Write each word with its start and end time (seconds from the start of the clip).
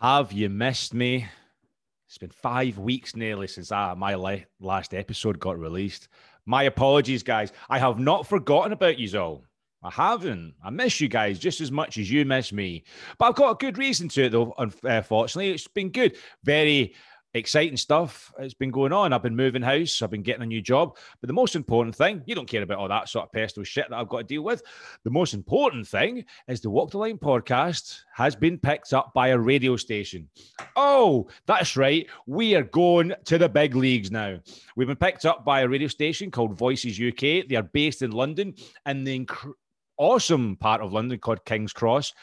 Have 0.00 0.30
you 0.32 0.48
missed 0.48 0.94
me? 0.94 1.26
It's 2.06 2.18
been 2.18 2.30
five 2.30 2.78
weeks 2.78 3.16
nearly 3.16 3.48
since 3.48 3.72
uh, 3.72 3.96
my 3.96 4.14
last 4.60 4.94
episode 4.94 5.40
got 5.40 5.58
released. 5.58 6.06
My 6.46 6.62
apologies, 6.62 7.24
guys. 7.24 7.50
I 7.68 7.80
have 7.80 7.98
not 7.98 8.24
forgotten 8.24 8.72
about 8.72 8.96
you 8.96 9.18
all. 9.18 9.42
I 9.82 9.90
haven't. 9.90 10.54
I 10.64 10.70
miss 10.70 11.00
you 11.00 11.08
guys 11.08 11.40
just 11.40 11.60
as 11.60 11.72
much 11.72 11.98
as 11.98 12.08
you 12.08 12.24
miss 12.24 12.52
me. 12.52 12.84
But 13.18 13.26
I've 13.26 13.34
got 13.34 13.50
a 13.50 13.56
good 13.56 13.76
reason 13.76 14.08
to 14.10 14.26
it, 14.26 14.30
though, 14.30 14.54
unfortunately. 14.84 15.50
It's 15.50 15.66
been 15.66 15.90
good. 15.90 16.16
Very 16.44 16.94
exciting 17.34 17.76
stuff 17.76 18.32
has 18.38 18.54
been 18.54 18.70
going 18.70 18.92
on. 18.92 19.12
I've 19.12 19.22
been 19.22 19.36
moving 19.36 19.62
house, 19.62 20.02
I've 20.02 20.10
been 20.10 20.22
getting 20.22 20.42
a 20.42 20.46
new 20.46 20.62
job. 20.62 20.96
But 21.20 21.28
the 21.28 21.34
most 21.34 21.54
important 21.54 21.94
thing, 21.94 22.22
you 22.26 22.34
don't 22.34 22.48
care 22.48 22.62
about 22.62 22.78
all 22.78 22.88
that 22.88 23.08
sort 23.08 23.26
of 23.26 23.32
personal 23.32 23.64
shit 23.64 23.88
that 23.88 23.96
I've 23.96 24.08
got 24.08 24.18
to 24.18 24.24
deal 24.24 24.42
with. 24.42 24.62
The 25.04 25.10
most 25.10 25.34
important 25.34 25.86
thing 25.86 26.24
is 26.48 26.60
the 26.60 26.70
Walk 26.70 26.90
the 26.90 26.98
Line 26.98 27.18
podcast 27.18 28.00
has 28.14 28.34
been 28.34 28.58
picked 28.58 28.92
up 28.92 29.12
by 29.14 29.28
a 29.28 29.38
radio 29.38 29.76
station. 29.76 30.28
Oh, 30.76 31.28
that's 31.46 31.76
right. 31.76 32.06
We 32.26 32.54
are 32.54 32.64
going 32.64 33.12
to 33.26 33.38
the 33.38 33.48
big 33.48 33.74
leagues 33.74 34.10
now. 34.10 34.38
We've 34.76 34.88
been 34.88 34.96
picked 34.96 35.24
up 35.24 35.44
by 35.44 35.60
a 35.60 35.68
radio 35.68 35.88
station 35.88 36.30
called 36.30 36.56
Voices 36.56 37.00
UK. 37.00 37.46
They 37.48 37.56
are 37.56 37.62
based 37.62 38.02
in 38.02 38.10
London 38.10 38.54
and 38.86 39.06
the 39.06 39.24
inc- 39.24 39.52
awesome 39.98 40.56
part 40.56 40.80
of 40.80 40.92
London 40.92 41.18
called 41.18 41.44
King's 41.44 41.72
Cross 41.72 42.14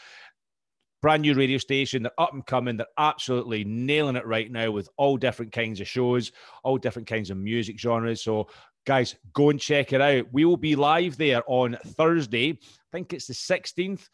brand 1.05 1.21
new 1.21 1.35
radio 1.35 1.59
station. 1.59 2.01
They're 2.01 2.11
up 2.19 2.33
and 2.33 2.43
coming. 2.43 2.77
They're 2.77 2.87
absolutely 2.97 3.63
nailing 3.63 4.15
it 4.15 4.25
right 4.25 4.51
now 4.51 4.71
with 4.71 4.89
all 4.97 5.17
different 5.17 5.51
kinds 5.51 5.79
of 5.79 5.87
shows, 5.87 6.31
all 6.63 6.79
different 6.79 7.07
kinds 7.07 7.29
of 7.29 7.37
music 7.37 7.79
genres. 7.79 8.23
So, 8.23 8.47
guys, 8.87 9.15
go 9.33 9.51
and 9.51 9.59
check 9.59 9.93
it 9.93 10.01
out. 10.01 10.25
We 10.31 10.45
will 10.45 10.57
be 10.57 10.75
live 10.75 11.15
there 11.15 11.43
on 11.45 11.77
Thursday. 11.85 12.53
I 12.53 12.57
think 12.91 13.13
it's 13.13 13.27
the 13.27 13.35
16th 13.35 14.09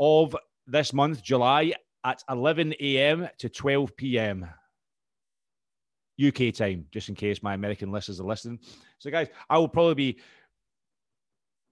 of 0.00 0.34
this 0.66 0.92
month, 0.92 1.22
July, 1.22 1.74
at 2.02 2.24
11 2.28 2.74
a.m. 2.80 3.28
to 3.38 3.48
12 3.48 3.96
p.m. 3.96 4.44
UK 6.20 6.52
time, 6.52 6.86
just 6.90 7.08
in 7.08 7.14
case 7.14 7.40
my 7.40 7.54
American 7.54 7.92
listeners 7.92 8.18
are 8.18 8.26
listening. 8.26 8.58
So, 8.98 9.12
guys, 9.12 9.28
I 9.48 9.58
will 9.58 9.68
probably 9.68 9.94
be 9.94 10.18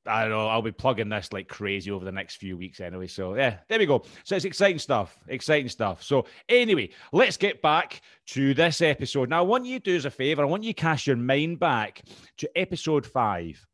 I 0.07 0.23
don't 0.23 0.31
know. 0.31 0.49
I'll 0.49 0.63
be 0.63 0.73
plugging 0.73 1.11
this 1.11 1.33
like 1.33 1.49
crazy 1.49 1.91
over 1.91 2.05
the 2.05 2.13
next 2.13 2.37
few 2.37 2.57
weeks 2.57 2.81
anyway. 2.81 3.07
So 3.07 3.35
yeah, 3.35 3.59
there 3.69 3.79
we 3.79 3.87
go. 3.87 4.05
So 4.25 4.35
it's 4.35 4.47
exciting 4.47 4.79
stuff. 4.79 5.17
Exciting 5.29 5.69
stuff. 5.69 6.03
So 6.03 6.27
anyway, 6.49 6.91
let's 7.13 7.37
get 7.37 7.61
back 7.61 8.01
to 8.29 8.55
this 8.55 8.81
episode. 8.81 9.29
Now, 9.29 9.41
I 9.41 9.43
want 9.43 9.67
you 9.67 9.79
to 9.79 9.85
do 9.85 9.97
us 9.97 10.07
a 10.07 10.11
favor. 10.11 10.43
I 10.43 10.47
want 10.47 10.65
you 10.65 10.73
to 10.73 10.81
cast 10.81 11.07
your 11.07 11.17
mind 11.17 11.61
back 11.61 12.03
to 12.39 12.51
episode 12.57 13.07
five. 13.07 13.65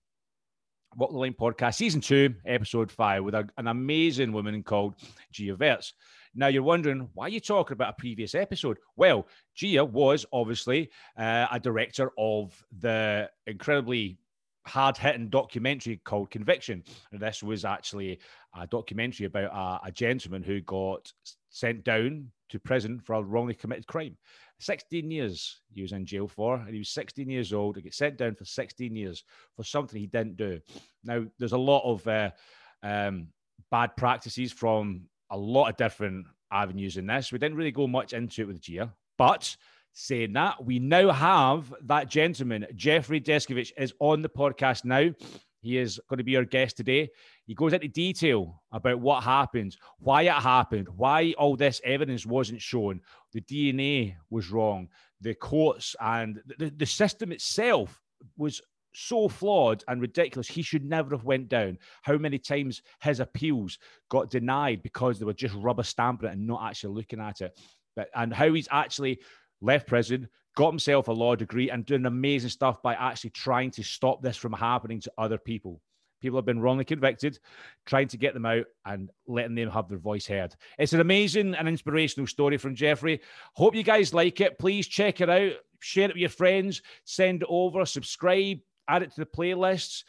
Walk 0.96 1.10
the 1.10 1.18
Line 1.18 1.34
podcast, 1.34 1.74
season 1.74 2.00
two, 2.00 2.34
episode 2.46 2.90
five, 2.90 3.22
with 3.22 3.34
a, 3.34 3.46
an 3.58 3.68
amazing 3.68 4.32
woman 4.32 4.62
called 4.62 4.94
Gia 5.30 5.54
Verts. 5.54 5.92
Now 6.34 6.48
you're 6.48 6.62
wondering 6.62 7.08
why 7.14 7.26
are 7.26 7.30
you 7.30 7.40
talking 7.40 7.74
about 7.74 7.94
a 7.94 8.00
previous 8.00 8.34
episode? 8.34 8.78
Well, 8.96 9.26
Gia 9.54 9.84
was 9.84 10.26
obviously 10.32 10.90
uh, 11.16 11.46
a 11.50 11.60
director 11.60 12.10
of 12.18 12.52
the 12.78 13.30
incredibly 13.46 14.18
hard 14.66 14.96
hitting 14.96 15.28
documentary 15.28 16.00
called 16.04 16.30
Conviction. 16.30 16.82
And 17.12 17.20
this 17.20 17.42
was 17.42 17.64
actually 17.64 18.18
a 18.58 18.66
documentary 18.66 19.26
about 19.26 19.52
a, 19.84 19.88
a, 19.88 19.92
gentleman 19.92 20.42
who 20.42 20.60
got 20.60 21.12
sent 21.50 21.84
down 21.84 22.30
to 22.48 22.58
prison 22.58 23.00
for 23.00 23.14
a 23.14 23.22
wrongly 23.22 23.54
committed 23.54 23.86
crime. 23.86 24.16
16 24.60 25.10
years 25.10 25.60
he 25.72 25.82
was 25.82 25.92
in 25.92 26.06
jail 26.06 26.26
for, 26.26 26.56
and 26.56 26.70
he 26.70 26.78
was 26.78 26.90
16 26.90 27.28
years 27.28 27.52
old. 27.52 27.76
He 27.76 27.82
get 27.82 27.94
sent 27.94 28.16
down 28.16 28.34
for 28.34 28.44
16 28.44 28.94
years 28.94 29.24
for 29.54 29.64
something 29.64 30.00
he 30.00 30.06
didn't 30.06 30.36
do. 30.36 30.60
Now, 31.04 31.24
there's 31.38 31.52
a 31.52 31.58
lot 31.58 31.82
of 31.84 32.06
uh, 32.06 32.30
um, 32.82 33.28
bad 33.70 33.96
practices 33.96 34.52
from 34.52 35.02
a 35.30 35.36
lot 35.36 35.68
of 35.68 35.76
different 35.76 36.26
avenues 36.52 36.96
in 36.96 37.06
this. 37.06 37.32
We 37.32 37.38
didn't 37.38 37.58
really 37.58 37.72
go 37.72 37.86
much 37.86 38.12
into 38.12 38.42
it 38.42 38.48
with 38.48 38.60
Gia, 38.60 38.92
but 39.18 39.56
Saying 39.98 40.34
that, 40.34 40.62
we 40.62 40.78
now 40.78 41.10
have 41.10 41.72
that 41.84 42.10
gentleman, 42.10 42.66
Jeffrey 42.74 43.18
Deskovic, 43.18 43.72
is 43.78 43.94
on 43.98 44.20
the 44.20 44.28
podcast 44.28 44.84
now. 44.84 45.10
He 45.62 45.78
is 45.78 45.98
going 46.10 46.18
to 46.18 46.22
be 46.22 46.36
our 46.36 46.44
guest 46.44 46.76
today. 46.76 47.08
He 47.46 47.54
goes 47.54 47.72
into 47.72 47.88
detail 47.88 48.62
about 48.72 49.00
what 49.00 49.24
happened, 49.24 49.74
why 49.98 50.24
it 50.24 50.32
happened, 50.34 50.86
why 50.94 51.32
all 51.38 51.56
this 51.56 51.80
evidence 51.82 52.26
wasn't 52.26 52.60
shown, 52.60 53.00
the 53.32 53.40
DNA 53.40 54.16
was 54.28 54.50
wrong, 54.50 54.88
the 55.22 55.34
courts 55.34 55.96
and 55.98 56.42
the, 56.58 56.68
the 56.76 56.84
system 56.84 57.32
itself 57.32 57.98
was 58.36 58.60
so 58.92 59.30
flawed 59.30 59.82
and 59.88 60.02
ridiculous. 60.02 60.46
He 60.46 60.60
should 60.60 60.84
never 60.84 61.16
have 61.16 61.24
went 61.24 61.48
down. 61.48 61.78
How 62.02 62.18
many 62.18 62.38
times 62.38 62.82
his 63.00 63.20
appeals 63.20 63.78
got 64.10 64.28
denied 64.28 64.82
because 64.82 65.18
they 65.18 65.24
were 65.24 65.32
just 65.32 65.54
rubber 65.54 65.84
stamping 65.84 66.28
it 66.28 66.32
and 66.34 66.46
not 66.46 66.68
actually 66.68 66.96
looking 66.96 67.20
at 67.20 67.40
it. 67.40 67.58
But 67.94 68.10
and 68.14 68.30
how 68.30 68.52
he's 68.52 68.68
actually 68.70 69.20
left 69.60 69.86
prison, 69.86 70.28
got 70.56 70.70
himself 70.70 71.08
a 71.08 71.12
law 71.12 71.34
degree, 71.34 71.70
and 71.70 71.86
doing 71.86 72.06
amazing 72.06 72.50
stuff 72.50 72.82
by 72.82 72.94
actually 72.94 73.30
trying 73.30 73.70
to 73.72 73.82
stop 73.82 74.22
this 74.22 74.36
from 74.36 74.52
happening 74.52 75.00
to 75.00 75.12
other 75.18 75.38
people. 75.38 75.80
People 76.22 76.38
have 76.38 76.46
been 76.46 76.60
wrongly 76.60 76.84
convicted, 76.84 77.38
trying 77.84 78.08
to 78.08 78.16
get 78.16 78.34
them 78.34 78.46
out 78.46 78.64
and 78.86 79.10
letting 79.26 79.54
them 79.54 79.70
have 79.70 79.88
their 79.88 79.98
voice 79.98 80.26
heard. 80.26 80.54
It's 80.78 80.94
an 80.94 81.00
amazing 81.00 81.54
and 81.54 81.68
inspirational 81.68 82.26
story 82.26 82.56
from 82.56 82.74
Jeffrey. 82.74 83.20
Hope 83.52 83.74
you 83.74 83.82
guys 83.82 84.14
like 84.14 84.40
it. 84.40 84.58
Please 84.58 84.88
check 84.88 85.20
it 85.20 85.28
out, 85.28 85.52
share 85.80 86.08
it 86.08 86.14
with 86.14 86.20
your 86.20 86.30
friends, 86.30 86.80
send 87.04 87.42
it 87.42 87.48
over, 87.50 87.84
subscribe, 87.84 88.58
add 88.88 89.02
it 89.02 89.12
to 89.12 89.20
the 89.20 89.26
playlists. 89.26 90.04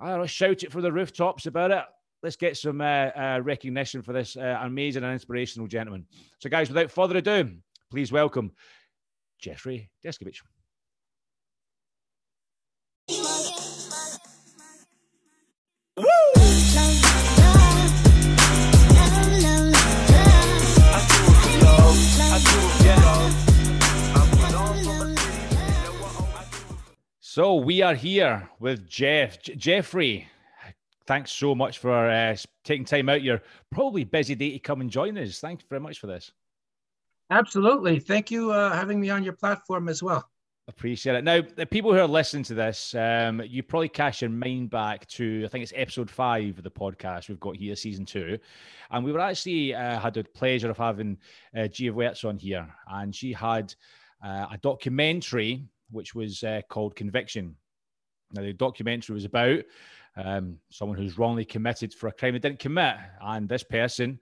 I 0.00 0.10
don't 0.10 0.20
know, 0.20 0.26
shout 0.26 0.62
it 0.62 0.70
from 0.70 0.82
the 0.82 0.92
rooftops 0.92 1.46
about 1.46 1.72
it. 1.72 1.84
Let's 2.22 2.36
get 2.36 2.56
some 2.56 2.80
uh, 2.80 3.10
uh, 3.16 3.40
recognition 3.42 4.02
for 4.02 4.12
this 4.12 4.36
uh, 4.36 4.58
amazing 4.62 5.04
and 5.04 5.12
inspirational 5.12 5.68
gentleman. 5.68 6.06
So, 6.40 6.48
guys, 6.48 6.68
without 6.68 6.90
further 6.90 7.16
ado, 7.16 7.56
please 7.90 8.12
welcome 8.12 8.52
Jeffrey 9.38 9.90
Deskovic. 10.04 10.40
So 27.38 27.54
we 27.54 27.82
are 27.82 27.94
here 27.94 28.50
with 28.58 28.88
Jeff. 28.88 29.40
J- 29.40 29.54
Jeffrey, 29.54 30.26
thanks 31.06 31.30
so 31.30 31.54
much 31.54 31.78
for 31.78 31.92
uh, 31.92 32.36
taking 32.64 32.84
time 32.84 33.08
out 33.08 33.22
your 33.22 33.42
probably 33.70 34.02
busy 34.02 34.34
day 34.34 34.50
to 34.50 34.58
come 34.58 34.80
and 34.80 34.90
join 34.90 35.16
us. 35.16 35.38
Thanks 35.38 35.62
very 35.68 35.80
much 35.80 36.00
for 36.00 36.08
this. 36.08 36.32
Absolutely. 37.30 37.98
Thank 37.98 38.30
you 38.30 38.52
uh, 38.52 38.74
having 38.74 39.00
me 39.00 39.10
on 39.10 39.22
your 39.22 39.34
platform 39.34 39.88
as 39.88 40.02
well. 40.02 40.28
Appreciate 40.68 41.16
it. 41.16 41.24
Now, 41.24 41.40
the 41.40 41.64
people 41.64 41.94
who 41.94 41.98
are 41.98 42.06
listening 42.06 42.42
to 42.44 42.54
this, 42.54 42.94
um, 42.94 43.40
you 43.46 43.62
probably 43.62 43.88
cast 43.88 44.20
your 44.20 44.28
mind 44.28 44.68
back 44.68 45.06
to 45.08 45.42
I 45.46 45.48
think 45.48 45.62
it's 45.62 45.72
episode 45.74 46.10
five 46.10 46.58
of 46.58 46.62
the 46.62 46.70
podcast 46.70 47.28
we've 47.28 47.40
got 47.40 47.56
here, 47.56 47.74
season 47.74 48.04
two, 48.04 48.38
and 48.90 49.02
we 49.02 49.10
were 49.10 49.20
actually 49.20 49.74
uh, 49.74 49.98
had 49.98 50.12
the 50.12 50.24
pleasure 50.24 50.68
of 50.68 50.76
having 50.76 51.16
uh, 51.56 51.68
Gia 51.68 51.90
Wertz 51.90 52.22
on 52.24 52.36
here, 52.36 52.68
and 52.90 53.16
she 53.16 53.32
had 53.32 53.74
uh, 54.22 54.46
a 54.52 54.58
documentary 54.60 55.64
which 55.90 56.14
was 56.14 56.44
uh, 56.44 56.60
called 56.68 56.94
Conviction. 56.94 57.56
Now, 58.34 58.42
the 58.42 58.52
documentary 58.52 59.14
was 59.14 59.24
about 59.24 59.64
um, 60.16 60.58
someone 60.68 60.98
who's 60.98 61.16
wrongly 61.16 61.46
committed 61.46 61.94
for 61.94 62.08
a 62.08 62.12
crime 62.12 62.34
they 62.34 62.40
didn't 62.40 62.58
commit, 62.58 62.96
and 63.22 63.48
this 63.48 63.62
person 63.62 64.20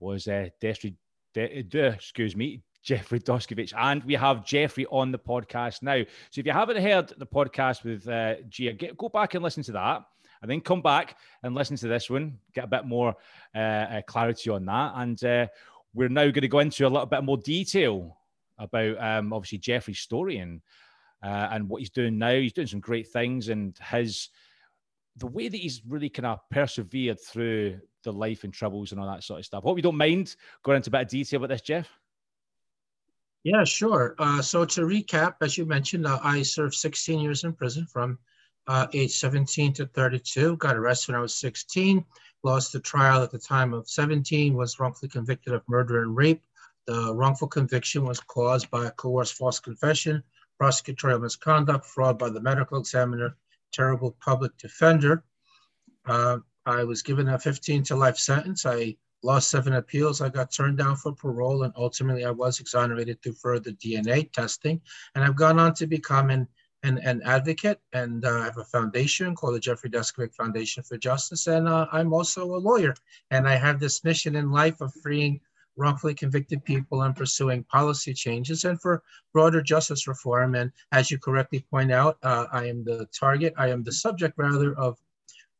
was 0.00 0.28
uh, 0.28 0.48
Destry 0.60 0.90
De, 0.90 0.96
excuse 1.42 2.36
me, 2.36 2.62
Jeffrey 2.82 3.20
Deskovic. 3.20 3.72
And 3.76 4.02
we 4.04 4.14
have 4.14 4.44
Jeffrey 4.44 4.86
on 4.86 5.12
the 5.12 5.18
podcast 5.18 5.82
now. 5.82 6.02
So 6.30 6.40
if 6.40 6.46
you 6.46 6.52
haven't 6.52 6.82
heard 6.82 7.12
the 7.16 7.26
podcast 7.26 7.84
with 7.84 8.08
uh, 8.08 8.36
Gia, 8.48 8.72
get, 8.72 8.96
go 8.96 9.08
back 9.08 9.34
and 9.34 9.42
listen 9.42 9.62
to 9.64 9.72
that. 9.72 10.04
And 10.40 10.50
then 10.50 10.60
come 10.60 10.82
back 10.82 11.16
and 11.42 11.54
listen 11.54 11.76
to 11.78 11.88
this 11.88 12.08
one, 12.08 12.38
get 12.54 12.64
a 12.64 12.68
bit 12.68 12.86
more 12.86 13.16
uh, 13.54 13.58
uh, 13.58 14.02
clarity 14.02 14.50
on 14.50 14.66
that. 14.66 14.92
And 14.94 15.24
uh, 15.24 15.46
we're 15.94 16.08
now 16.08 16.26
going 16.26 16.42
to 16.42 16.48
go 16.48 16.60
into 16.60 16.86
a 16.86 16.88
little 16.88 17.06
bit 17.06 17.24
more 17.24 17.38
detail 17.38 18.16
about 18.58 18.98
um, 18.98 19.32
obviously 19.32 19.58
Jeffrey's 19.58 19.98
story 19.98 20.38
and 20.38 20.60
uh, 21.22 21.48
and 21.50 21.68
what 21.68 21.80
he's 21.80 21.90
doing 21.90 22.18
now. 22.18 22.32
He's 22.32 22.52
doing 22.52 22.68
some 22.68 22.80
great 22.80 23.08
things, 23.08 23.48
and 23.48 23.76
his 23.90 24.28
the 25.16 25.26
way 25.26 25.48
that 25.48 25.56
he's 25.56 25.82
really 25.86 26.08
kind 26.08 26.26
of 26.26 26.38
persevered 26.50 27.20
through 27.20 27.80
the 28.04 28.12
life 28.12 28.44
and 28.44 28.52
troubles 28.52 28.92
and 28.92 29.00
all 29.00 29.06
that 29.06 29.24
sort 29.24 29.40
of 29.40 29.46
stuff. 29.46 29.64
Hope 29.64 29.78
you 29.78 29.82
don't 29.82 29.96
mind 29.96 30.36
going 30.62 30.76
into 30.76 30.90
a 30.90 30.92
bit 30.92 31.02
of 31.02 31.08
detail 31.08 31.38
about 31.38 31.48
this, 31.48 31.60
Jeff. 31.60 31.88
Yeah, 33.44 33.64
sure. 33.64 34.14
Uh, 34.18 34.42
so 34.42 34.64
to 34.64 34.82
recap, 34.82 35.36
as 35.40 35.56
you 35.56 35.64
mentioned, 35.64 36.06
uh, 36.06 36.18
I 36.22 36.42
served 36.42 36.74
16 36.74 37.20
years 37.20 37.44
in 37.44 37.52
prison 37.52 37.86
from 37.86 38.18
uh, 38.66 38.86
age 38.92 39.12
17 39.12 39.72
to 39.74 39.86
32. 39.86 40.56
Got 40.56 40.76
arrested 40.76 41.12
when 41.12 41.18
I 41.18 41.22
was 41.22 41.34
16. 41.36 42.04
Lost 42.42 42.72
the 42.72 42.80
trial 42.80 43.22
at 43.22 43.30
the 43.30 43.38
time 43.38 43.72
of 43.72 43.88
17. 43.88 44.54
Was 44.54 44.78
wrongfully 44.78 45.08
convicted 45.08 45.54
of 45.54 45.62
murder 45.68 46.02
and 46.02 46.16
rape. 46.16 46.42
The 46.86 47.14
wrongful 47.14 47.48
conviction 47.48 48.04
was 48.04 48.20
caused 48.20 48.70
by 48.70 48.86
a 48.86 48.90
coerced 48.90 49.34
false 49.34 49.60
confession, 49.60 50.22
prosecutorial 50.60 51.20
misconduct, 51.20 51.84
fraud 51.86 52.18
by 52.18 52.30
the 52.30 52.40
medical 52.40 52.78
examiner, 52.78 53.36
terrible 53.72 54.16
public 54.20 54.56
defender. 54.58 55.24
I 56.68 56.84
was 56.84 57.02
given 57.02 57.28
a 57.28 57.38
15 57.38 57.82
to 57.84 57.96
life 57.96 58.18
sentence. 58.18 58.66
I 58.66 58.96
lost 59.22 59.50
seven 59.50 59.74
appeals. 59.74 60.20
I 60.20 60.28
got 60.28 60.52
turned 60.52 60.78
down 60.78 60.96
for 60.96 61.12
parole, 61.12 61.62
and 61.62 61.72
ultimately 61.76 62.24
I 62.24 62.30
was 62.30 62.60
exonerated 62.60 63.22
through 63.22 63.34
further 63.34 63.72
DNA 63.72 64.30
testing. 64.32 64.80
And 65.14 65.24
I've 65.24 65.36
gone 65.36 65.58
on 65.58 65.74
to 65.74 65.86
become 65.86 66.30
an 66.30 66.46
an, 66.84 66.98
an 66.98 67.20
advocate, 67.24 67.80
and 67.92 68.24
uh, 68.24 68.30
I 68.30 68.44
have 68.44 68.58
a 68.58 68.64
foundation 68.64 69.34
called 69.34 69.56
the 69.56 69.60
Jeffrey 69.60 69.90
Deskovic 69.90 70.32
Foundation 70.32 70.84
for 70.84 70.96
Justice, 70.96 71.48
and 71.48 71.66
uh, 71.66 71.88
I'm 71.90 72.12
also 72.12 72.54
a 72.54 72.56
lawyer. 72.56 72.94
And 73.32 73.48
I 73.48 73.56
have 73.56 73.80
this 73.80 74.04
mission 74.04 74.36
in 74.36 74.52
life 74.52 74.80
of 74.80 74.94
freeing 75.02 75.40
wrongfully 75.76 76.14
convicted 76.14 76.64
people 76.64 77.02
and 77.02 77.16
pursuing 77.16 77.64
policy 77.64 78.12
changes 78.12 78.64
and 78.64 78.80
for 78.80 79.02
broader 79.32 79.62
justice 79.62 80.06
reform. 80.06 80.54
And 80.54 80.70
as 80.92 81.10
you 81.10 81.18
correctly 81.18 81.64
point 81.70 81.90
out, 81.92 82.18
uh, 82.22 82.46
I 82.52 82.66
am 82.66 82.84
the 82.84 83.06
target, 83.06 83.54
I 83.56 83.68
am 83.68 83.82
the 83.82 83.92
subject 83.92 84.34
rather 84.36 84.74
of 84.78 84.98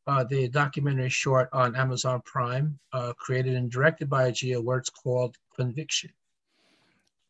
uh, 0.07 0.23
the 0.23 0.47
documentary 0.47 1.09
short 1.09 1.49
on 1.53 1.75
Amazon 1.75 2.21
Prime, 2.25 2.79
uh, 2.93 3.13
created 3.13 3.55
and 3.55 3.71
directed 3.71 4.09
by 4.09 4.31
Agia 4.31 4.63
Wirtz 4.63 4.89
called 4.89 5.37
Conviction. 5.55 6.11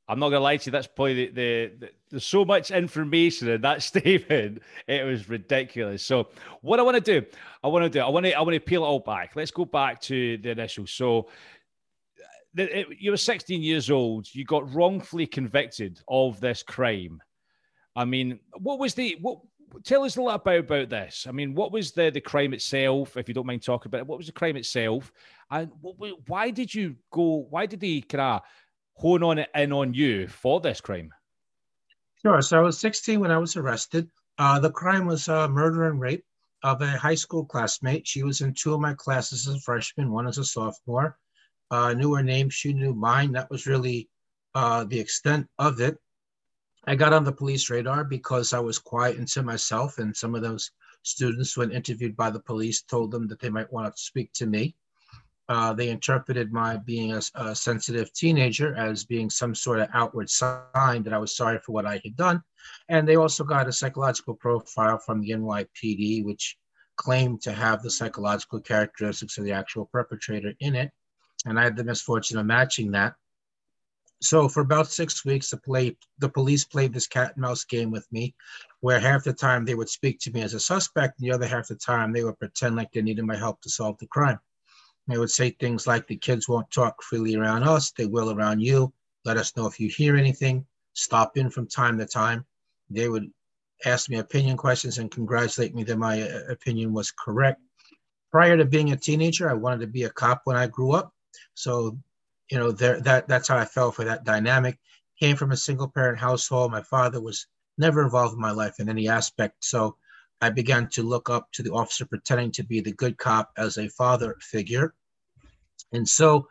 I'm 0.07 0.18
not 0.18 0.30
gonna 0.30 0.39
lie 0.39 0.57
to 0.57 0.66
you. 0.66 0.71
That's 0.71 0.88
probably 0.88 1.13
the, 1.13 1.27
the, 1.27 1.71
the, 1.80 1.89
there's 2.10 2.25
so 2.25 2.44
much 2.44 2.71
information 2.71 3.48
in 3.50 3.62
that 3.62 3.83
statement. 3.92 4.62
It 4.88 5.06
was 5.06 5.30
ridiculous. 5.30 6.04
So 6.04 6.30
what 6.62 6.80
I 6.80 6.83
want 6.83 6.95
to 6.95 7.21
do, 7.21 7.25
I 7.63 7.68
want 7.68 7.83
to 7.83 7.89
do, 7.89 8.00
I 8.00 8.10
want 8.10 8.25
to, 8.25 8.33
I 8.33 8.42
want 8.42 8.56
to 8.56 8.60
peel 8.60 8.83
it 8.83 8.88
all 8.88 9.00
back. 9.00 9.36
Let's 9.36 9.51
go 9.51 9.66
back 9.66 10.01
to 10.01 10.38
the 10.38 10.50
initial. 10.50 10.88
So 10.88 11.30
the, 12.56 12.80
it, 12.80 12.88
you 13.00 13.12
were 13.12 13.18
16 13.18 13.62
years 13.62 13.92
old. 13.92 14.27
You 14.33 14.45
got 14.45 14.74
wrongfully 14.74 15.27
convicted 15.27 16.00
of 16.07 16.39
this 16.39 16.63
crime. 16.63 17.21
I 17.95 18.06
mean, 18.06 18.39
what 18.57 18.80
was 18.80 18.95
the 18.95 19.18
what? 19.21 19.39
Tell 19.83 20.04
us 20.04 20.16
a 20.16 20.21
little 20.21 20.33
about 20.33 20.60
about 20.60 20.89
this. 20.89 21.25
I 21.27 21.31
mean, 21.31 21.54
what 21.54 21.71
was 21.71 21.92
the 21.92 22.10
the 22.10 22.21
crime 22.21 22.54
itself? 22.54 23.18
If 23.18 23.27
you 23.27 23.33
don't 23.33 23.45
mind 23.45 23.63
talking 23.63 23.89
about 23.89 24.01
it, 24.01 24.07
what 24.07 24.18
was 24.18 24.27
the 24.27 24.33
crime 24.33 24.57
itself? 24.57 25.12
And 25.51 25.71
what, 25.81 25.95
why 26.27 26.50
did 26.50 26.74
you 26.74 26.95
go? 27.12 27.48
Why 27.50 27.66
did 27.66 27.81
he 27.81 28.01
kind 28.01 28.21
of 28.21 28.42
hone 28.95 29.24
on 29.24 29.39
it 29.39 29.50
in 29.56 29.71
on 29.71 29.94
you 29.94 30.27
for 30.27 30.60
this 30.60 30.81
crime? 30.81 31.12
Sure. 32.21 32.42
So 32.42 32.57
I 32.57 32.62
was 32.62 32.77
16 32.80 33.19
when 33.19 33.31
I 33.31 33.38
was 33.38 33.56
arrested. 33.56 34.10
Uh, 34.38 34.60
the 34.60 34.71
crime 34.71 35.06
was 35.06 35.30
uh, 35.30 35.48
murder 35.48 35.86
and 35.86 36.00
rape 36.00 36.25
of 36.63 36.81
a 36.81 36.88
high 36.88 37.16
school 37.16 37.45
classmate. 37.45 38.07
She 38.07 38.24
was 38.24 38.42
in 38.42 38.54
two 38.54 38.74
of 38.74 38.81
my 38.81 38.94
classes 38.94 39.48
as 39.48 39.56
a 39.56 39.60
freshman, 39.60 40.12
one 40.12 40.27
as 40.27 40.38
a 40.38 40.44
sophomore. 40.44 41.18
Uh, 41.71 41.94
knew 41.94 42.16
her 42.16 42.24
name, 42.24 42.50
she 42.50 42.74
knew 42.74 42.94
mine. 42.94 43.33
That 43.33 43.50
was 43.50 43.68
really 43.68 44.10
uh, 44.56 44.83
the 44.83 45.00
extent 45.00 45.48
of 45.57 45.80
it. 45.80 45.98
I 46.90 46.96
got 46.96 47.14
on 47.14 47.24
the 47.24 47.32
police 47.32 47.70
radar 47.70 48.04
because 48.04 48.52
I 48.52 48.60
was 48.60 48.80
quiet 48.80 49.20
and 49.20 49.28
to 49.28 49.44
myself, 49.44 50.00
and 50.00 50.18
some 50.18 50.34
of 50.34 50.42
those 50.42 50.72
students, 51.04 51.56
when 51.56 51.70
interviewed 51.72 52.18
by 52.18 52.32
the 52.32 52.40
police, 52.40 52.82
told 52.82 53.12
them 53.12 53.28
that 53.28 53.40
they 53.40 53.52
might 53.52 53.72
want 53.72 53.96
to 53.96 54.02
speak 54.02 54.34
to 54.34 54.48
me. 54.48 54.76
Uh, 55.48 55.72
they 55.72 55.90
interpreted 55.90 56.52
my 56.52 56.78
being 56.78 57.14
a, 57.14 57.22
a, 57.36 57.56
sensitive 57.56 58.12
teenager 58.14 58.76
as 58.76 59.06
being 59.06 59.30
some 59.30 59.54
sort 59.54 59.80
of 59.80 59.90
outward 59.94 60.32
sign 60.32 61.04
that 61.04 61.14
I 61.14 61.20
was 61.20 61.38
sorry 61.38 61.60
for 61.60 61.74
what 61.74 61.86
I 61.86 62.02
had 62.04 62.16
done. 62.16 62.42
And 62.88 63.08
they 63.08 63.18
also 63.18 63.44
got 63.44 63.68
a 63.68 63.72
psychological 63.72 64.34
profile 64.34 64.98
from 64.98 65.22
the 65.22 65.30
NYPD, 65.30 66.26
which 66.26 66.58
claimed 66.96 67.44
to 67.44 67.52
have 67.52 67.84
the 67.84 67.92
psychological 67.92 68.62
characteristics 68.62 69.38
of 69.38 69.44
the 69.44 69.52
actual 69.52 69.86
perpetrator 69.92 70.54
in 70.60 70.74
it. 70.74 70.90
And 71.46 71.60
I 71.60 71.66
had 71.66 71.76
the 71.76 71.84
misfortune 71.84 72.40
of 72.40 72.48
matching 72.48 72.90
that. 72.94 73.14
So 74.21 74.50
for 74.50 74.62
about 74.62 74.92
six 74.92 75.24
weeks, 75.24 75.50
the, 75.50 75.57
play, 75.57 75.95
the 76.18 76.30
police 76.30 76.66
played 76.66 76.94
this 76.94 77.07
cat 77.07 77.33
and 77.36 77.42
mouse 77.42 77.63
game 77.63 77.89
with 77.89 78.06
me, 78.12 78.36
where 78.81 79.00
half 79.00 79.24
the 79.24 79.33
time 79.33 79.63
they 79.63 79.75
would 79.75 79.89
speak 79.89 80.19
to 80.19 80.31
me 80.31 80.42
as 80.42 80.54
a 80.54 80.60
suspect, 80.60 81.19
and 81.19 81.27
the 81.27 81.33
other 81.33 81.48
half 81.48 81.68
the 81.68 81.75
time 81.75 82.12
they 82.12 82.24
would 82.24 82.38
pretend 82.39 82.75
like 82.75 82.92
they 82.92 83.01
needed 83.01 83.25
my 83.25 83.38
help 83.38 83.62
to 83.62 83.69
solve 83.69 83.98
the 84.00 84.07
crime. 84.07 84.39
They 85.07 85.18
would 85.18 85.31
say 85.31 85.51
things 85.51 85.88
like, 85.88 86.06
the 86.06 86.18
kids 86.18 86.48
won't 86.48 86.69
talk 86.69 87.01
freely 87.01 87.36
around 87.36 87.63
us, 87.63 87.92
they 87.92 88.06
will 88.06 88.31
around 88.31 88.60
you. 88.60 88.94
Let 89.25 89.38
us 89.38 89.56
know 89.56 89.68
if 89.68 89.80
you 89.80 89.89
hear 89.89 90.16
anything. 90.16 90.66
Stop 90.94 91.38
in 91.38 91.50
from 91.50 91.68
time 91.68 91.98
to 91.98 92.06
time. 92.06 92.45
They 92.89 93.10
would 93.10 93.31
ask 93.86 94.10
me 94.10 94.18
opinion 94.18 94.57
questions 94.57 94.98
and 94.98 95.10
congratulate 95.10 95.74
me 95.74 95.83
that 95.86 95.98
my 95.98 96.21
uh, 96.21 96.42
opinion 96.50 96.94
was 96.94 97.12
correct. 97.12 97.62
Prior 98.31 98.57
to 98.57 98.66
being 98.66 98.92
a 98.92 98.98
teenager, 98.98 99.50
I 99.50 99.54
wanted 99.54 99.80
to 99.81 99.88
be 99.88 100.04
a 100.04 100.10
cop 100.10 100.42
when 100.44 100.57
I 100.57 100.68
grew 100.68 100.92
up. 100.92 101.13
So, 101.54 101.98
you 102.50 102.57
know, 102.57 102.72
there, 102.72 103.00
that 103.01 103.28
that's 103.28 103.48
how 103.48 103.57
I 103.57 103.66
fell 103.66 103.92
for 103.92 104.04
that 104.06 104.24
dynamic. 104.24 104.80
Came 105.19 105.36
from 105.36 105.51
a 105.51 105.57
single 105.57 105.88
parent 105.88 106.19
household. 106.19 106.72
My 106.72 106.81
father 106.81 107.22
was 107.22 107.48
never 107.78 108.04
involved 108.04 108.34
in 108.34 108.42
my 108.42 108.51
life 108.51 108.80
in 108.80 108.90
any 108.90 109.07
aspect. 109.07 109.63
So 109.63 109.96
I 110.42 110.50
began 110.50 110.88
to 110.90 111.04
look 111.04 111.30
up 111.30 111.51
to 111.54 111.63
the 111.63 111.72
officer 111.72 112.06
pretending 112.06 112.51
to 112.54 112.63
be 112.63 112.80
the 112.80 112.94
good 112.94 113.18
cop 113.18 113.51
as 113.57 113.78
a 113.78 113.90
father 113.90 114.38
figure. 114.42 114.94
And 115.92 116.07
so, 116.07 116.48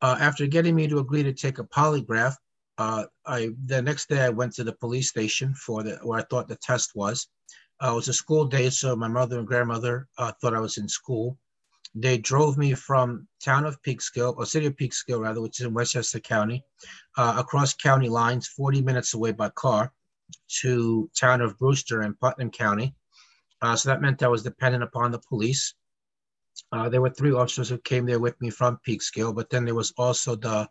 uh, 0.00 0.16
after 0.20 0.46
getting 0.46 0.74
me 0.74 0.86
to 0.88 0.98
agree 0.98 1.22
to 1.22 1.32
take 1.32 1.58
a 1.58 1.64
polygraph, 1.64 2.34
uh, 2.78 3.04
I 3.26 3.50
the 3.66 3.82
next 3.82 4.08
day 4.08 4.20
I 4.20 4.28
went 4.28 4.54
to 4.54 4.64
the 4.64 4.72
police 4.72 5.08
station 5.08 5.54
for 5.54 5.82
the 5.82 5.96
where 6.02 6.20
I 6.20 6.22
thought 6.22 6.48
the 6.48 6.56
test 6.56 6.92
was. 6.94 7.28
Uh, 7.82 7.92
it 7.92 7.94
was 7.94 8.08
a 8.08 8.12
school 8.12 8.44
day, 8.44 8.70
so 8.70 8.94
my 8.96 9.08
mother 9.08 9.38
and 9.38 9.46
grandmother 9.46 10.08
uh, 10.18 10.32
thought 10.40 10.54
I 10.54 10.60
was 10.60 10.78
in 10.78 10.88
school. 10.88 11.38
They 11.94 12.18
drove 12.18 12.58
me 12.58 12.74
from 12.74 13.26
town 13.42 13.64
of 13.64 13.80
Peekskill, 13.82 14.36
or 14.36 14.46
city 14.46 14.66
of 14.66 14.76
Peekskill 14.76 15.20
rather, 15.20 15.40
which 15.40 15.60
is 15.60 15.66
in 15.66 15.74
Westchester 15.74 16.20
County, 16.20 16.64
uh, 17.16 17.34
across 17.38 17.74
county 17.74 18.08
lines, 18.08 18.46
40 18.46 18.82
minutes 18.82 19.14
away 19.14 19.32
by 19.32 19.48
car, 19.50 19.92
to 20.60 21.10
town 21.18 21.40
of 21.40 21.58
Brewster 21.58 22.02
in 22.02 22.14
Putnam 22.14 22.50
County. 22.50 22.94
Uh, 23.60 23.74
so 23.74 23.88
that 23.88 24.00
meant 24.00 24.22
I 24.22 24.28
was 24.28 24.42
dependent 24.42 24.84
upon 24.84 25.10
the 25.10 25.18
police. 25.18 25.74
Uh, 26.72 26.88
there 26.88 27.00
were 27.00 27.10
three 27.10 27.32
officers 27.32 27.68
who 27.68 27.78
came 27.78 28.04
there 28.04 28.18
with 28.20 28.40
me 28.40 28.50
from 28.50 28.78
Peekskill, 28.86 29.34
but 29.34 29.48
then 29.50 29.64
there 29.64 29.74
was 29.74 29.92
also 29.96 30.34
the 30.36 30.68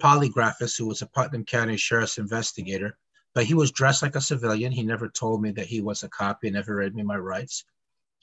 polygraphist 0.00 0.78
who 0.78 0.86
was 0.86 1.02
a 1.02 1.06
Putnam 1.06 1.44
County 1.44 1.76
Sheriff's 1.76 2.18
investigator. 2.18 2.96
But 3.34 3.44
he 3.44 3.54
was 3.54 3.70
dressed 3.70 4.02
like 4.02 4.16
a 4.16 4.20
civilian. 4.20 4.72
He 4.72 4.82
never 4.82 5.08
told 5.08 5.40
me 5.40 5.50
that 5.52 5.66
he 5.66 5.80
was 5.80 6.02
a 6.02 6.08
cop. 6.08 6.40
He 6.42 6.50
never 6.50 6.76
read 6.76 6.94
me 6.94 7.02
my 7.02 7.16
rights. 7.16 7.64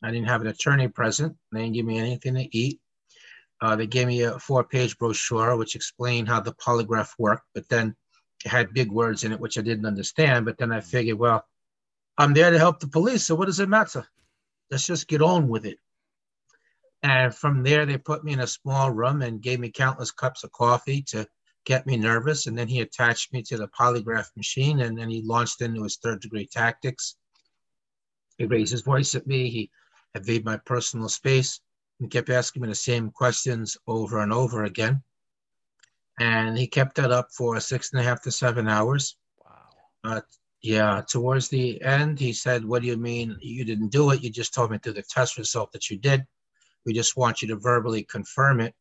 I 0.03 0.11
didn't 0.11 0.27
have 0.27 0.41
an 0.41 0.47
attorney 0.47 0.87
present. 0.87 1.35
They 1.51 1.61
didn't 1.61 1.73
give 1.73 1.85
me 1.85 1.97
anything 1.97 2.35
to 2.35 2.57
eat. 2.57 2.79
Uh, 3.59 3.75
they 3.75 3.87
gave 3.87 4.07
me 4.07 4.21
a 4.21 4.37
four-page 4.37 4.97
brochure 4.99 5.57
which 5.57 5.75
explained 5.75 6.27
how 6.27 6.39
the 6.39 6.53
polygraph 6.53 7.13
worked, 7.17 7.47
but 7.55 7.67
then 7.69 7.95
it 8.45 8.49
had 8.49 8.73
big 8.73 8.91
words 8.91 9.23
in 9.23 9.31
it 9.31 9.39
which 9.39 9.57
I 9.57 9.61
didn't 9.61 9.87
understand. 9.87 10.45
But 10.45 10.59
then 10.59 10.71
I 10.71 10.81
figured, 10.81 11.17
well, 11.17 11.43
I'm 12.17 12.33
there 12.33 12.51
to 12.51 12.59
help 12.59 12.79
the 12.79 12.87
police, 12.87 13.25
so 13.25 13.35
what 13.35 13.45
does 13.45 13.59
it 13.59 13.69
matter? 13.69 14.07
Let's 14.69 14.85
just 14.85 15.07
get 15.07 15.21
on 15.21 15.47
with 15.47 15.65
it. 15.65 15.79
And 17.01 17.33
from 17.33 17.63
there, 17.63 17.85
they 17.85 17.97
put 17.97 18.23
me 18.23 18.33
in 18.33 18.39
a 18.39 18.47
small 18.47 18.91
room 18.91 19.21
and 19.21 19.41
gave 19.41 19.59
me 19.59 19.71
countless 19.71 20.11
cups 20.11 20.43
of 20.43 20.51
coffee 20.51 21.03
to 21.09 21.27
get 21.65 21.85
me 21.85 21.95
nervous. 21.97 22.47
And 22.47 22.57
then 22.57 22.67
he 22.67 22.81
attached 22.81 23.33
me 23.33 23.43
to 23.43 23.57
the 23.57 23.67
polygraph 23.67 24.35
machine 24.35 24.81
and 24.81 24.97
then 24.97 25.09
he 25.09 25.21
launched 25.21 25.61
into 25.61 25.83
his 25.83 25.97
third 25.97 26.21
degree 26.21 26.47
tactics. 26.51 27.15
He 28.37 28.45
raised 28.45 28.71
his 28.71 28.81
voice 28.81 29.15
at 29.15 29.27
me. 29.27 29.49
He 29.49 29.71
invaded 30.17 30.45
my 30.45 30.57
personal 30.57 31.09
space 31.09 31.61
and 31.99 32.11
kept 32.11 32.29
asking 32.29 32.61
me 32.61 32.67
the 32.67 32.75
same 32.75 33.09
questions 33.11 33.77
over 33.87 34.19
and 34.19 34.31
over 34.31 34.65
again. 34.65 35.01
And 36.19 36.57
he 36.57 36.67
kept 36.67 36.95
that 36.95 37.11
up 37.11 37.29
for 37.31 37.59
six 37.59 37.91
and 37.91 38.01
a 38.01 38.03
half 38.03 38.21
to 38.23 38.31
seven 38.31 38.67
hours. 38.67 39.17
Wow. 39.43 40.17
Uh, 40.17 40.21
yeah, 40.61 41.01
towards 41.07 41.49
the 41.49 41.81
end, 41.83 42.19
he 42.19 42.33
said, 42.33 42.65
What 42.65 42.81
do 42.81 42.87
you 42.87 42.97
mean 42.97 43.37
you 43.39 43.63
didn't 43.63 43.89
do 43.89 44.09
it? 44.11 44.23
You 44.23 44.29
just 44.29 44.53
told 44.53 44.71
me 44.71 44.79
through 44.79 44.93
the 44.93 45.03
test 45.03 45.37
result 45.37 45.71
that 45.71 45.89
you 45.89 45.97
did. 45.97 46.25
We 46.85 46.93
just 46.93 47.17
want 47.17 47.41
you 47.41 47.47
to 47.49 47.55
verbally 47.55 48.03
confirm 48.03 48.59
it. 48.61 48.73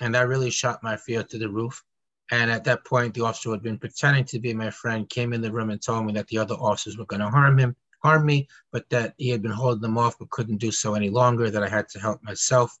And 0.00 0.14
that 0.14 0.28
really 0.28 0.50
shot 0.50 0.82
my 0.82 0.96
fear 0.96 1.22
to 1.22 1.38
the 1.38 1.48
roof. 1.48 1.82
And 2.30 2.50
at 2.50 2.64
that 2.64 2.84
point, 2.84 3.14
the 3.14 3.20
officer 3.24 3.50
who 3.50 3.52
had 3.52 3.62
been 3.62 3.78
pretending 3.78 4.24
to 4.26 4.40
be 4.40 4.54
my 4.54 4.70
friend 4.70 5.08
came 5.08 5.32
in 5.32 5.42
the 5.42 5.52
room 5.52 5.70
and 5.70 5.80
told 5.80 6.06
me 6.06 6.12
that 6.14 6.26
the 6.28 6.38
other 6.38 6.54
officers 6.54 6.96
were 6.96 7.06
going 7.06 7.20
to 7.20 7.28
harm 7.28 7.58
him, 7.58 7.76
harm 8.02 8.26
me, 8.26 8.48
but 8.72 8.88
that 8.90 9.14
he 9.18 9.28
had 9.28 9.42
been 9.42 9.52
holding 9.52 9.82
them 9.82 9.98
off 9.98 10.18
but 10.18 10.30
couldn't 10.30 10.58
do 10.58 10.70
so 10.70 10.94
any 10.94 11.10
longer, 11.10 11.50
that 11.50 11.62
I 11.62 11.68
had 11.68 11.88
to 11.90 12.00
help 12.00 12.22
myself. 12.22 12.76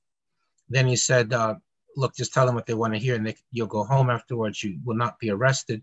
Then 0.68 0.86
he 0.86 0.96
said, 0.96 1.32
uh, 1.32 1.56
look, 1.96 2.14
just 2.14 2.32
tell 2.32 2.46
them 2.46 2.54
what 2.54 2.66
they 2.66 2.74
want 2.74 2.94
to 2.94 2.98
hear 2.98 3.14
and 3.14 3.26
they, 3.26 3.36
you'll 3.50 3.66
go 3.66 3.84
home 3.84 4.10
afterwards. 4.10 4.62
You 4.62 4.78
will 4.84 4.96
not 4.96 5.18
be 5.18 5.30
arrested. 5.30 5.82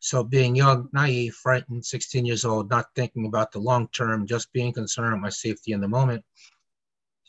So 0.00 0.22
being 0.22 0.54
young, 0.54 0.88
naive, 0.92 1.34
frightened, 1.34 1.84
16 1.84 2.24
years 2.24 2.44
old, 2.44 2.70
not 2.70 2.86
thinking 2.94 3.26
about 3.26 3.50
the 3.50 3.58
long 3.58 3.88
term, 3.88 4.26
just 4.26 4.52
being 4.52 4.72
concerned 4.72 5.12
with 5.12 5.22
my 5.22 5.28
safety 5.28 5.72
in 5.72 5.80
the 5.80 5.88
moment, 5.88 6.24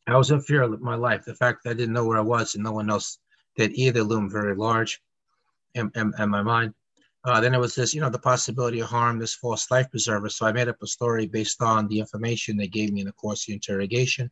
I 0.05 0.17
was 0.17 0.31
in 0.31 0.41
fear 0.41 0.63
of 0.63 0.81
my 0.81 0.95
life. 0.95 1.25
The 1.25 1.35
fact 1.35 1.63
that 1.63 1.71
I 1.71 1.73
didn't 1.73 1.93
know 1.93 2.05
where 2.05 2.17
I 2.17 2.21
was 2.21 2.55
and 2.55 2.63
no 2.63 2.71
one 2.71 2.89
else 2.89 3.19
did 3.55 3.73
either 3.73 4.03
loomed 4.03 4.31
very 4.31 4.55
large 4.55 5.01
in, 5.75 5.91
in, 5.95 6.13
in 6.19 6.29
my 6.29 6.41
mind. 6.41 6.73
Uh, 7.25 7.41
then 7.41 7.53
it 7.53 7.59
was 7.59 7.75
this, 7.75 7.93
you 7.93 7.99
know, 7.99 8.09
the 8.09 8.19
possibility 8.19 8.79
of 8.79 8.87
harm, 8.87 9.19
this 9.19 9.35
false 9.35 9.69
life 9.69 9.89
preserver. 9.91 10.29
So 10.29 10.45
I 10.45 10.53
made 10.53 10.69
up 10.69 10.81
a 10.81 10.87
story 10.87 11.27
based 11.27 11.61
on 11.61 11.87
the 11.87 11.99
information 11.99 12.55
they 12.55 12.67
gave 12.67 12.93
me 12.93 13.01
in 13.01 13.07
the 13.07 13.13
course 13.13 13.43
of 13.43 13.47
the 13.47 13.53
interrogation. 13.53 14.31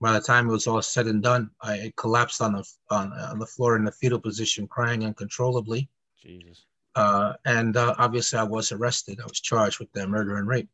By 0.00 0.12
the 0.12 0.20
time 0.20 0.48
it 0.48 0.52
was 0.52 0.66
all 0.66 0.82
said 0.82 1.06
and 1.06 1.22
done, 1.22 1.50
I 1.62 1.92
collapsed 1.96 2.42
on 2.42 2.52
the 2.52 2.64
on, 2.90 3.12
on 3.12 3.38
the 3.38 3.46
floor 3.46 3.76
in 3.76 3.84
the 3.84 3.92
fetal 3.92 4.20
position, 4.20 4.66
crying 4.66 5.04
uncontrollably. 5.04 5.88
Jesus. 6.20 6.66
Uh, 6.96 7.34
and 7.44 7.76
uh, 7.76 7.94
obviously, 7.98 8.38
I 8.38 8.42
was 8.42 8.72
arrested. 8.72 9.20
I 9.20 9.24
was 9.24 9.40
charged 9.40 9.78
with 9.78 9.90
the 9.92 10.06
murder 10.06 10.36
and 10.36 10.48
rape. 10.48 10.68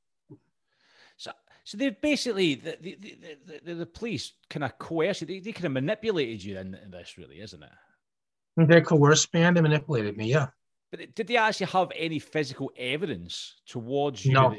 So 1.16 1.32
so 1.64 1.76
they 1.76 1.90
basically 1.90 2.54
the 2.56 2.78
the, 2.80 2.96
the, 2.96 3.60
the, 3.64 3.74
the 3.74 3.86
police 3.86 4.32
kind 4.48 4.64
of 4.64 4.76
coerced 4.78 5.20
you. 5.20 5.26
They, 5.26 5.40
they 5.40 5.52
kind 5.52 5.66
of 5.66 5.72
manipulated 5.72 6.42
you 6.42 6.58
in, 6.58 6.74
in, 6.74 6.90
this, 6.90 7.16
really, 7.16 7.40
isn't 7.40 7.62
it? 7.62 8.68
They 8.68 8.80
coerced 8.80 9.32
me 9.32 9.42
and 9.42 9.56
they 9.56 9.60
manipulated 9.60 10.16
me. 10.16 10.30
Yeah. 10.30 10.48
But 10.92 11.14
did 11.14 11.26
they 11.26 11.38
actually 11.38 11.66
have 11.66 11.90
any 11.96 12.20
physical 12.20 12.70
evidence 12.76 13.56
towards 13.66 14.24
you? 14.24 14.34
No. 14.34 14.54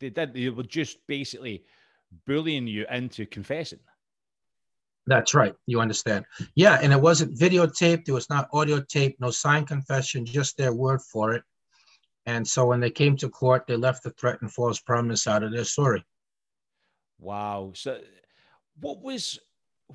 They 0.00 0.10
did. 0.10 0.34
They 0.34 0.50
were 0.50 0.64
just 0.64 0.98
basically 1.06 1.64
bullying 2.26 2.66
you 2.66 2.84
into 2.90 3.24
confessing. 3.24 3.78
That's 5.06 5.34
right. 5.34 5.54
You 5.66 5.80
understand. 5.80 6.26
Yeah. 6.56 6.80
And 6.82 6.92
it 6.92 7.00
wasn't 7.00 7.38
videotaped. 7.38 8.08
It 8.08 8.12
was 8.12 8.28
not 8.28 8.48
audio 8.52 8.80
tape, 8.80 9.16
no 9.20 9.30
signed 9.30 9.68
confession, 9.68 10.26
just 10.26 10.58
their 10.58 10.74
word 10.74 11.00
for 11.00 11.32
it. 11.32 11.44
And 12.26 12.46
so 12.46 12.66
when 12.66 12.80
they 12.80 12.90
came 12.90 13.16
to 13.18 13.30
court, 13.30 13.66
they 13.66 13.76
left 13.76 14.02
the 14.02 14.10
threat 14.10 14.42
and 14.42 14.52
false 14.52 14.80
promise 14.80 15.26
out 15.26 15.44
of 15.44 15.52
their 15.52 15.64
story. 15.64 16.04
Wow. 17.20 17.72
So 17.74 18.00
what 18.80 19.00
was, 19.00 19.38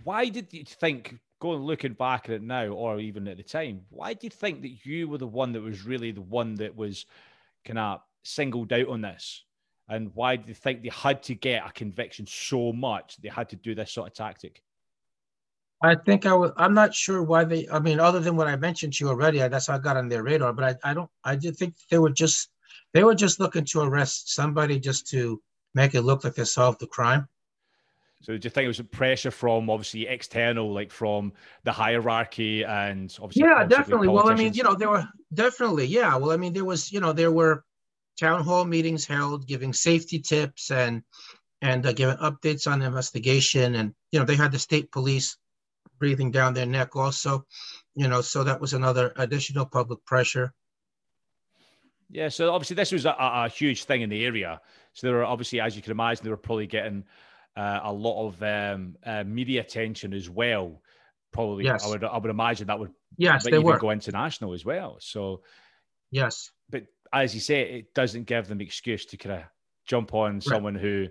why 0.03 0.29
did 0.29 0.51
you 0.51 0.63
think, 0.63 1.19
going 1.43 1.59
looking 1.59 1.91
back 1.91 2.29
at 2.29 2.35
it 2.35 2.41
now, 2.41 2.67
or 2.67 2.99
even 3.01 3.27
at 3.27 3.35
the 3.35 3.43
time, 3.43 3.81
why 3.89 4.13
do 4.13 4.25
you 4.25 4.29
think 4.29 4.61
that 4.61 4.85
you 4.85 5.09
were 5.09 5.17
the 5.17 5.27
one 5.27 5.51
that 5.51 5.61
was 5.61 5.83
really 5.83 6.11
the 6.11 6.21
one 6.21 6.55
that 6.55 6.73
was 6.73 7.05
kind 7.65 7.77
of 7.77 7.99
singled 8.23 8.71
out 8.71 8.87
on 8.87 9.01
this? 9.01 9.43
And 9.89 10.09
why 10.13 10.37
do 10.37 10.47
you 10.47 10.53
think 10.53 10.81
they 10.81 10.89
had 10.89 11.21
to 11.23 11.35
get 11.35 11.67
a 11.67 11.71
conviction 11.73 12.25
so 12.25 12.71
much 12.71 13.17
they 13.17 13.27
had 13.27 13.49
to 13.49 13.57
do 13.57 13.75
this 13.75 13.91
sort 13.91 14.07
of 14.07 14.13
tactic? 14.13 14.63
I 15.81 15.95
think 15.95 16.25
I 16.25 16.33
was. 16.33 16.51
I'm 16.55 16.73
not 16.73 16.95
sure 16.95 17.21
why 17.21 17.43
they. 17.43 17.67
I 17.69 17.79
mean, 17.79 17.99
other 17.99 18.21
than 18.21 18.37
what 18.37 18.47
I 18.47 18.55
mentioned 18.55 18.93
to 18.93 19.03
you 19.03 19.09
already, 19.09 19.39
that's 19.39 19.67
how 19.67 19.75
I 19.75 19.79
got 19.79 19.97
on 19.97 20.07
their 20.07 20.23
radar. 20.23 20.53
But 20.53 20.79
I, 20.85 20.91
I 20.91 20.93
don't. 20.93 21.09
I 21.25 21.35
did 21.35 21.57
think 21.57 21.75
they 21.91 21.99
were 21.99 22.09
just. 22.09 22.49
They 22.93 23.03
were 23.03 23.15
just 23.15 23.41
looking 23.41 23.65
to 23.65 23.81
arrest 23.81 24.33
somebody 24.33 24.79
just 24.79 25.09
to 25.09 25.41
make 25.75 25.93
it 25.93 26.03
look 26.03 26.23
like 26.23 26.35
they 26.35 26.45
solved 26.45 26.79
the 26.79 26.87
crime. 26.87 27.27
So 28.23 28.37
do 28.37 28.45
you 28.45 28.49
think 28.49 28.63
it 28.63 28.67
was 28.69 28.79
pressure 28.79 29.31
from 29.31 29.69
obviously 29.69 30.07
external, 30.07 30.73
like 30.73 30.91
from 30.91 31.33
the 31.65 31.73
hierarchy 31.73 32.63
and 32.63 33.13
obviously? 33.21 33.49
Yeah, 33.49 33.65
definitely. 33.65 34.07
Well, 34.07 34.29
I 34.29 34.35
mean, 34.35 34.53
you 34.53 34.63
know, 34.63 34.75
there 34.75 34.89
were 34.89 35.05
definitely, 35.33 35.87
yeah. 35.87 36.15
Well, 36.15 36.31
I 36.31 36.37
mean, 36.37 36.53
there 36.53 36.63
was, 36.63 36.89
you 36.89 37.01
know, 37.01 37.11
there 37.11 37.33
were 37.33 37.65
town 38.17 38.41
hall 38.41 38.63
meetings 38.63 39.05
held, 39.05 39.45
giving 39.45 39.73
safety 39.73 40.19
tips 40.19 40.71
and 40.71 41.03
and 41.61 41.85
uh, 41.85 41.91
giving 41.91 42.15
updates 42.15 42.65
on 42.65 42.79
the 42.79 42.85
investigation, 42.85 43.75
and 43.75 43.93
you 44.11 44.19
know, 44.19 44.25
they 44.25 44.37
had 44.37 44.53
the 44.53 44.59
state 44.59 44.89
police 44.89 45.37
breathing 45.99 46.31
down 46.31 46.53
their 46.53 46.65
neck 46.65 46.95
also, 46.95 47.45
you 47.93 48.07
know, 48.07 48.21
so 48.21 48.45
that 48.45 48.61
was 48.61 48.73
another 48.73 49.11
additional 49.17 49.65
public 49.65 50.03
pressure. 50.05 50.53
Yeah, 52.09 52.29
so 52.29 52.51
obviously 52.51 52.75
this 52.75 52.91
was 52.91 53.05
a, 53.05 53.15
a 53.19 53.49
huge 53.49 53.85
thing 53.85 54.01
in 54.01 54.09
the 54.09 54.25
area. 54.25 54.61
So 54.93 55.07
there 55.07 55.15
were 55.15 55.25
obviously, 55.25 55.59
as 55.59 55.75
you 55.75 55.81
can 55.81 55.91
imagine, 55.91 56.23
they 56.23 56.29
were 56.29 56.37
probably 56.37 56.67
getting 56.67 57.05
uh, 57.55 57.79
a 57.83 57.93
lot 57.93 58.27
of 58.27 58.43
um, 58.43 58.95
uh, 59.05 59.23
media 59.23 59.61
attention 59.61 60.13
as 60.13 60.29
well. 60.29 60.81
Probably, 61.31 61.65
yes. 61.65 61.85
I 61.85 61.89
would 61.89 62.03
I 62.03 62.17
would 62.17 62.29
imagine 62.29 62.67
that 62.67 62.79
would 62.79 62.91
yes, 63.17 63.43
they 63.43 63.51
even 63.51 63.63
were. 63.63 63.79
go 63.79 63.91
international 63.91 64.53
as 64.53 64.63
well. 64.63 64.97
So 64.99 65.41
yes, 66.11 66.51
but 66.69 66.85
as 67.11 67.33
you 67.33 67.41
say, 67.41 67.61
it 67.61 67.93
doesn't 67.93 68.25
give 68.25 68.47
them 68.47 68.61
excuse 68.61 69.05
to 69.07 69.17
kind 69.17 69.41
of 69.41 69.43
jump 69.85 70.13
on 70.13 70.33
right. 70.35 70.43
someone 70.43 70.75
who 70.75 71.07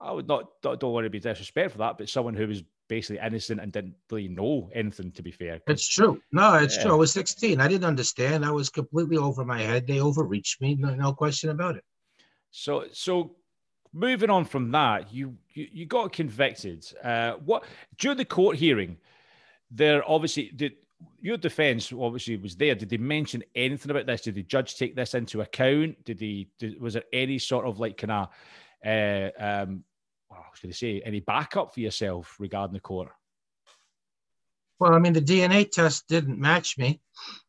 I 0.00 0.12
would 0.12 0.26
not 0.26 0.50
don't, 0.62 0.82
want 0.82 1.04
to 1.04 1.10
be 1.10 1.20
disrespectful 1.20 1.72
for 1.72 1.78
that, 1.78 1.98
but 1.98 2.08
someone 2.08 2.34
who 2.34 2.48
was 2.48 2.62
basically 2.88 3.24
innocent 3.24 3.60
and 3.60 3.72
didn't 3.72 3.94
really 4.10 4.28
know 4.28 4.68
anything. 4.74 5.12
To 5.12 5.22
be 5.22 5.30
fair, 5.30 5.60
it's 5.68 5.86
true. 5.86 6.20
No, 6.32 6.54
it's 6.54 6.76
yeah. 6.76 6.82
true. 6.82 6.92
I 6.92 6.96
was 6.96 7.12
16. 7.12 7.60
I 7.60 7.68
didn't 7.68 7.86
understand. 7.86 8.44
I 8.44 8.50
was 8.50 8.68
completely 8.68 9.16
over 9.16 9.44
my 9.44 9.60
head. 9.60 9.86
They 9.86 10.00
overreached 10.00 10.60
me. 10.60 10.74
No, 10.74 10.94
no 10.94 11.12
question 11.12 11.50
about 11.50 11.76
it. 11.76 11.84
So, 12.50 12.84
so 12.92 13.36
moving 13.92 14.30
on 14.30 14.44
from 14.44 14.70
that, 14.72 15.12
you 15.12 15.36
you, 15.52 15.68
you 15.72 15.86
got 15.86 16.12
convicted. 16.12 16.84
Uh, 17.02 17.32
what 17.44 17.64
during 17.98 18.18
the 18.18 18.24
court 18.24 18.56
hearing? 18.56 18.96
There 19.70 20.02
obviously 20.08 20.50
did 20.54 20.72
your 21.20 21.36
defense 21.36 21.92
obviously 21.92 22.36
was 22.36 22.56
there. 22.56 22.74
Did 22.74 22.90
they 22.90 22.98
mention 22.98 23.42
anything 23.54 23.90
about 23.90 24.06
this? 24.06 24.22
Did 24.22 24.34
the 24.34 24.42
judge 24.42 24.76
take 24.76 24.94
this 24.94 25.14
into 25.14 25.40
account? 25.40 26.04
Did 26.04 26.20
he? 26.20 26.48
Did, 26.58 26.80
was 26.80 26.94
there 26.94 27.04
any 27.12 27.38
sort 27.38 27.66
of 27.66 27.80
like 27.80 27.96
kind 27.96 28.12
of 28.12 28.28
uh, 28.84 29.30
um, 29.38 29.84
well, 30.30 30.44
should 30.54 30.70
I 30.70 30.72
say, 30.72 31.02
any 31.04 31.20
backup 31.20 31.74
for 31.74 31.80
yourself 31.80 32.36
regarding 32.38 32.74
the 32.74 32.80
court? 32.80 33.08
Well, 34.78 34.94
I 34.94 34.98
mean, 34.98 35.12
the 35.12 35.20
DNA 35.20 35.70
test 35.70 36.08
didn't 36.08 36.40
match 36.40 36.76
me, 36.76 37.00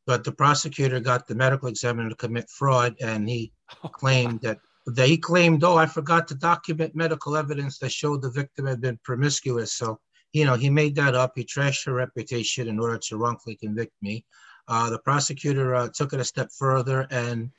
but 0.05 0.23
the 0.23 0.31
prosecutor 0.31 0.99
got 0.99 1.25
the 1.27 1.33
medical 1.33 1.67
examiner 1.67 2.09
to 2.09 2.15
commit 2.15 2.49
fraud, 2.49 2.95
and 3.01 3.27
he 3.27 3.53
claimed 3.91 4.41
that 4.41 4.59
they 4.87 5.17
claimed, 5.17 5.63
oh, 5.63 5.77
I 5.77 5.85
forgot 5.85 6.27
to 6.27 6.35
document 6.35 6.95
medical 6.95 7.37
evidence 7.37 7.77
that 7.79 7.91
showed 7.91 8.21
the 8.21 8.29
victim 8.29 8.65
had 8.65 8.81
been 8.81 8.99
promiscuous. 9.03 9.73
So, 9.73 9.99
you 10.33 10.45
know, 10.45 10.55
he 10.55 10.69
made 10.69 10.95
that 10.95 11.15
up. 11.15 11.33
He 11.35 11.45
trashed 11.45 11.85
her 11.85 11.93
reputation 11.93 12.67
in 12.67 12.79
order 12.79 12.97
to 12.97 13.17
wrongfully 13.17 13.55
convict 13.55 13.93
me. 14.01 14.25
Uh, 14.67 14.89
the 14.89 14.99
prosecutor 14.99 15.75
uh, 15.75 15.89
took 15.93 16.13
it 16.13 16.19
a 16.19 16.25
step 16.25 16.49
further 16.57 17.07
and 17.11 17.51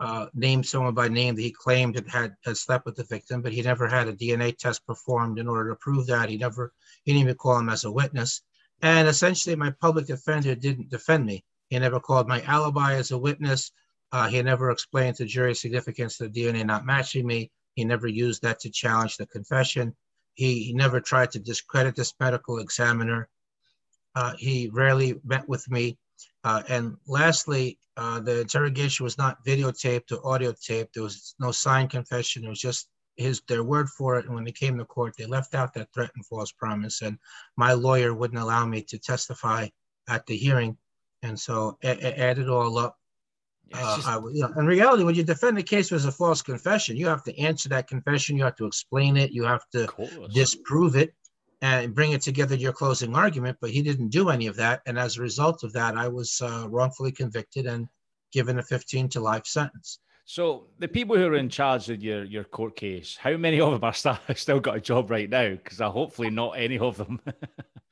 uh, 0.00 0.26
named 0.34 0.66
someone 0.66 0.94
by 0.94 1.08
name 1.08 1.34
that 1.34 1.42
he 1.42 1.50
claimed 1.50 1.94
had, 1.94 2.08
had, 2.08 2.36
had 2.44 2.56
slept 2.56 2.84
with 2.84 2.96
the 2.96 3.04
victim, 3.04 3.42
but 3.42 3.52
he 3.52 3.62
never 3.62 3.88
had 3.88 4.08
a 4.08 4.12
DNA 4.12 4.56
test 4.56 4.86
performed 4.86 5.38
in 5.38 5.48
order 5.48 5.70
to 5.70 5.76
prove 5.76 6.06
that. 6.06 6.28
He 6.28 6.36
never, 6.36 6.72
he 7.04 7.12
didn't 7.12 7.22
even 7.22 7.36
call 7.36 7.58
him 7.58 7.68
as 7.68 7.84
a 7.84 7.92
witness. 7.92 8.42
And 8.82 9.08
essentially, 9.08 9.56
my 9.56 9.70
public 9.70 10.06
defender 10.06 10.54
didn't 10.54 10.90
defend 10.90 11.24
me. 11.24 11.44
He 11.68 11.78
never 11.78 12.00
called 12.00 12.28
my 12.28 12.42
alibi 12.42 12.94
as 12.94 13.10
a 13.10 13.18
witness. 13.18 13.72
Uh, 14.14 14.28
he 14.28 14.40
never 14.42 14.70
explained 14.70 15.16
to 15.16 15.24
jury 15.24 15.56
significance 15.56 16.20
of 16.20 16.32
the 16.32 16.40
DNA 16.40 16.64
not 16.64 16.86
matching 16.86 17.26
me. 17.26 17.50
He 17.74 17.84
never 17.84 18.06
used 18.06 18.42
that 18.42 18.60
to 18.60 18.70
challenge 18.70 19.16
the 19.16 19.26
confession. 19.26 19.96
He, 20.34 20.62
he 20.62 20.72
never 20.72 21.00
tried 21.00 21.32
to 21.32 21.40
discredit 21.40 21.96
this 21.96 22.14
medical 22.20 22.58
examiner. 22.58 23.28
Uh, 24.14 24.34
he 24.38 24.70
rarely 24.72 25.20
met 25.24 25.48
with 25.48 25.68
me. 25.68 25.98
Uh, 26.44 26.62
and 26.68 26.96
lastly, 27.08 27.76
uh, 27.96 28.20
the 28.20 28.42
interrogation 28.42 29.02
was 29.02 29.18
not 29.18 29.44
videotaped 29.44 30.12
or 30.12 30.24
audio 30.24 30.54
taped. 30.64 30.94
There 30.94 31.02
was 31.02 31.34
no 31.40 31.50
signed 31.50 31.90
confession. 31.90 32.44
It 32.44 32.50
was 32.50 32.60
just 32.60 32.86
his 33.16 33.42
their 33.48 33.64
word 33.64 33.88
for 33.88 34.16
it. 34.20 34.26
And 34.26 34.34
when 34.36 34.44
they 34.44 34.52
came 34.52 34.78
to 34.78 34.84
court, 34.84 35.16
they 35.18 35.26
left 35.26 35.56
out 35.56 35.74
that 35.74 35.92
threat 35.92 36.12
and 36.14 36.24
false 36.24 36.52
promise. 36.52 37.02
And 37.02 37.18
my 37.56 37.72
lawyer 37.72 38.14
wouldn't 38.14 38.40
allow 38.40 38.64
me 38.64 38.82
to 38.82 38.98
testify 39.00 39.66
at 40.08 40.24
the 40.26 40.36
hearing. 40.36 40.76
And 41.24 41.36
so 41.36 41.78
add 41.82 42.38
it 42.38 42.48
all 42.48 42.78
up. 42.78 42.96
Uh, 43.72 43.96
just... 43.96 44.08
I, 44.08 44.16
you 44.32 44.42
know, 44.42 44.52
in 44.58 44.66
reality, 44.66 45.04
when 45.04 45.14
you 45.14 45.22
defend 45.22 45.56
the 45.56 45.62
case 45.62 45.90
was 45.90 46.04
a 46.04 46.12
false 46.12 46.42
confession, 46.42 46.96
you 46.96 47.06
have 47.06 47.24
to 47.24 47.38
answer 47.38 47.68
that 47.70 47.88
confession. 47.88 48.36
You 48.36 48.44
have 48.44 48.56
to 48.56 48.66
explain 48.66 49.16
it. 49.16 49.32
You 49.32 49.44
have 49.44 49.68
to 49.70 49.88
disprove 50.32 50.96
it 50.96 51.14
and 51.62 51.94
bring 51.94 52.12
it 52.12 52.20
together 52.20 52.54
your 52.54 52.72
closing 52.72 53.16
argument, 53.16 53.56
but 53.60 53.70
he 53.70 53.80
didn't 53.80 54.08
do 54.08 54.28
any 54.28 54.46
of 54.46 54.56
that. 54.56 54.82
And 54.86 54.98
as 54.98 55.16
a 55.16 55.22
result 55.22 55.64
of 55.64 55.72
that, 55.72 55.96
I 55.96 56.08
was 56.08 56.42
uh, 56.42 56.66
wrongfully 56.68 57.12
convicted 57.12 57.66
and 57.66 57.88
given 58.32 58.58
a 58.58 58.62
15 58.62 59.08
to 59.10 59.20
life 59.20 59.46
sentence. 59.46 60.00
So 60.26 60.66
the 60.78 60.88
people 60.88 61.16
who 61.16 61.26
are 61.26 61.36
in 61.36 61.48
charge 61.48 61.90
of 61.90 62.02
your, 62.02 62.24
your 62.24 62.44
court 62.44 62.76
case, 62.76 63.16
how 63.18 63.36
many 63.36 63.60
of 63.60 63.72
them 63.72 63.84
are 63.84 63.92
still, 63.92 64.18
still 64.34 64.60
got 64.60 64.76
a 64.76 64.80
job 64.80 65.10
right 65.10 65.28
now? 65.28 65.50
Because 65.50 65.78
hopefully 65.78 66.30
not 66.30 66.58
any 66.58 66.78
of 66.78 66.96
them. 66.96 67.20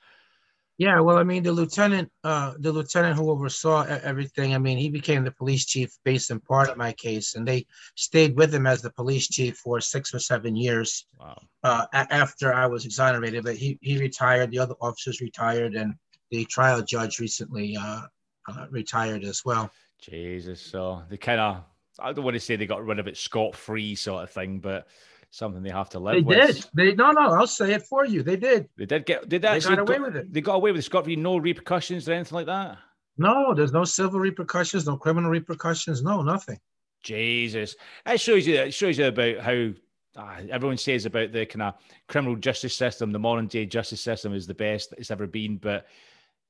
Yeah, 0.82 0.98
well, 0.98 1.16
I 1.16 1.22
mean, 1.22 1.44
the 1.44 1.52
lieutenant, 1.52 2.10
uh, 2.24 2.54
the 2.58 2.72
lieutenant 2.72 3.16
who 3.16 3.30
oversaw 3.30 3.84
everything. 3.84 4.52
I 4.52 4.58
mean, 4.58 4.78
he 4.78 4.88
became 4.88 5.22
the 5.22 5.30
police 5.30 5.64
chief 5.64 5.96
based 6.04 6.32
in 6.32 6.40
part 6.40 6.70
of 6.70 6.76
my 6.76 6.92
case, 6.94 7.36
and 7.36 7.46
they 7.46 7.66
stayed 7.94 8.34
with 8.34 8.52
him 8.52 8.66
as 8.66 8.82
the 8.82 8.90
police 8.90 9.28
chief 9.28 9.58
for 9.58 9.80
six 9.80 10.12
or 10.12 10.18
seven 10.18 10.56
years. 10.56 11.06
Wow. 11.20 11.38
Uh, 11.62 11.86
after 11.92 12.52
I 12.52 12.66
was 12.66 12.84
exonerated, 12.84 13.44
but 13.44 13.54
he 13.54 13.78
he 13.80 13.96
retired. 13.96 14.50
The 14.50 14.58
other 14.58 14.74
officers 14.80 15.20
retired, 15.20 15.76
and 15.76 15.94
the 16.32 16.44
trial 16.46 16.82
judge 16.82 17.20
recently 17.20 17.76
uh, 17.76 18.00
uh 18.48 18.66
retired 18.68 19.22
as 19.22 19.44
well. 19.44 19.70
Jesus, 20.00 20.60
so 20.60 21.04
they 21.08 21.16
kind 21.16 21.40
of. 21.40 21.62
I 22.00 22.12
don't 22.12 22.24
want 22.24 22.34
to 22.34 22.40
say 22.40 22.56
they 22.56 22.66
got 22.66 22.84
rid 22.84 22.98
of 22.98 23.06
it 23.06 23.16
scot 23.16 23.54
free, 23.54 23.94
sort 23.94 24.24
of 24.24 24.30
thing, 24.30 24.58
but 24.58 24.88
something 25.32 25.62
they 25.62 25.70
have 25.70 25.88
to 25.90 25.98
live 25.98 26.14
they 26.14 26.20
with. 26.20 26.38
They 26.38 26.52
did. 26.52 26.66
They 26.74 26.94
no, 26.94 27.10
no. 27.10 27.32
I'll 27.32 27.46
say 27.46 27.72
it 27.72 27.82
for 27.82 28.04
you. 28.04 28.22
They 28.22 28.36
did. 28.36 28.68
They 28.76 28.86
did 28.86 29.06
get. 29.06 29.28
Did 29.28 29.42
they, 29.42 29.58
they 29.58 29.60
got 29.60 29.78
away 29.80 29.98
with 29.98 30.16
it? 30.16 30.32
They 30.32 30.40
got 30.40 30.54
away 30.54 30.70
with 30.70 30.84
Scott 30.84 31.06
v. 31.06 31.16
No 31.16 31.38
repercussions 31.38 32.08
or 32.08 32.12
anything 32.12 32.36
like 32.36 32.46
that. 32.46 32.78
No, 33.18 33.52
there's 33.54 33.72
no 33.72 33.84
civil 33.84 34.20
repercussions, 34.20 34.86
no 34.86 34.96
criminal 34.96 35.30
repercussions, 35.30 36.02
no 36.02 36.22
nothing. 36.22 36.58
Jesus, 37.02 37.74
it 38.06 38.20
shows 38.20 38.46
you. 38.46 38.56
It 38.56 38.74
shows 38.74 38.96
you 38.96 39.06
about 39.06 39.38
how 39.38 39.70
uh, 40.16 40.42
everyone 40.50 40.76
says 40.76 41.04
about 41.06 41.32
the 41.32 41.46
kind 41.46 41.62
of 41.62 41.74
criminal 42.08 42.36
justice 42.36 42.76
system. 42.76 43.10
The 43.10 43.18
modern 43.18 43.48
day 43.48 43.66
justice 43.66 44.00
system 44.00 44.34
is 44.34 44.46
the 44.46 44.54
best 44.54 44.94
it's 44.98 45.10
ever 45.10 45.26
been, 45.26 45.56
but 45.56 45.86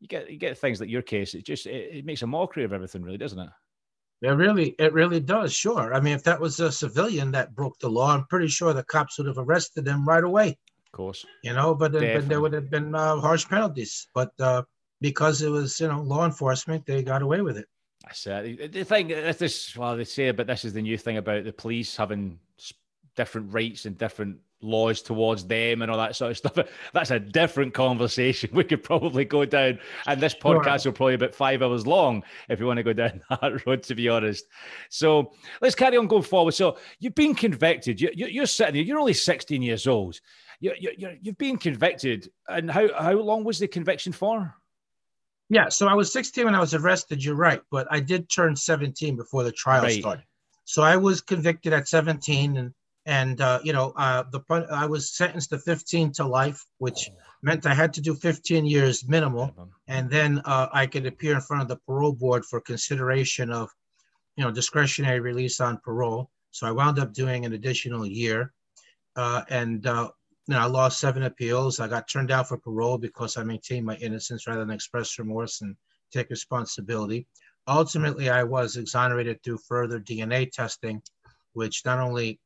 you 0.00 0.08
get 0.08 0.30
you 0.30 0.38
get 0.38 0.58
things 0.58 0.80
like 0.80 0.90
your 0.90 1.02
case. 1.02 1.34
It 1.34 1.44
just 1.44 1.66
it, 1.66 1.96
it 1.96 2.04
makes 2.04 2.22
a 2.22 2.26
mockery 2.26 2.64
of 2.64 2.72
everything, 2.72 3.02
really, 3.02 3.18
doesn't 3.18 3.38
it? 3.38 3.48
It 4.22 4.30
really, 4.30 4.76
it 4.78 4.92
really 4.92 5.20
does. 5.20 5.52
Sure. 5.52 5.92
I 5.92 6.00
mean, 6.00 6.14
if 6.14 6.22
that 6.22 6.40
was 6.40 6.60
a 6.60 6.70
civilian 6.70 7.32
that 7.32 7.54
broke 7.54 7.78
the 7.80 7.88
law, 7.88 8.14
I'm 8.14 8.24
pretty 8.26 8.48
sure 8.48 8.72
the 8.72 8.84
cops 8.84 9.18
would 9.18 9.26
have 9.26 9.38
arrested 9.38 9.86
him 9.86 10.08
right 10.08 10.22
away. 10.22 10.56
Of 10.86 10.92
course. 10.92 11.26
You 11.42 11.54
know, 11.54 11.74
but, 11.74 11.92
but 11.92 12.28
there 12.28 12.40
would 12.40 12.52
have 12.52 12.70
been 12.70 12.94
uh, 12.94 13.18
harsh 13.20 13.48
penalties. 13.48 14.08
But 14.14 14.30
uh, 14.38 14.62
because 15.00 15.42
it 15.42 15.48
was, 15.48 15.80
you 15.80 15.88
know, 15.88 16.02
law 16.02 16.24
enforcement, 16.24 16.86
they 16.86 17.02
got 17.02 17.22
away 17.22 17.40
with 17.40 17.58
it. 17.58 17.66
I 18.06 18.12
said 18.12 18.72
the 18.72 18.84
thing. 18.84 19.08
This 19.08 19.42
is, 19.42 19.76
well, 19.76 19.96
they 19.96 20.04
say, 20.04 20.30
but 20.32 20.46
this 20.46 20.64
is 20.64 20.72
the 20.72 20.82
new 20.82 20.98
thing 20.98 21.16
about 21.16 21.44
the 21.44 21.52
police 21.52 21.96
having 21.96 22.38
different 23.16 23.52
rights 23.52 23.86
and 23.86 23.98
different 23.98 24.38
laws 24.62 25.02
towards 25.02 25.44
them 25.46 25.82
and 25.82 25.90
all 25.90 25.98
that 25.98 26.16
sort 26.16 26.30
of 26.30 26.36
stuff. 26.36 26.58
That's 26.92 27.10
a 27.10 27.20
different 27.20 27.74
conversation. 27.74 28.50
We 28.62 28.64
could 28.64 28.82
probably 28.82 29.24
go 29.24 29.44
down, 29.44 29.78
and 30.06 30.20
this 30.20 30.34
podcast 30.34 30.84
will 30.84 30.92
probably 30.92 31.16
be 31.16 31.24
about 31.24 31.34
five 31.34 31.62
hours 31.62 31.86
long 31.86 32.22
if 32.48 32.60
you 32.60 32.66
want 32.66 32.76
to 32.76 32.82
go 32.82 32.92
down 32.92 33.20
that 33.30 33.66
road, 33.66 33.82
to 33.84 33.94
be 33.94 34.08
honest. 34.08 34.44
So 34.88 35.32
let's 35.60 35.74
carry 35.74 35.96
on 35.96 36.06
going 36.06 36.22
forward. 36.22 36.52
So 36.52 36.78
you've 37.00 37.14
been 37.14 37.34
convicted. 37.34 38.00
You, 38.00 38.10
you, 38.14 38.42
are 38.42 38.46
sitting 38.46 38.76
here. 38.76 38.84
You're 38.84 38.98
only 38.98 39.14
16 39.14 39.62
years 39.62 39.86
old. 39.86 40.20
You, 40.60 40.74
you, 40.78 41.16
you've 41.20 41.38
been 41.38 41.56
convicted, 41.56 42.30
and 42.48 42.70
how 42.70 42.88
how 42.96 43.14
long 43.14 43.42
was 43.42 43.58
the 43.58 43.66
conviction 43.66 44.12
for? 44.12 44.54
Yeah, 45.48 45.68
so 45.68 45.88
I 45.88 45.94
was 45.94 46.12
16 46.12 46.44
when 46.44 46.54
I 46.54 46.60
was 46.60 46.72
arrested. 46.72 47.22
You're 47.22 47.34
right, 47.34 47.60
but 47.70 47.86
I 47.90 48.00
did 48.00 48.30
turn 48.30 48.56
17 48.56 49.16
before 49.16 49.42
the 49.44 49.52
trial 49.52 49.82
right. 49.82 50.00
started. 50.00 50.24
So 50.64 50.82
I 50.82 50.96
was 50.96 51.20
convicted 51.20 51.72
at 51.72 51.88
17, 51.88 52.56
and 52.56 52.72
and 53.06 53.40
uh, 53.40 53.58
you 53.62 53.72
know 53.72 53.92
uh, 53.96 54.24
the 54.30 54.40
I 54.70 54.86
was 54.86 55.16
sentenced 55.16 55.50
to 55.50 55.58
15 55.58 56.12
to 56.12 56.26
life, 56.26 56.64
which 56.78 57.10
meant 57.42 57.66
I 57.66 57.74
had 57.74 57.92
to 57.94 58.00
do 58.00 58.14
15 58.14 58.64
years 58.64 59.06
minimal, 59.08 59.54
and 59.88 60.08
then 60.08 60.40
uh, 60.44 60.68
I 60.72 60.86
could 60.86 61.06
appear 61.06 61.34
in 61.34 61.40
front 61.40 61.62
of 61.62 61.68
the 61.68 61.80
parole 61.86 62.12
board 62.12 62.44
for 62.44 62.60
consideration 62.60 63.50
of, 63.50 63.70
you 64.36 64.44
know, 64.44 64.50
discretionary 64.50 65.20
release 65.20 65.60
on 65.60 65.80
parole. 65.84 66.30
So 66.52 66.66
I 66.66 66.70
wound 66.70 66.98
up 66.98 67.12
doing 67.12 67.44
an 67.44 67.54
additional 67.54 68.06
year, 68.06 68.52
uh, 69.16 69.42
and 69.48 69.86
uh, 69.86 70.10
you 70.46 70.54
know, 70.54 70.60
I 70.60 70.66
lost 70.66 71.00
seven 71.00 71.24
appeals. 71.24 71.80
I 71.80 71.88
got 71.88 72.08
turned 72.08 72.28
down 72.28 72.44
for 72.44 72.58
parole 72.58 72.98
because 72.98 73.36
I 73.36 73.42
maintained 73.42 73.86
my 73.86 73.96
innocence 73.96 74.46
rather 74.46 74.60
than 74.60 74.70
express 74.74 75.18
remorse 75.18 75.60
and 75.60 75.76
take 76.12 76.30
responsibility. 76.30 77.26
Ultimately, 77.66 78.28
I 78.28 78.42
was 78.42 78.76
exonerated 78.76 79.42
through 79.42 79.58
further 79.58 80.00
DNA 80.00 80.50
testing, 80.50 81.00
which 81.52 81.84
not 81.84 82.00
only 82.00 82.40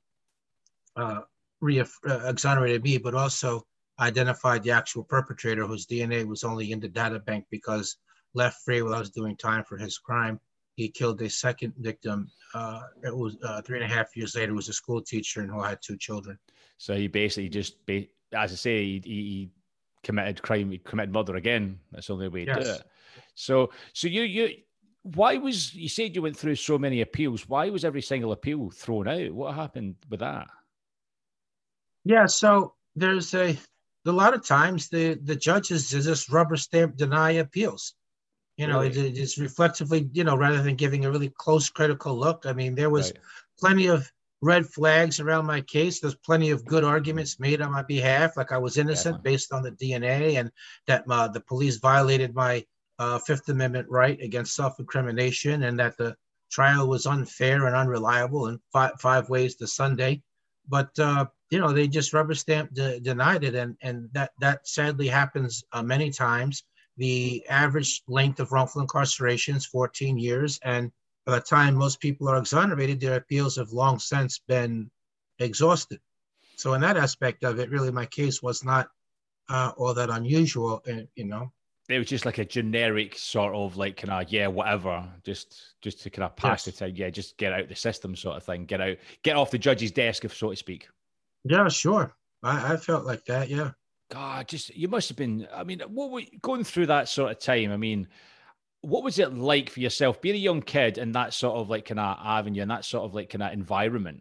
uh, 0.96 1.20
uh, 1.62 1.84
exonerated 2.28 2.82
me, 2.82 2.98
but 2.98 3.14
also 3.14 3.66
identified 4.00 4.62
the 4.62 4.70
actual 4.70 5.04
perpetrator 5.04 5.66
whose 5.66 5.86
DNA 5.86 6.26
was 6.26 6.44
only 6.44 6.72
in 6.72 6.80
the 6.80 6.88
data 6.88 7.18
bank 7.18 7.46
because 7.50 7.96
left 8.34 8.62
free 8.64 8.82
while 8.82 8.94
I 8.94 8.98
was 8.98 9.10
doing 9.10 9.36
time 9.36 9.64
for 9.64 9.78
his 9.78 9.98
crime. 9.98 10.38
He 10.74 10.90
killed 10.90 11.20
a 11.22 11.30
second 11.30 11.72
victim. 11.78 12.30
Uh, 12.54 12.82
it 13.02 13.16
was 13.16 13.36
uh, 13.42 13.62
three 13.62 13.80
and 13.82 13.90
a 13.90 13.94
half 13.94 14.14
years 14.14 14.36
later. 14.36 14.52
Was 14.52 14.68
a 14.68 14.74
school 14.74 15.00
teacher 15.00 15.40
and 15.40 15.50
who 15.50 15.62
had 15.62 15.78
two 15.82 15.96
children. 15.96 16.38
So 16.76 16.94
he 16.94 17.08
basically 17.08 17.48
just, 17.48 17.76
as 17.88 18.12
I 18.32 18.46
say, 18.46 18.84
he, 18.84 19.00
he 19.04 19.50
committed 20.02 20.42
crime, 20.42 20.70
he 20.70 20.78
committed 20.78 21.14
murder 21.14 21.36
again. 21.36 21.78
That's 21.92 22.08
the 22.08 22.12
only 22.12 22.28
way 22.28 22.44
to 22.44 22.52
yes. 22.52 22.64
do 22.64 22.72
it. 22.74 22.82
So, 23.34 23.70
so 23.94 24.08
you, 24.08 24.22
you, 24.22 24.50
why 25.02 25.38
was 25.38 25.74
you 25.74 25.88
said 25.88 26.14
you 26.14 26.22
went 26.22 26.36
through 26.36 26.56
so 26.56 26.78
many 26.78 27.00
appeals? 27.00 27.48
Why 27.48 27.70
was 27.70 27.84
every 27.84 28.02
single 28.02 28.32
appeal 28.32 28.70
thrown 28.70 29.08
out? 29.08 29.32
What 29.32 29.54
happened 29.54 29.96
with 30.10 30.20
that? 30.20 30.48
Yeah, 32.06 32.26
so 32.26 32.74
there's 32.94 33.34
a 33.34 33.58
a 34.06 34.12
lot 34.12 34.32
of 34.32 34.46
times 34.46 34.88
the 34.88 35.14
the 35.14 35.34
judges 35.34 35.90
just 35.90 36.30
rubber 36.30 36.56
stamp 36.56 36.96
deny 36.96 37.32
appeals. 37.32 37.94
You 38.56 38.68
know, 38.68 38.80
really? 38.82 39.08
it, 39.08 39.18
it's 39.18 39.38
reflectively, 39.38 40.08
you 40.12 40.22
know, 40.22 40.36
rather 40.36 40.62
than 40.62 40.76
giving 40.76 41.04
a 41.04 41.10
really 41.10 41.32
close 41.36 41.68
critical 41.68 42.16
look. 42.16 42.44
I 42.46 42.52
mean, 42.52 42.76
there 42.76 42.90
was 42.90 43.10
right. 43.10 43.20
plenty 43.58 43.86
of 43.88 44.08
red 44.40 44.66
flags 44.66 45.18
around 45.18 45.46
my 45.46 45.60
case. 45.62 45.98
There's 45.98 46.14
plenty 46.14 46.50
of 46.50 46.64
good 46.64 46.84
arguments 46.84 47.40
made 47.40 47.60
on 47.60 47.72
my 47.72 47.82
behalf, 47.82 48.36
like 48.36 48.52
I 48.52 48.58
was 48.58 48.78
innocent 48.78 49.16
yeah. 49.16 49.30
based 49.30 49.52
on 49.52 49.64
the 49.64 49.72
DNA, 49.72 50.38
and 50.38 50.52
that 50.86 51.04
uh, 51.10 51.26
the 51.26 51.40
police 51.40 51.78
violated 51.78 52.36
my 52.36 52.64
uh, 53.00 53.18
Fifth 53.18 53.48
Amendment 53.48 53.88
right 53.90 54.18
against 54.20 54.54
self-incrimination, 54.54 55.64
and 55.64 55.76
that 55.80 55.96
the 55.96 56.16
trial 56.52 56.86
was 56.86 57.04
unfair 57.04 57.66
and 57.66 57.74
unreliable 57.74 58.46
in 58.46 58.60
five, 58.72 58.92
five 59.00 59.28
ways 59.28 59.56
to 59.56 59.66
Sunday. 59.66 60.22
But 60.68 60.96
uh, 61.00 61.26
you 61.50 61.60
know, 61.60 61.72
they 61.72 61.86
just 61.88 62.12
rubber 62.12 62.34
stamped 62.34 62.74
de- 62.74 63.00
denied 63.00 63.44
it, 63.44 63.54
and 63.54 63.76
and 63.82 64.08
that 64.12 64.32
that 64.40 64.66
sadly 64.66 65.08
happens 65.08 65.64
uh, 65.72 65.82
many 65.82 66.10
times. 66.10 66.64
The 66.96 67.46
average 67.48 68.02
length 68.08 68.40
of 68.40 68.52
wrongful 68.52 68.80
incarceration 68.80 69.56
is 69.56 69.66
14 69.66 70.18
years, 70.18 70.58
and 70.64 70.90
by 71.24 71.36
the 71.36 71.40
time 71.40 71.74
most 71.74 72.00
people 72.00 72.28
are 72.28 72.38
exonerated, 72.38 73.00
their 73.00 73.16
appeals 73.16 73.56
have 73.56 73.70
long 73.72 73.98
since 73.98 74.40
been 74.48 74.90
exhausted. 75.38 76.00
So 76.56 76.72
in 76.74 76.80
that 76.80 76.96
aspect 76.96 77.44
of 77.44 77.58
it, 77.58 77.70
really, 77.70 77.92
my 77.92 78.06
case 78.06 78.42
was 78.42 78.64
not 78.64 78.88
uh, 79.48 79.72
all 79.76 79.94
that 79.94 80.10
unusual, 80.10 80.82
uh, 80.88 81.02
you 81.14 81.24
know. 81.24 81.52
It 81.88 81.98
was 81.98 82.08
just 82.08 82.26
like 82.26 82.38
a 82.38 82.44
generic 82.44 83.16
sort 83.16 83.54
of 83.54 83.76
like 83.76 83.96
kind 83.96 84.10
of 84.10 84.32
yeah 84.32 84.48
whatever 84.48 85.08
just 85.22 85.76
just 85.82 86.02
to 86.02 86.10
kind 86.10 86.24
of 86.24 86.34
pass 86.34 86.66
yes. 86.66 86.74
the 86.74 86.86
time 86.86 86.96
yeah 86.96 87.10
just 87.10 87.36
get 87.36 87.52
out 87.52 87.68
the 87.68 87.76
system 87.76 88.16
sort 88.16 88.36
of 88.36 88.42
thing 88.42 88.64
get 88.64 88.80
out 88.80 88.96
get 89.22 89.36
off 89.36 89.52
the 89.52 89.58
judge's 89.58 89.92
desk 89.92 90.24
if 90.24 90.34
so 90.34 90.50
to 90.50 90.56
speak 90.56 90.88
yeah, 91.48 91.68
sure. 91.68 92.14
I, 92.42 92.74
I 92.74 92.76
felt 92.76 93.04
like 93.04 93.24
that. 93.26 93.48
Yeah. 93.48 93.70
God, 94.10 94.46
just 94.46 94.74
you 94.76 94.88
must 94.88 95.08
have 95.08 95.16
been. 95.16 95.48
I 95.52 95.64
mean, 95.64 95.80
what 95.88 96.10
were 96.10 96.22
going 96.42 96.64
through 96.64 96.86
that 96.86 97.08
sort 97.08 97.32
of 97.32 97.40
time? 97.40 97.72
I 97.72 97.76
mean, 97.76 98.06
what 98.82 99.02
was 99.02 99.18
it 99.18 99.34
like 99.34 99.70
for 99.70 99.80
yourself 99.80 100.20
being 100.20 100.36
a 100.36 100.38
young 100.38 100.62
kid 100.62 100.98
in 100.98 101.12
that 101.12 101.34
sort 101.34 101.56
of 101.56 101.68
like 101.68 101.86
kind 101.86 101.98
of 101.98 102.16
avenue 102.22 102.62
and 102.62 102.70
that 102.70 102.84
sort 102.84 103.04
of 103.04 103.14
like 103.14 103.30
kind 103.30 103.42
of 103.42 103.52
environment? 103.52 104.20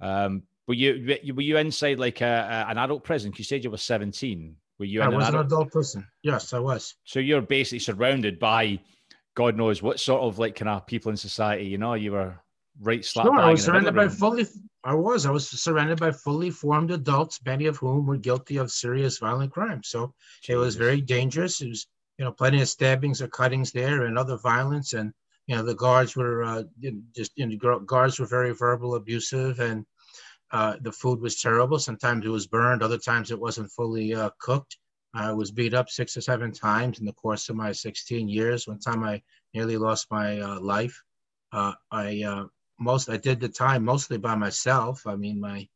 Um, 0.00 0.42
were 0.66 0.74
you 0.74 1.16
were 1.34 1.42
you 1.42 1.58
inside 1.58 1.98
like 1.98 2.20
a, 2.20 2.24
a, 2.66 2.70
an 2.70 2.78
adult 2.78 3.04
prison? 3.04 3.32
You 3.36 3.44
said 3.44 3.62
you 3.62 3.70
were 3.70 3.76
seventeen. 3.76 4.56
Were 4.78 4.86
you? 4.86 5.02
I 5.02 5.08
was 5.08 5.28
an 5.28 5.34
adult? 5.34 5.34
an 5.34 5.46
adult 5.46 5.72
prison. 5.72 6.06
Yes, 6.22 6.52
I 6.52 6.58
was. 6.58 6.94
So 7.04 7.20
you're 7.20 7.42
basically 7.42 7.80
surrounded 7.80 8.38
by, 8.38 8.80
God 9.36 9.56
knows 9.56 9.82
what 9.82 10.00
sort 10.00 10.22
of 10.22 10.38
like 10.38 10.56
kind 10.56 10.70
of 10.70 10.86
people 10.86 11.10
in 11.10 11.16
society. 11.16 11.64
You 11.64 11.78
know, 11.78 11.94
you 11.94 12.12
were 12.12 12.34
right 12.80 13.04
slap. 13.04 13.26
Sure, 13.26 13.38
I 13.38 13.50
was 13.50 13.64
surrounded 13.64 13.94
by 13.94 14.08
fully 14.08 14.46
I 14.82 14.94
was. 14.94 15.26
I 15.26 15.30
was 15.30 15.48
surrounded 15.48 16.00
by 16.00 16.10
fully 16.10 16.50
formed 16.50 16.90
adults, 16.90 17.40
many 17.44 17.66
of 17.66 17.76
whom 17.76 18.06
were 18.06 18.16
guilty 18.16 18.56
of 18.56 18.70
serious 18.70 19.18
violent 19.18 19.52
crimes. 19.52 19.88
So 19.88 20.14
Jeez. 20.42 20.54
it 20.54 20.56
was 20.56 20.76
very 20.76 21.00
dangerous. 21.00 21.60
It 21.60 21.68
was, 21.68 21.86
you 22.18 22.24
know, 22.24 22.32
plenty 22.32 22.62
of 22.62 22.68
stabbings 22.68 23.20
or 23.20 23.28
cuttings 23.28 23.72
there 23.72 24.04
and 24.04 24.16
other 24.16 24.38
violence. 24.38 24.94
And, 24.94 25.12
you 25.46 25.56
know, 25.56 25.62
the 25.62 25.74
guards 25.74 26.16
were 26.16 26.42
uh, 26.42 26.62
just, 27.14 27.32
you 27.36 27.46
know, 27.46 27.78
guards 27.80 28.18
were 28.18 28.26
very 28.26 28.52
verbal, 28.52 28.94
abusive, 28.94 29.60
and 29.60 29.84
uh, 30.50 30.76
the 30.80 30.92
food 30.92 31.20
was 31.20 31.40
terrible. 31.40 31.78
Sometimes 31.78 32.24
it 32.24 32.30
was 32.30 32.46
burned, 32.46 32.82
other 32.82 32.98
times 32.98 33.30
it 33.30 33.38
wasn't 33.38 33.70
fully 33.70 34.14
uh, 34.14 34.30
cooked. 34.40 34.78
I 35.12 35.32
was 35.32 35.50
beat 35.50 35.74
up 35.74 35.90
six 35.90 36.16
or 36.16 36.20
seven 36.20 36.52
times 36.52 37.00
in 37.00 37.04
the 37.04 37.12
course 37.12 37.48
of 37.48 37.56
my 37.56 37.72
16 37.72 38.28
years. 38.28 38.66
One 38.66 38.78
time 38.78 39.02
I 39.04 39.22
nearly 39.54 39.76
lost 39.76 40.06
my 40.10 40.40
uh, 40.40 40.60
life. 40.60 41.02
Uh, 41.52 41.72
I 41.90 42.22
uh, 42.22 42.44
most 42.80 43.10
I 43.10 43.18
did 43.18 43.40
the 43.40 43.48
time 43.48 43.84
mostly 43.84 44.16
by 44.16 44.34
myself. 44.34 45.06
I 45.06 45.14
mean, 45.14 45.38
my 45.38 45.68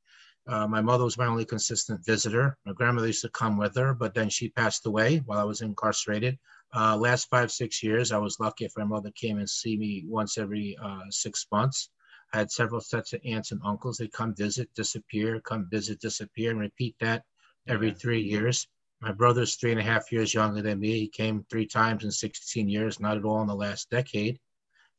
uh, 0.46 0.66
my 0.66 0.80
mother 0.80 1.04
was 1.04 1.16
my 1.16 1.26
only 1.26 1.44
consistent 1.44 2.04
visitor. 2.04 2.58
My 2.66 2.72
grandmother 2.72 3.06
used 3.06 3.22
to 3.22 3.30
come 3.30 3.56
with 3.56 3.74
her, 3.76 3.94
but 3.94 4.14
then 4.14 4.28
she 4.28 4.50
passed 4.50 4.84
away 4.86 5.18
while 5.26 5.38
I 5.38 5.44
was 5.44 5.62
incarcerated. 5.62 6.38
Uh, 6.74 6.96
last 6.96 7.28
five 7.30 7.50
six 7.50 7.82
years, 7.82 8.12
I 8.12 8.18
was 8.18 8.40
lucky 8.40 8.64
if 8.64 8.72
my 8.76 8.84
mother 8.84 9.10
came 9.14 9.38
and 9.38 9.48
see 9.48 9.76
me 9.76 10.04
once 10.06 10.36
every 10.36 10.76
uh, 10.82 11.04
six 11.10 11.46
months. 11.52 11.90
I 12.32 12.38
had 12.38 12.50
several 12.50 12.80
sets 12.80 13.12
of 13.12 13.20
aunts 13.24 13.52
and 13.52 13.60
uncles. 13.64 13.98
They 13.98 14.08
come 14.08 14.34
visit, 14.34 14.68
disappear, 14.74 15.40
come 15.40 15.68
visit, 15.70 16.00
disappear, 16.00 16.50
and 16.50 16.60
repeat 16.60 16.96
that 17.00 17.22
every 17.68 17.92
three 17.92 18.22
years. 18.22 18.66
My 19.00 19.12
brother's 19.12 19.56
three 19.56 19.72
and 19.72 19.80
a 19.80 19.84
half 19.84 20.10
years 20.10 20.34
younger 20.34 20.62
than 20.62 20.80
me. 20.80 20.98
He 20.98 21.08
came 21.08 21.44
three 21.50 21.66
times 21.66 22.04
in 22.04 22.10
16 22.10 22.68
years, 22.68 22.98
not 22.98 23.16
at 23.16 23.24
all 23.24 23.42
in 23.42 23.46
the 23.46 23.54
last 23.54 23.90
decade 23.90 24.38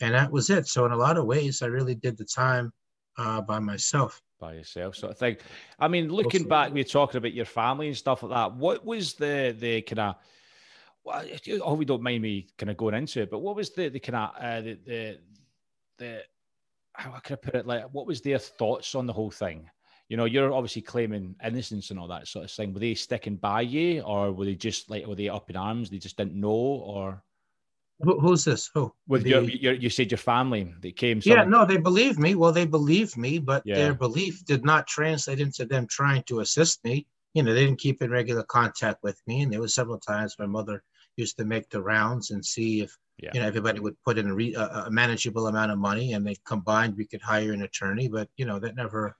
and 0.01 0.13
that 0.13 0.31
was 0.31 0.49
it. 0.49 0.67
So 0.67 0.85
in 0.85 0.91
a 0.91 0.97
lot 0.97 1.17
of 1.17 1.25
ways, 1.25 1.61
I 1.61 1.67
really 1.67 1.95
did 1.95 2.17
the 2.17 2.25
time 2.25 2.71
uh, 3.17 3.41
by 3.41 3.59
myself. 3.59 4.21
By 4.39 4.53
yourself, 4.53 4.95
sort 4.95 5.13
of 5.13 5.17
thing. 5.17 5.37
I 5.79 5.87
mean, 5.87 6.09
looking 6.09 6.47
back, 6.47 6.73
we 6.73 6.81
are 6.81 6.85
talking 6.85 7.17
about 7.17 7.33
your 7.33 7.45
family 7.45 7.87
and 7.87 7.95
stuff 7.95 8.21
like 8.23 8.33
that. 8.33 8.55
What 8.55 8.85
was 8.85 9.13
the 9.13 9.55
the 9.57 9.81
kind 9.81 9.99
of 9.99 10.15
well, 11.05 11.23
oh, 11.61 11.75
we 11.75 11.85
don't 11.85 12.01
mind 12.01 12.23
me 12.23 12.47
kind 12.57 12.69
of 12.69 12.77
going 12.77 12.95
into 12.95 13.21
it, 13.21 13.29
but 13.29 13.39
what 13.39 13.55
was 13.55 13.69
the 13.69 13.89
the 13.89 13.99
kind 13.99 14.15
of 14.15 14.29
uh, 14.37 14.61
the, 14.61 14.79
the 14.85 15.19
the 15.97 16.21
how 16.93 17.11
can 17.19 17.33
I 17.33 17.45
put 17.45 17.55
it? 17.55 17.67
Like, 17.67 17.85
what 17.91 18.07
was 18.07 18.21
their 18.21 18.39
thoughts 18.39 18.95
on 18.95 19.05
the 19.05 19.13
whole 19.13 19.31
thing? 19.31 19.69
You 20.09 20.17
know, 20.17 20.25
you're 20.25 20.53
obviously 20.53 20.81
claiming 20.81 21.35
innocence 21.43 21.89
and 21.89 21.99
all 21.99 22.07
that 22.07 22.27
sort 22.27 22.45
of 22.45 22.51
thing. 22.51 22.73
Were 22.73 22.79
they 22.79 22.93
sticking 22.93 23.37
by 23.37 23.61
you, 23.61 24.01
or 24.01 24.31
were 24.31 24.45
they 24.45 24.55
just 24.55 24.89
like 24.89 25.05
were 25.05 25.15
they 25.15 25.29
up 25.29 25.49
in 25.49 25.55
arms? 25.55 25.89
They 25.89 25.97
just 25.97 26.17
didn't 26.17 26.39
know, 26.39 26.49
or 26.49 27.23
who, 28.01 28.19
who's 28.19 28.43
this? 28.43 28.69
Who? 28.73 28.93
With 29.07 29.23
the, 29.23 29.29
your, 29.29 29.41
your, 29.43 29.73
you 29.73 29.89
said 29.89 30.11
your 30.11 30.17
family 30.17 30.73
that 30.81 30.95
came. 30.95 31.21
Yeah, 31.23 31.43
no, 31.43 31.65
they 31.65 31.77
believe 31.77 32.19
me. 32.19 32.35
Well, 32.35 32.51
they 32.51 32.65
believe 32.65 33.15
me, 33.15 33.39
but 33.39 33.63
yeah. 33.65 33.75
their 33.75 33.93
belief 33.93 34.43
did 34.45 34.65
not 34.65 34.87
translate 34.87 35.39
into 35.39 35.65
them 35.65 35.87
trying 35.87 36.23
to 36.23 36.41
assist 36.41 36.83
me. 36.83 37.07
You 37.33 37.43
know, 37.43 37.53
they 37.53 37.65
didn't 37.65 37.79
keep 37.79 38.01
in 38.01 38.11
regular 38.11 38.43
contact 38.43 39.01
with 39.03 39.21
me, 39.27 39.41
and 39.41 39.51
there 39.51 39.61
was 39.61 39.73
several 39.73 39.99
times 39.99 40.35
my 40.37 40.45
mother 40.45 40.83
used 41.15 41.37
to 41.37 41.45
make 41.45 41.69
the 41.69 41.81
rounds 41.81 42.31
and 42.31 42.45
see 42.45 42.81
if 42.81 42.97
yeah. 43.17 43.31
you 43.33 43.39
know 43.39 43.47
everybody 43.47 43.79
would 43.79 44.01
put 44.03 44.17
in 44.17 44.27
a, 44.27 44.33
re, 44.33 44.53
a, 44.55 44.83
a, 44.87 44.91
manageable 44.91 45.47
amount 45.47 45.71
of 45.71 45.77
money, 45.77 46.13
and 46.13 46.25
they 46.25 46.35
combined 46.45 46.97
we 46.97 47.05
could 47.05 47.21
hire 47.21 47.53
an 47.53 47.61
attorney. 47.61 48.09
But 48.09 48.29
you 48.35 48.45
know, 48.45 48.59
that 48.59 48.75
never, 48.75 49.15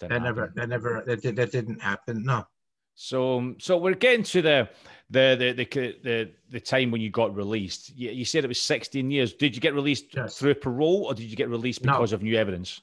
that 0.00 0.10
happen. 0.10 0.24
never, 0.24 0.52
that 0.56 0.68
never, 0.68 1.04
that, 1.06 1.36
that 1.36 1.52
didn't 1.52 1.80
happen. 1.80 2.22
No. 2.24 2.46
So, 2.94 3.38
um, 3.38 3.56
so 3.58 3.78
we're 3.78 3.94
getting 3.94 4.24
to 4.24 4.42
the 4.42 4.68
the 5.10 5.36
the 5.38 5.64
the 5.64 5.96
the, 6.02 6.30
the 6.50 6.60
time 6.60 6.90
when 6.90 7.00
you 7.00 7.10
got 7.10 7.34
released. 7.34 7.96
You, 7.96 8.10
you, 8.10 8.24
said 8.24 8.44
it 8.44 8.48
was 8.48 8.60
16 8.60 9.10
years. 9.10 9.34
Did 9.34 9.54
you 9.54 9.60
get 9.60 9.74
released 9.74 10.06
yes. 10.14 10.38
through 10.38 10.54
parole, 10.54 11.04
or 11.06 11.14
did 11.14 11.24
you 11.24 11.36
get 11.36 11.48
released 11.48 11.82
because 11.82 12.12
no. 12.12 12.16
of 12.16 12.22
new 12.22 12.36
evidence? 12.36 12.80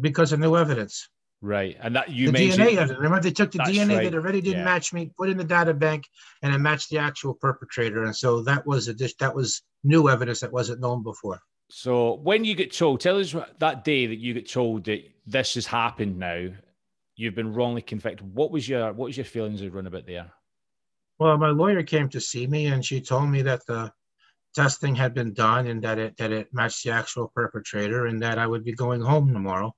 Because 0.00 0.32
of 0.32 0.40
new 0.40 0.56
evidence. 0.56 1.08
Right, 1.40 1.76
and 1.80 1.94
that 1.94 2.10
you 2.10 2.26
the 2.26 2.32
mentioned. 2.32 2.64
DNA 2.64 2.90
it. 2.90 2.96
Remember, 2.96 3.20
they 3.20 3.30
took 3.30 3.52
the 3.52 3.60
DNA 3.60 3.96
right, 3.96 4.04
that 4.04 4.14
already 4.14 4.40
didn't 4.40 4.58
yeah. 4.58 4.64
match 4.64 4.92
me, 4.92 5.12
put 5.16 5.28
in 5.28 5.36
the 5.36 5.44
data 5.44 5.72
bank, 5.72 6.08
and 6.42 6.52
it 6.52 6.58
matched 6.58 6.90
the 6.90 6.98
actual 6.98 7.34
perpetrator. 7.34 8.02
And 8.02 8.16
so 8.16 8.42
that 8.42 8.66
was 8.66 8.88
a 8.88 8.94
dish 8.94 9.14
that 9.16 9.34
was 9.34 9.62
new 9.84 10.08
evidence 10.08 10.40
that 10.40 10.52
wasn't 10.52 10.80
known 10.80 11.04
before. 11.04 11.40
So 11.70 12.14
when 12.14 12.44
you 12.44 12.56
get 12.56 12.76
told, 12.76 13.00
tell 13.00 13.20
us 13.20 13.36
that 13.58 13.84
day 13.84 14.06
that 14.06 14.18
you 14.18 14.34
get 14.34 14.50
told 14.50 14.84
that 14.84 15.04
this 15.26 15.54
has 15.54 15.66
happened 15.66 16.18
now, 16.18 16.48
you've 17.14 17.34
been 17.34 17.52
wrongly 17.52 17.82
convicted. 17.82 18.34
What 18.34 18.50
was 18.50 18.68
your 18.68 18.92
what 18.92 19.06
was 19.06 19.16
your 19.16 19.24
feelings 19.24 19.64
run 19.68 19.86
about 19.86 20.06
there? 20.06 20.32
Well, 21.18 21.36
my 21.36 21.50
lawyer 21.50 21.82
came 21.82 22.08
to 22.10 22.20
see 22.20 22.46
me, 22.46 22.66
and 22.66 22.84
she 22.84 23.00
told 23.00 23.28
me 23.28 23.42
that 23.42 23.66
the 23.66 23.92
testing 24.54 24.94
had 24.94 25.14
been 25.14 25.32
done 25.34 25.66
and 25.66 25.82
that 25.82 25.98
it 25.98 26.16
that 26.16 26.32
it 26.32 26.52
matched 26.52 26.84
the 26.84 26.90
actual 26.90 27.28
perpetrator, 27.34 28.06
and 28.06 28.22
that 28.22 28.38
I 28.38 28.46
would 28.46 28.64
be 28.64 28.72
going 28.72 29.00
home 29.00 29.32
tomorrow. 29.32 29.74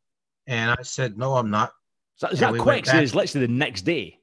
And 0.46 0.70
I 0.70 0.82
said, 0.82 1.16
"No, 1.16 1.34
I'm 1.36 1.50
not." 1.50 1.72
That, 2.20 2.32
is 2.32 2.40
that 2.40 2.52
we 2.52 2.58
quick? 2.58 2.86
So 2.86 2.98
it's 2.98 3.14
literally 3.14 3.46
the 3.46 3.52
next 3.52 3.82
day. 3.82 4.18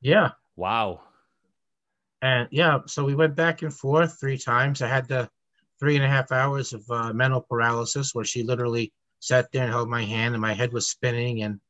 Yeah, 0.00 0.32
Wow. 0.54 1.02
and 2.22 2.48
yeah, 2.52 2.80
so 2.86 3.04
we 3.04 3.14
went 3.14 3.34
back 3.34 3.62
and 3.62 3.74
forth 3.74 4.18
three 4.20 4.38
times. 4.38 4.82
I 4.82 4.88
had 4.88 5.08
the 5.08 5.28
three 5.80 5.96
and 5.96 6.04
a 6.04 6.08
half 6.08 6.30
hours 6.32 6.72
of 6.72 6.84
uh, 6.90 7.12
mental 7.12 7.40
paralysis, 7.40 8.14
where 8.14 8.24
she 8.24 8.42
literally 8.42 8.92
sat 9.18 9.50
there 9.50 9.64
and 9.64 9.72
held 9.72 9.88
my 9.88 10.04
hand, 10.04 10.34
and 10.34 10.40
my 10.40 10.52
head 10.54 10.72
was 10.72 10.88
spinning, 10.88 11.42
and 11.42 11.60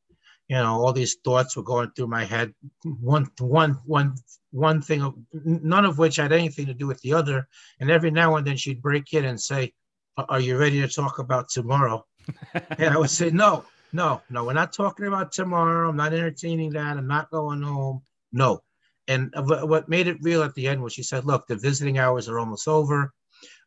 you 0.48 0.56
know 0.56 0.74
all 0.74 0.92
these 0.92 1.16
thoughts 1.24 1.56
were 1.56 1.62
going 1.62 1.90
through 1.90 2.08
my 2.08 2.24
head. 2.24 2.54
One, 2.84 3.28
one, 3.38 3.78
one, 3.84 4.14
one 4.52 4.80
thing, 4.82 5.02
of- 5.02 5.14
none 5.32 5.84
of 5.84 5.98
which 5.98 6.16
had 6.16 6.32
anything 6.32 6.66
to 6.66 6.74
do 6.74 6.86
with 6.86 7.00
the 7.02 7.14
other. 7.14 7.48
And 7.80 7.90
every 7.90 8.10
now 8.10 8.36
and 8.36 8.46
then 8.46 8.56
she'd 8.56 8.82
break 8.82 9.12
in 9.12 9.24
and 9.24 9.40
say, 9.40 9.72
"Are 10.16 10.40
you 10.40 10.58
ready 10.58 10.80
to 10.80 10.88
talk 10.88 11.18
about 11.18 11.48
tomorrow?" 11.48 12.04
And 12.78 12.94
I 12.94 12.98
would 12.98 13.10
say, 13.10 13.30
no, 13.30 13.64
no, 13.92 14.20
no, 14.30 14.44
we're 14.44 14.52
not 14.52 14.72
talking 14.72 15.06
about 15.06 15.32
tomorrow. 15.32 15.88
I'm 15.88 15.96
not 15.96 16.12
entertaining 16.12 16.70
that. 16.70 16.96
I'm 16.96 17.06
not 17.06 17.30
going 17.30 17.62
home. 17.62 18.02
No. 18.32 18.62
And 19.08 19.32
what 19.36 19.88
made 19.88 20.08
it 20.08 20.18
real 20.20 20.42
at 20.42 20.54
the 20.54 20.66
end 20.66 20.82
was 20.82 20.92
she 20.92 21.02
said, 21.02 21.24
look, 21.24 21.46
the 21.46 21.56
visiting 21.56 21.98
hours 21.98 22.28
are 22.28 22.38
almost 22.40 22.66
over. 22.66 23.12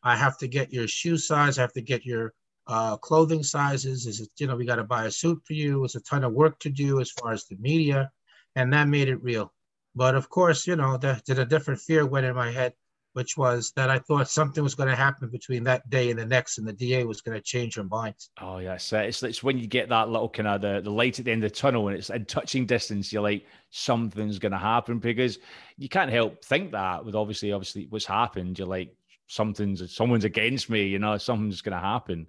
I 0.02 0.16
have 0.16 0.36
to 0.38 0.48
get 0.48 0.72
your 0.72 0.86
shoe 0.86 1.16
size. 1.16 1.58
I 1.58 1.62
have 1.62 1.72
to 1.72 1.82
get 1.82 2.04
your 2.04 2.34
uh, 2.70 2.96
clothing 2.96 3.42
sizes. 3.42 4.06
Is 4.06 4.20
it, 4.20 4.28
you 4.38 4.46
know, 4.46 4.56
we 4.56 4.64
got 4.64 4.76
to 4.76 4.84
buy 4.84 5.06
a 5.06 5.10
suit 5.10 5.42
for 5.44 5.54
you. 5.54 5.84
It's 5.84 5.96
a 5.96 6.00
ton 6.00 6.24
of 6.24 6.32
work 6.32 6.58
to 6.60 6.70
do 6.70 7.00
as 7.00 7.10
far 7.10 7.32
as 7.32 7.44
the 7.44 7.56
media. 7.56 8.10
And 8.54 8.72
that 8.72 8.88
made 8.88 9.08
it 9.08 9.22
real. 9.22 9.52
But 9.94 10.14
of 10.14 10.28
course, 10.28 10.66
you 10.66 10.76
know, 10.76 10.96
did 10.96 11.38
a 11.38 11.44
different 11.44 11.80
fear 11.80 12.06
went 12.06 12.26
in 12.26 12.34
my 12.34 12.52
head, 12.52 12.74
which 13.14 13.36
was 13.36 13.72
that 13.74 13.90
I 13.90 13.98
thought 13.98 14.28
something 14.28 14.62
was 14.62 14.76
going 14.76 14.88
to 14.88 14.94
happen 14.94 15.28
between 15.30 15.64
that 15.64 15.90
day 15.90 16.10
and 16.10 16.18
the 16.18 16.26
next, 16.26 16.58
and 16.58 16.66
the 16.66 16.72
DA 16.72 17.02
was 17.02 17.22
going 17.22 17.36
to 17.36 17.42
change 17.42 17.74
her 17.74 17.82
mind. 17.82 18.14
Oh 18.40 18.58
yeah, 18.58 18.78
uh, 18.92 18.98
it's 18.98 19.22
it's 19.24 19.42
when 19.42 19.58
you 19.58 19.66
get 19.66 19.88
that 19.88 20.08
little 20.08 20.28
kind 20.28 20.46
of 20.46 20.60
the, 20.60 20.80
the 20.80 20.90
light 20.90 21.18
at 21.18 21.24
the 21.24 21.32
end 21.32 21.42
of 21.42 21.50
the 21.50 21.56
tunnel 21.56 21.88
and 21.88 21.96
it's 21.96 22.10
in 22.10 22.24
touching 22.24 22.66
distance. 22.66 23.12
You're 23.12 23.22
like 23.22 23.46
something's 23.70 24.38
going 24.38 24.52
to 24.52 24.58
happen 24.58 25.00
because 25.00 25.38
you 25.76 25.88
can't 25.88 26.10
help 26.10 26.44
think 26.44 26.70
that 26.70 27.04
with 27.04 27.16
obviously 27.16 27.50
obviously 27.50 27.88
what's 27.90 28.06
happened. 28.06 28.60
You're 28.60 28.68
like 28.68 28.94
something's 29.26 29.92
someone's 29.92 30.24
against 30.24 30.70
me. 30.70 30.86
You 30.86 31.00
know 31.00 31.18
something's 31.18 31.62
going 31.62 31.76
to 31.76 31.84
happen. 31.84 32.28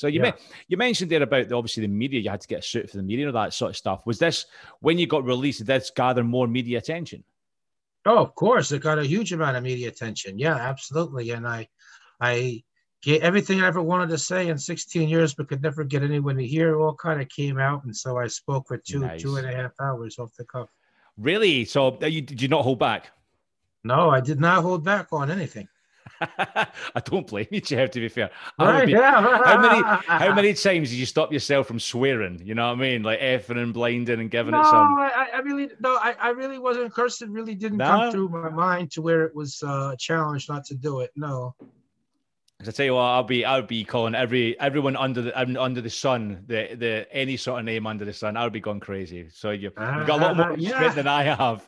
So 0.00 0.06
you 0.06 0.16
Yeah. 0.20 0.22
men- 0.30 0.34
you 0.66 0.76
mentioned 0.78 1.10
there 1.10 1.22
about 1.22 1.50
the, 1.50 1.54
obviously 1.54 1.82
the 1.82 1.88
media. 1.88 2.20
You 2.20 2.30
had 2.30 2.40
to 2.40 2.48
get 2.48 2.60
a 2.60 2.62
suit 2.62 2.88
for 2.88 2.96
the 2.96 3.02
media 3.02 3.28
and 3.28 3.36
all 3.36 3.44
that 3.44 3.52
sort 3.52 3.68
of 3.72 3.76
stuff. 3.76 4.06
Was 4.06 4.18
this 4.18 4.46
when 4.80 4.98
you 4.98 5.06
got 5.06 5.24
released? 5.24 5.58
Did 5.58 5.66
this 5.66 5.90
gather 5.94 6.24
more 6.24 6.46
media 6.48 6.78
attention? 6.78 7.22
Oh, 8.06 8.16
of 8.16 8.34
course, 8.34 8.72
it 8.72 8.80
got 8.80 8.98
a 8.98 9.04
huge 9.04 9.30
amount 9.34 9.58
of 9.58 9.62
media 9.62 9.88
attention. 9.88 10.38
Yeah, 10.38 10.54
absolutely. 10.56 11.32
And 11.32 11.46
I, 11.46 11.68
I 12.18 12.64
get 13.02 13.20
everything 13.20 13.60
I 13.60 13.66
ever 13.66 13.82
wanted 13.82 14.08
to 14.08 14.16
say 14.18 14.48
in 14.48 14.56
16 14.56 15.06
years, 15.06 15.34
but 15.34 15.48
could 15.48 15.62
never 15.62 15.84
get 15.84 16.02
anyone 16.02 16.36
to 16.36 16.46
hear. 16.46 16.80
All 16.80 16.94
kind 16.94 17.20
of 17.20 17.28
came 17.28 17.58
out, 17.58 17.84
and 17.84 17.94
so 17.94 18.16
I 18.16 18.26
spoke 18.28 18.68
for 18.68 18.78
two, 18.78 19.00
Nice. 19.00 19.20
two 19.20 19.36
and 19.36 19.46
a 19.46 19.54
half 19.54 19.72
hours 19.82 20.18
off 20.18 20.34
the 20.38 20.46
cuff. 20.46 20.70
Really? 21.18 21.66
So 21.66 21.98
uh, 22.02 22.06
you 22.06 22.22
did 22.22 22.40
you 22.40 22.48
not 22.48 22.62
hold 22.62 22.78
back? 22.78 23.10
No, 23.84 24.08
I 24.08 24.20
did 24.22 24.40
not 24.40 24.62
hold 24.62 24.82
back 24.82 25.08
on 25.12 25.30
anything. 25.30 25.68
I 26.20 27.00
don't 27.04 27.26
blame 27.26 27.46
you, 27.50 27.60
Jeff. 27.60 27.90
To 27.92 28.00
be 28.00 28.08
fair, 28.08 28.30
Right? 28.58 28.84
be- 28.86 28.92
yeah. 28.92 29.20
how 29.44 29.60
many 29.60 29.82
how 30.06 30.34
many 30.34 30.52
times 30.54 30.90
did 30.90 30.96
you 30.98 31.06
stop 31.06 31.32
yourself 31.32 31.66
from 31.66 31.80
swearing? 31.80 32.40
You 32.44 32.54
know 32.54 32.66
what 32.68 32.78
I 32.78 32.80
mean? 32.82 33.02
Like 33.02 33.20
effing 33.20 33.56
and 33.62 33.72
blinding 33.72 34.20
and 34.20 34.30
giving 34.30 34.52
No, 34.52 34.60
it 34.60 34.64
some. 34.66 34.94
I, 34.98 35.28
I 35.34 35.38
really 35.40 35.70
no, 35.80 35.96
I, 35.96 36.14
I 36.20 36.28
really 36.30 36.58
wasn't 36.58 36.92
cursed. 36.92 37.22
It 37.22 37.30
really 37.30 37.54
didn't 37.54 37.78
No? 37.78 37.86
come 37.86 38.10
through 38.12 38.28
my 38.28 38.50
mind 38.50 38.90
to 38.92 39.02
where 39.02 39.24
it 39.24 39.34
was 39.34 39.62
uh, 39.62 39.90
a 39.94 39.96
challenge 39.98 40.48
not 40.48 40.64
to 40.66 40.74
do 40.74 41.00
it. 41.00 41.10
No. 41.16 41.54
'Cause 42.58 42.68
I 42.68 42.72
tell 42.72 42.84
you 42.84 42.94
what, 42.94 43.00
I'll 43.04 43.22
be 43.24 43.42
I'll 43.46 43.62
be 43.62 43.82
calling 43.84 44.14
every 44.14 44.58
everyone 44.60 44.94
under 44.94 45.22
the 45.22 45.40
under 45.40 45.80
the 45.80 45.88
sun 45.88 46.44
the 46.46 46.74
the 46.74 47.06
any 47.10 47.38
sort 47.38 47.60
of 47.60 47.64
name 47.64 47.86
under 47.86 48.04
the 48.04 48.12
sun. 48.12 48.36
I'll 48.36 48.50
be 48.50 48.60
going 48.60 48.80
crazy. 48.80 49.28
So 49.32 49.50
you, 49.52 49.62
you've 49.62 49.74
got 49.74 50.10
a 50.10 50.16
lot 50.22 50.36
more 50.36 50.52
Uh, 50.52 50.56
yeah. 50.58 50.92
than 50.92 51.06
I 51.06 51.22
have. 51.22 51.66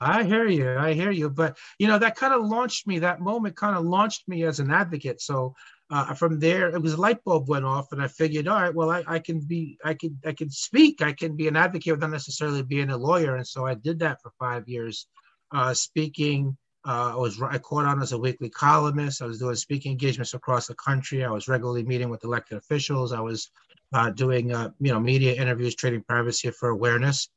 I 0.00 0.24
hear 0.24 0.46
you. 0.46 0.78
I 0.78 0.94
hear 0.94 1.10
you. 1.10 1.28
But 1.28 1.58
you 1.78 1.86
know, 1.86 1.98
that 1.98 2.16
kind 2.16 2.32
of 2.32 2.46
launched 2.46 2.86
me. 2.86 2.98
That 3.00 3.20
moment 3.20 3.56
kind 3.56 3.76
of 3.76 3.84
launched 3.84 4.26
me 4.28 4.44
as 4.44 4.58
an 4.58 4.70
advocate. 4.70 5.20
So 5.20 5.54
uh, 5.90 6.14
from 6.14 6.38
there, 6.38 6.68
it 6.74 6.80
was 6.80 6.94
a 6.94 7.00
light 7.00 7.22
bulb 7.24 7.48
went 7.48 7.64
off, 7.64 7.92
and 7.92 8.00
I 8.00 8.08
figured, 8.08 8.48
all 8.48 8.62
right, 8.62 8.74
well, 8.74 8.90
I, 8.90 9.04
I 9.06 9.18
can 9.18 9.40
be, 9.40 9.76
I 9.84 9.94
can, 9.94 10.18
I 10.24 10.32
can 10.32 10.48
speak. 10.48 11.02
I 11.02 11.12
can 11.12 11.36
be 11.36 11.48
an 11.48 11.56
advocate 11.56 11.94
without 11.94 12.10
necessarily 12.10 12.62
being 12.62 12.90
a 12.90 12.96
lawyer. 12.96 13.36
And 13.36 13.46
so 13.46 13.66
I 13.66 13.74
did 13.74 13.98
that 13.98 14.22
for 14.22 14.32
five 14.38 14.68
years, 14.68 15.06
uh, 15.52 15.74
speaking. 15.74 16.56
Uh, 16.86 17.12
I 17.12 17.16
was 17.16 17.42
I 17.42 17.58
caught 17.58 17.84
on 17.84 18.00
as 18.00 18.12
a 18.12 18.18
weekly 18.18 18.48
columnist. 18.48 19.20
I 19.20 19.26
was 19.26 19.38
doing 19.38 19.54
speaking 19.54 19.92
engagements 19.92 20.32
across 20.32 20.66
the 20.66 20.74
country. 20.76 21.22
I 21.22 21.30
was 21.30 21.46
regularly 21.46 21.82
meeting 21.82 22.08
with 22.08 22.24
elected 22.24 22.56
officials. 22.56 23.12
I 23.12 23.20
was 23.20 23.50
uh, 23.92 24.08
doing 24.08 24.54
uh, 24.54 24.70
you 24.80 24.92
know 24.92 24.98
media 24.98 25.34
interviews, 25.34 25.74
trading 25.74 26.02
privacy 26.08 26.50
for 26.52 26.70
awareness. 26.70 27.28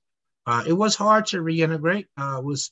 Uh, 0.45 0.63
it 0.67 0.73
was 0.73 0.95
hard 0.95 1.25
to 1.27 1.37
reintegrate. 1.37 2.07
Uh, 2.17 2.37
it 2.39 2.43
was 2.43 2.71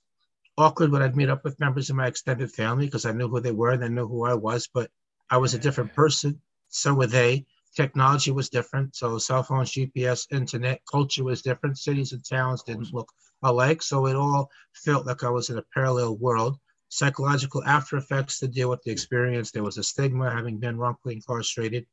awkward 0.57 0.91
when 0.91 1.01
I'd 1.01 1.15
meet 1.15 1.29
up 1.29 1.43
with 1.43 1.60
members 1.60 1.89
of 1.89 1.95
my 1.95 2.07
extended 2.07 2.51
family 2.51 2.86
because 2.86 3.05
I 3.05 3.12
knew 3.12 3.29
who 3.29 3.39
they 3.39 3.51
were 3.51 3.71
and 3.71 3.81
they 3.81 3.89
knew 3.89 4.07
who 4.07 4.25
I 4.25 4.34
was, 4.34 4.67
but 4.73 4.91
I 5.29 5.38
was 5.38 5.53
a 5.53 5.60
different 5.60 5.93
person. 5.93 6.41
So 6.69 6.93
were 6.93 7.07
they. 7.07 7.45
Technology 7.75 8.31
was 8.31 8.49
different. 8.49 8.95
So 8.95 9.17
cell 9.17 9.43
phones, 9.43 9.71
GPS, 9.71 10.27
internet, 10.31 10.81
culture 10.91 11.23
was 11.23 11.41
different. 11.41 11.77
Cities 11.77 12.12
and 12.12 12.23
towns 12.23 12.63
didn't 12.63 12.93
look 12.93 13.10
alike. 13.43 13.81
So 13.81 14.07
it 14.07 14.15
all 14.15 14.49
felt 14.73 15.05
like 15.05 15.23
I 15.23 15.29
was 15.29 15.49
in 15.49 15.57
a 15.57 15.63
parallel 15.73 16.17
world. 16.17 16.57
Psychological 16.89 17.63
after 17.63 17.95
effects 17.95 18.39
to 18.39 18.49
deal 18.49 18.69
with 18.69 18.84
the 18.84 18.91
experience. 18.91 19.51
There 19.51 19.63
was 19.63 19.77
a 19.77 19.84
stigma 19.84 20.29
having 20.29 20.60
been 20.60 20.77
wrongfully 20.77 21.15
incarcerated. 21.15 21.86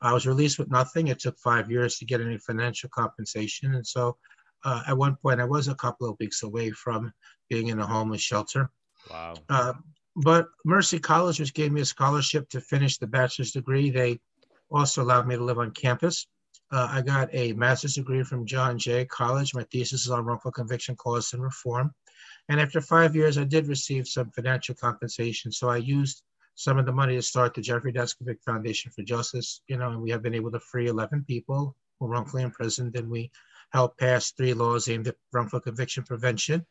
I 0.00 0.14
was 0.14 0.26
released 0.26 0.58
with 0.58 0.70
nothing. 0.70 1.08
It 1.08 1.18
took 1.18 1.38
five 1.38 1.70
years 1.70 1.98
to 1.98 2.06
get 2.06 2.22
any 2.22 2.38
financial 2.38 2.88
compensation. 2.88 3.74
And 3.74 3.86
so 3.86 4.16
uh, 4.64 4.82
at 4.88 4.96
one 4.96 5.16
point, 5.16 5.40
I 5.40 5.44
was 5.44 5.68
a 5.68 5.74
couple 5.74 6.08
of 6.08 6.16
weeks 6.18 6.42
away 6.42 6.70
from 6.70 7.12
being 7.48 7.68
in 7.68 7.78
a 7.78 7.86
homeless 7.86 8.22
shelter. 8.22 8.70
Wow. 9.10 9.34
Uh, 9.48 9.72
but 10.16 10.48
Mercy 10.64 10.98
College, 10.98 11.40
which 11.40 11.54
gave 11.54 11.72
me 11.72 11.82
a 11.82 11.84
scholarship 11.84 12.48
to 12.50 12.60
finish 12.60 12.98
the 12.98 13.06
bachelor's 13.06 13.52
degree, 13.52 13.90
they 13.90 14.18
also 14.70 15.02
allowed 15.02 15.28
me 15.28 15.36
to 15.36 15.44
live 15.44 15.58
on 15.58 15.70
campus. 15.72 16.26
Uh, 16.72 16.88
I 16.90 17.02
got 17.02 17.28
a 17.32 17.52
master's 17.52 17.94
degree 17.94 18.24
from 18.24 18.46
John 18.46 18.78
Jay 18.78 19.04
College. 19.04 19.54
My 19.54 19.64
thesis 19.64 20.04
is 20.04 20.10
on 20.10 20.24
wrongful 20.24 20.50
conviction 20.50 20.96
cause 20.96 21.32
and 21.32 21.42
reform. 21.42 21.92
And 22.48 22.60
after 22.60 22.80
five 22.80 23.14
years, 23.14 23.38
I 23.38 23.44
did 23.44 23.68
receive 23.68 24.08
some 24.08 24.30
financial 24.30 24.74
compensation. 24.74 25.52
So 25.52 25.68
I 25.68 25.76
used 25.76 26.22
some 26.54 26.78
of 26.78 26.86
the 26.86 26.92
money 26.92 27.14
to 27.14 27.22
start 27.22 27.54
the 27.54 27.60
Jeffrey 27.60 27.92
Deskovic 27.92 28.42
Foundation 28.44 28.90
for 28.90 29.02
Justice. 29.02 29.60
You 29.68 29.76
know, 29.76 29.90
and 29.90 30.02
we 30.02 30.10
have 30.10 30.22
been 30.22 30.34
able 30.34 30.50
to 30.52 30.60
free 30.60 30.88
11 30.88 31.24
people 31.24 31.76
who 31.98 32.06
were 32.06 32.12
wrongfully 32.12 32.42
imprisoned, 32.42 32.96
and 32.96 33.08
we 33.08 33.30
helped 33.72 33.98
pass 33.98 34.32
three 34.32 34.54
laws 34.54 34.88
aimed 34.88 35.08
at 35.08 35.16
wrongful 35.32 35.60
conviction 35.60 36.04
prevention. 36.04 36.64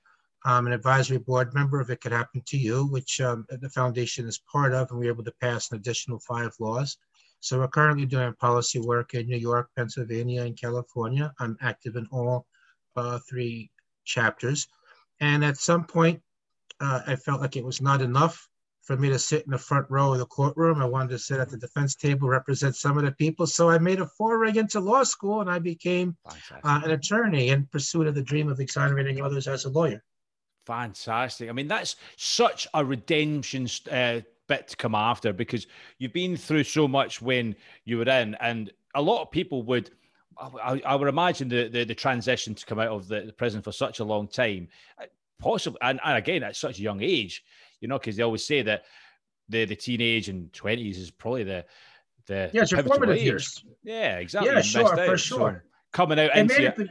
I'm 0.44 0.68
an 0.68 0.74
advisory 0.74 1.18
board 1.18 1.54
member 1.54 1.80
of 1.80 1.90
It 1.90 2.02
Could 2.02 2.12
Happen 2.12 2.44
to 2.46 2.58
You, 2.58 2.86
which 2.86 3.20
um, 3.20 3.46
the 3.50 3.70
foundation 3.70 4.28
is 4.28 4.40
part 4.52 4.74
of, 4.74 4.92
and 4.92 5.00
we 5.00 5.08
were 5.08 5.14
able 5.14 5.24
to 5.24 5.34
pass 5.42 5.72
an 5.72 5.78
additional 5.78 6.20
five 6.20 6.52
laws. 6.60 6.98
So 7.40 7.60
we're 7.60 7.68
currently 7.68 8.06
doing 8.06 8.34
policy 8.34 8.80
work 8.80 9.14
in 9.14 9.28
New 9.28 9.38
York, 9.38 9.70
Pennsylvania, 9.76 10.44
and 10.44 10.60
California. 10.60 11.34
I'm 11.40 11.58
active 11.62 11.96
in 11.96 12.08
all 12.12 12.46
uh, 12.96 13.20
three 13.30 13.72
chapters. 14.04 14.68
And 15.20 15.44
at 15.44 15.58
some 15.58 15.86
point, 15.86 16.22
uh, 16.80 17.02
I 17.08 17.16
felt 17.16 17.42
like 17.42 17.56
it 17.56 17.66
was 17.66 17.82
not 17.82 18.02
enough 18.02 18.48
for 18.86 18.96
me 18.96 19.10
to 19.10 19.20
sit 19.20 19.44
in 19.46 19.52
the 19.52 19.58
front 19.58 19.88
row 19.90 20.14
of 20.14 20.20
the 20.20 20.26
courtroom. 20.26 20.82
I 20.82 20.86
wanted 20.86 21.10
to 21.10 21.20
sit 21.20 21.40
at 21.40 21.50
the 21.50 21.58
defense 21.58 21.96
table, 21.96 22.28
represent 22.28 22.76
some 22.76 22.98
of 22.98 23.04
the 23.04 23.12
people. 23.12 23.48
So 23.48 23.70
I 23.70 23.80
made 23.80 24.00
a 24.00 24.06
foray 24.06 24.56
into 24.56 24.80
law 24.80 25.04
school 25.04 25.42
and 25.42 25.50
I 25.50 25.60
became 25.60 26.16
uh, 26.26 26.82
an 26.84 26.92
attorney 26.92 27.50
in 27.50 27.66
pursuit 27.66 28.08
of 28.08 28.16
the 28.16 28.22
dream 28.22 28.48
of 28.48 28.60
exonerating 28.60 29.22
others 29.22 29.48
as 29.48 29.66
a 29.66 29.70
lawyer. 29.70 30.04
Fantastic. 30.68 31.50
I 31.50 31.52
mean, 31.52 31.68
that's 31.68 31.96
such 32.16 32.68
a 32.74 32.86
redemption 32.86 33.68
uh, 33.92 34.22
bit 34.48 34.68
to 34.68 34.78
come 34.78 34.96
after 34.96 35.34
because 35.34 35.66
you've 35.98 36.14
been 36.14 36.38
through 36.38 36.64
so 36.64 36.88
much 36.88 37.22
when 37.22 37.56
you 37.86 37.98
were 37.98 38.10
in, 38.10 38.36
and 38.36 38.72
a 38.94 39.02
lot 39.02 39.22
of 39.22 39.32
people 39.32 39.64
would. 39.64 39.92
I, 40.38 40.82
I 40.86 40.96
would 40.96 41.08
imagine 41.08 41.48
the, 41.48 41.70
the 41.70 41.86
the 41.86 41.96
transition 41.96 42.56
to 42.56 42.66
come 42.66 42.80
out 42.80 42.90
of 42.90 43.08
the, 43.08 43.22
the 43.22 43.32
prison 43.32 43.62
for 43.62 43.72
such 43.72 44.00
a 44.00 44.04
long 44.04 44.28
time, 44.28 44.68
uh, 45.02 45.06
possibly, 45.40 45.80
and, 45.82 46.00
and 46.04 46.18
again 46.18 46.44
at 46.44 46.58
such 46.58 46.78
a 46.80 46.82
young 46.82 47.02
age, 47.02 47.42
you 47.82 47.88
know, 47.88 47.98
because 47.98 48.16
they 48.16 48.24
always 48.24 48.46
say 48.46 48.62
that 48.62 48.86
the 49.50 49.66
the 49.66 49.76
teenage 49.76 50.30
and 50.30 50.52
twenties 50.54 50.98
is 50.98 51.12
probably 51.12 51.44
the 51.44 51.66
the 52.28 52.50
Yeah, 52.54 52.64
it's 52.64 52.72
your 52.72 52.84
formative 52.84 53.18
age. 53.18 53.24
years. 53.24 53.64
Yeah, 53.84 54.18
exactly. 54.18 54.52
Yeah, 54.52 54.62
sure, 54.62 54.98
for 54.98 55.18
sure. 55.18 55.64
coming 55.92 56.20
out 56.20 56.36
into 56.36 56.66
it, 56.66 56.90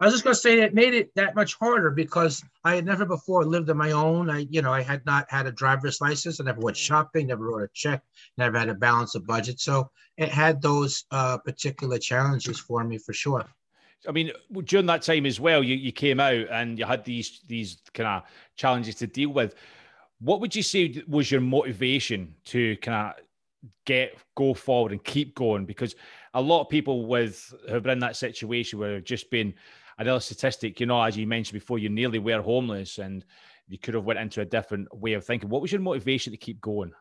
I 0.00 0.06
was 0.06 0.14
just 0.14 0.24
going 0.24 0.34
to 0.34 0.40
say 0.40 0.60
it 0.60 0.74
made 0.74 0.94
it 0.94 1.14
that 1.14 1.36
much 1.36 1.54
harder 1.54 1.90
because 1.90 2.42
I 2.64 2.74
had 2.74 2.84
never 2.84 3.04
before 3.04 3.44
lived 3.44 3.70
on 3.70 3.76
my 3.76 3.92
own. 3.92 4.30
I, 4.30 4.46
you 4.50 4.60
know, 4.60 4.72
I 4.72 4.82
had 4.82 5.06
not 5.06 5.30
had 5.30 5.46
a 5.46 5.52
driver's 5.52 6.00
license. 6.00 6.40
I 6.40 6.44
never 6.44 6.60
went 6.60 6.76
shopping, 6.76 7.28
never 7.28 7.44
wrote 7.44 7.62
a 7.62 7.68
check, 7.72 8.02
never 8.36 8.58
had 8.58 8.68
a 8.68 8.74
balance 8.74 9.14
of 9.14 9.26
budget. 9.26 9.60
So 9.60 9.90
it 10.16 10.28
had 10.28 10.60
those 10.60 11.04
uh, 11.12 11.38
particular 11.38 11.98
challenges 11.98 12.58
for 12.58 12.82
me 12.82 12.98
for 12.98 13.12
sure. 13.12 13.44
I 14.08 14.12
mean, 14.12 14.32
during 14.64 14.86
that 14.86 15.02
time 15.02 15.26
as 15.26 15.38
well, 15.38 15.62
you, 15.62 15.76
you 15.76 15.92
came 15.92 16.20
out 16.20 16.46
and 16.50 16.78
you 16.78 16.84
had 16.84 17.04
these 17.04 17.40
these 17.46 17.78
kind 17.94 18.08
of 18.08 18.22
challenges 18.56 18.96
to 18.96 19.06
deal 19.06 19.30
with. 19.30 19.54
What 20.20 20.40
would 20.40 20.54
you 20.54 20.62
say 20.62 21.02
was 21.08 21.30
your 21.30 21.40
motivation 21.40 22.34
to 22.46 22.76
kind 22.78 23.08
of 23.08 23.24
get 23.84 24.16
go 24.36 24.54
forward 24.54 24.92
and 24.92 25.02
keep 25.02 25.34
going? 25.34 25.66
Because 25.66 25.94
a 26.34 26.40
lot 26.40 26.62
of 26.62 26.68
people 26.68 27.06
with 27.06 27.52
who've 27.68 27.82
been 27.82 27.92
in 27.92 27.98
that 28.00 28.16
situation 28.16 28.78
where 28.78 29.00
just 29.00 29.30
been 29.30 29.54
another 29.98 30.20
statistic, 30.20 30.80
you 30.80 30.86
know, 30.86 31.02
as 31.02 31.16
you 31.16 31.26
mentioned 31.26 31.58
before, 31.58 31.78
you 31.78 31.88
nearly 31.88 32.18
were 32.18 32.42
homeless 32.42 32.98
and 32.98 33.24
you 33.68 33.78
could 33.78 33.94
have 33.94 34.04
went 34.04 34.18
into 34.18 34.40
a 34.40 34.44
different 34.44 34.94
way 34.96 35.12
of 35.14 35.24
thinking. 35.24 35.48
What 35.48 35.62
was 35.62 35.72
your 35.72 35.80
motivation 35.80 36.32
to 36.32 36.36
keep 36.36 36.60
going? 36.60 36.92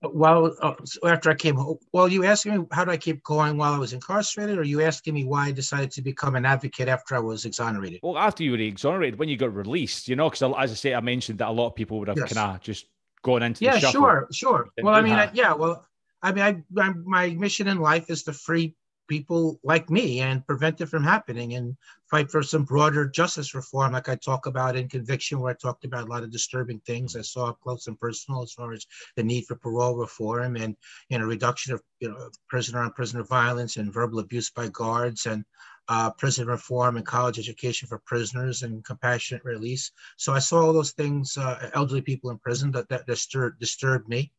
Well, 0.00 0.54
uh, 0.62 0.74
after 1.04 1.30
I 1.30 1.34
came 1.34 1.56
home, 1.56 1.78
well, 1.92 2.06
you 2.06 2.24
asking 2.24 2.56
me 2.56 2.66
how 2.70 2.84
did 2.84 2.92
I 2.92 2.96
keep 2.96 3.22
going 3.24 3.56
while 3.56 3.74
I 3.74 3.78
was 3.78 3.92
incarcerated, 3.92 4.56
or 4.56 4.62
you 4.62 4.80
asking 4.80 5.14
me 5.14 5.24
why 5.24 5.46
I 5.46 5.50
decided 5.50 5.90
to 5.92 6.02
become 6.02 6.36
an 6.36 6.46
advocate 6.46 6.88
after 6.88 7.16
I 7.16 7.18
was 7.18 7.44
exonerated? 7.44 7.98
Well, 8.02 8.16
after 8.16 8.44
you 8.44 8.52
were 8.52 8.58
exonerated, 8.58 9.18
when 9.18 9.28
you 9.28 9.36
got 9.36 9.52
released, 9.52 10.06
you 10.06 10.14
know, 10.14 10.30
because 10.30 10.42
as 10.56 10.70
I 10.70 10.74
say, 10.74 10.94
I 10.94 11.00
mentioned 11.00 11.40
that 11.40 11.48
a 11.48 11.52
lot 11.52 11.68
of 11.68 11.74
people 11.74 11.98
would 11.98 12.08
have 12.08 12.16
yes. 12.16 12.32
kind 12.32 12.54
of 12.54 12.60
just 12.60 12.86
gone 13.22 13.42
into 13.42 13.64
yeah, 13.64 13.78
sure, 13.78 14.28
sure. 14.30 14.68
Well, 14.80 14.94
I 14.94 15.02
mean, 15.02 15.14
I, 15.14 15.30
yeah, 15.34 15.54
well, 15.54 15.84
I 16.22 16.30
mean, 16.32 16.44
I, 16.44 16.80
I, 16.80 16.92
my 17.04 17.30
mission 17.30 17.66
in 17.66 17.78
life 17.78 18.08
is 18.08 18.22
to 18.24 18.32
free 18.32 18.76
people 19.08 19.58
like 19.64 19.90
me 19.90 20.20
and 20.20 20.46
prevent 20.46 20.80
it 20.80 20.86
from 20.86 21.02
happening 21.02 21.54
and 21.54 21.76
fight 22.10 22.30
for 22.30 22.42
some 22.42 22.64
broader 22.64 23.08
justice 23.08 23.54
reform, 23.54 23.92
like 23.92 24.08
I 24.08 24.14
talk 24.16 24.46
about 24.46 24.76
in 24.76 24.88
Conviction, 24.88 25.40
where 25.40 25.52
I 25.52 25.56
talked 25.56 25.84
about 25.84 26.06
a 26.06 26.10
lot 26.10 26.22
of 26.22 26.30
disturbing 26.30 26.80
things 26.80 27.16
I 27.16 27.22
saw 27.22 27.46
up 27.46 27.60
close 27.60 27.86
and 27.86 27.98
personal 27.98 28.42
as 28.42 28.52
far 28.52 28.72
as 28.72 28.86
the 29.16 29.22
need 29.22 29.46
for 29.46 29.56
parole 29.56 29.96
reform 29.96 30.56
and 30.56 30.76
you 31.08 31.18
know 31.18 31.24
reduction 31.24 31.74
of 31.74 31.82
you 32.00 32.10
know 32.10 32.30
prisoner 32.48 32.80
on 32.80 32.92
prisoner 32.92 33.24
violence 33.24 33.76
and 33.76 33.92
verbal 33.92 34.20
abuse 34.20 34.50
by 34.50 34.68
guards 34.68 35.26
and 35.26 35.44
uh, 35.88 36.10
prison 36.10 36.46
reform 36.46 36.96
and 36.96 37.06
college 37.06 37.38
education 37.38 37.88
for 37.88 37.98
prisoners 38.00 38.62
and 38.62 38.84
compassionate 38.84 39.44
release. 39.44 39.90
So 40.16 40.34
I 40.34 40.38
saw 40.38 40.66
all 40.66 40.72
those 40.72 40.92
things, 40.92 41.36
uh, 41.36 41.70
elderly 41.74 42.02
people 42.02 42.30
in 42.30 42.38
prison 42.38 42.70
that, 42.72 42.88
that 42.90 43.06
disturbed, 43.06 43.58
disturbed 43.58 44.06
me. 44.06 44.30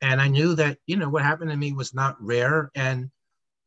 And 0.00 0.20
I 0.20 0.28
knew 0.28 0.54
that, 0.56 0.78
you 0.86 0.96
know, 0.96 1.08
what 1.08 1.22
happened 1.22 1.50
to 1.50 1.56
me 1.56 1.72
was 1.72 1.94
not 1.94 2.16
rare. 2.20 2.70
And 2.74 3.10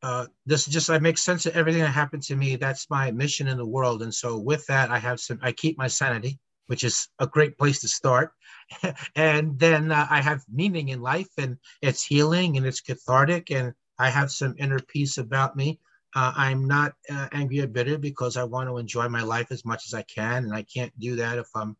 uh, 0.02 0.26
this 0.46 0.66
just 0.66 0.90
I 0.90 0.98
make 0.98 1.18
sense 1.18 1.46
of 1.46 1.56
everything 1.56 1.82
that 1.82 1.90
happened 1.90 2.22
to 2.24 2.36
me. 2.36 2.56
That's 2.56 2.90
my 2.90 3.10
mission 3.10 3.48
in 3.48 3.56
the 3.56 3.66
world, 3.66 4.02
and 4.02 4.12
so 4.12 4.38
with 4.38 4.66
that, 4.66 4.90
I 4.90 4.98
have 4.98 5.20
some. 5.20 5.38
I 5.42 5.52
keep 5.52 5.78
my 5.78 5.88
sanity, 5.88 6.38
which 6.66 6.82
is 6.84 7.08
a 7.18 7.26
great 7.26 7.56
place 7.56 7.80
to 7.80 7.88
start, 7.88 8.32
and 9.16 9.58
then 9.58 9.92
uh, 9.92 10.06
I 10.10 10.20
have 10.20 10.42
meaning 10.52 10.88
in 10.88 11.00
life, 11.00 11.30
and 11.38 11.56
it's 11.80 12.02
healing 12.04 12.56
and 12.56 12.66
it's 12.66 12.80
cathartic, 12.80 13.50
and 13.50 13.74
I 13.98 14.10
have 14.10 14.32
some 14.32 14.56
inner 14.58 14.80
peace 14.80 15.18
about 15.18 15.56
me. 15.56 15.78
Uh, 16.14 16.32
I'm 16.36 16.66
not 16.66 16.94
uh, 17.08 17.28
angry 17.32 17.60
or 17.60 17.66
bitter 17.68 17.96
because 17.96 18.36
I 18.36 18.44
want 18.44 18.68
to 18.68 18.78
enjoy 18.78 19.08
my 19.08 19.22
life 19.22 19.50
as 19.50 19.64
much 19.64 19.84
as 19.86 19.94
I 19.94 20.02
can, 20.02 20.44
and 20.44 20.54
I 20.54 20.62
can't 20.62 20.92
do 20.98 21.16
that 21.16 21.38
if 21.38 21.48
I'm 21.54 21.76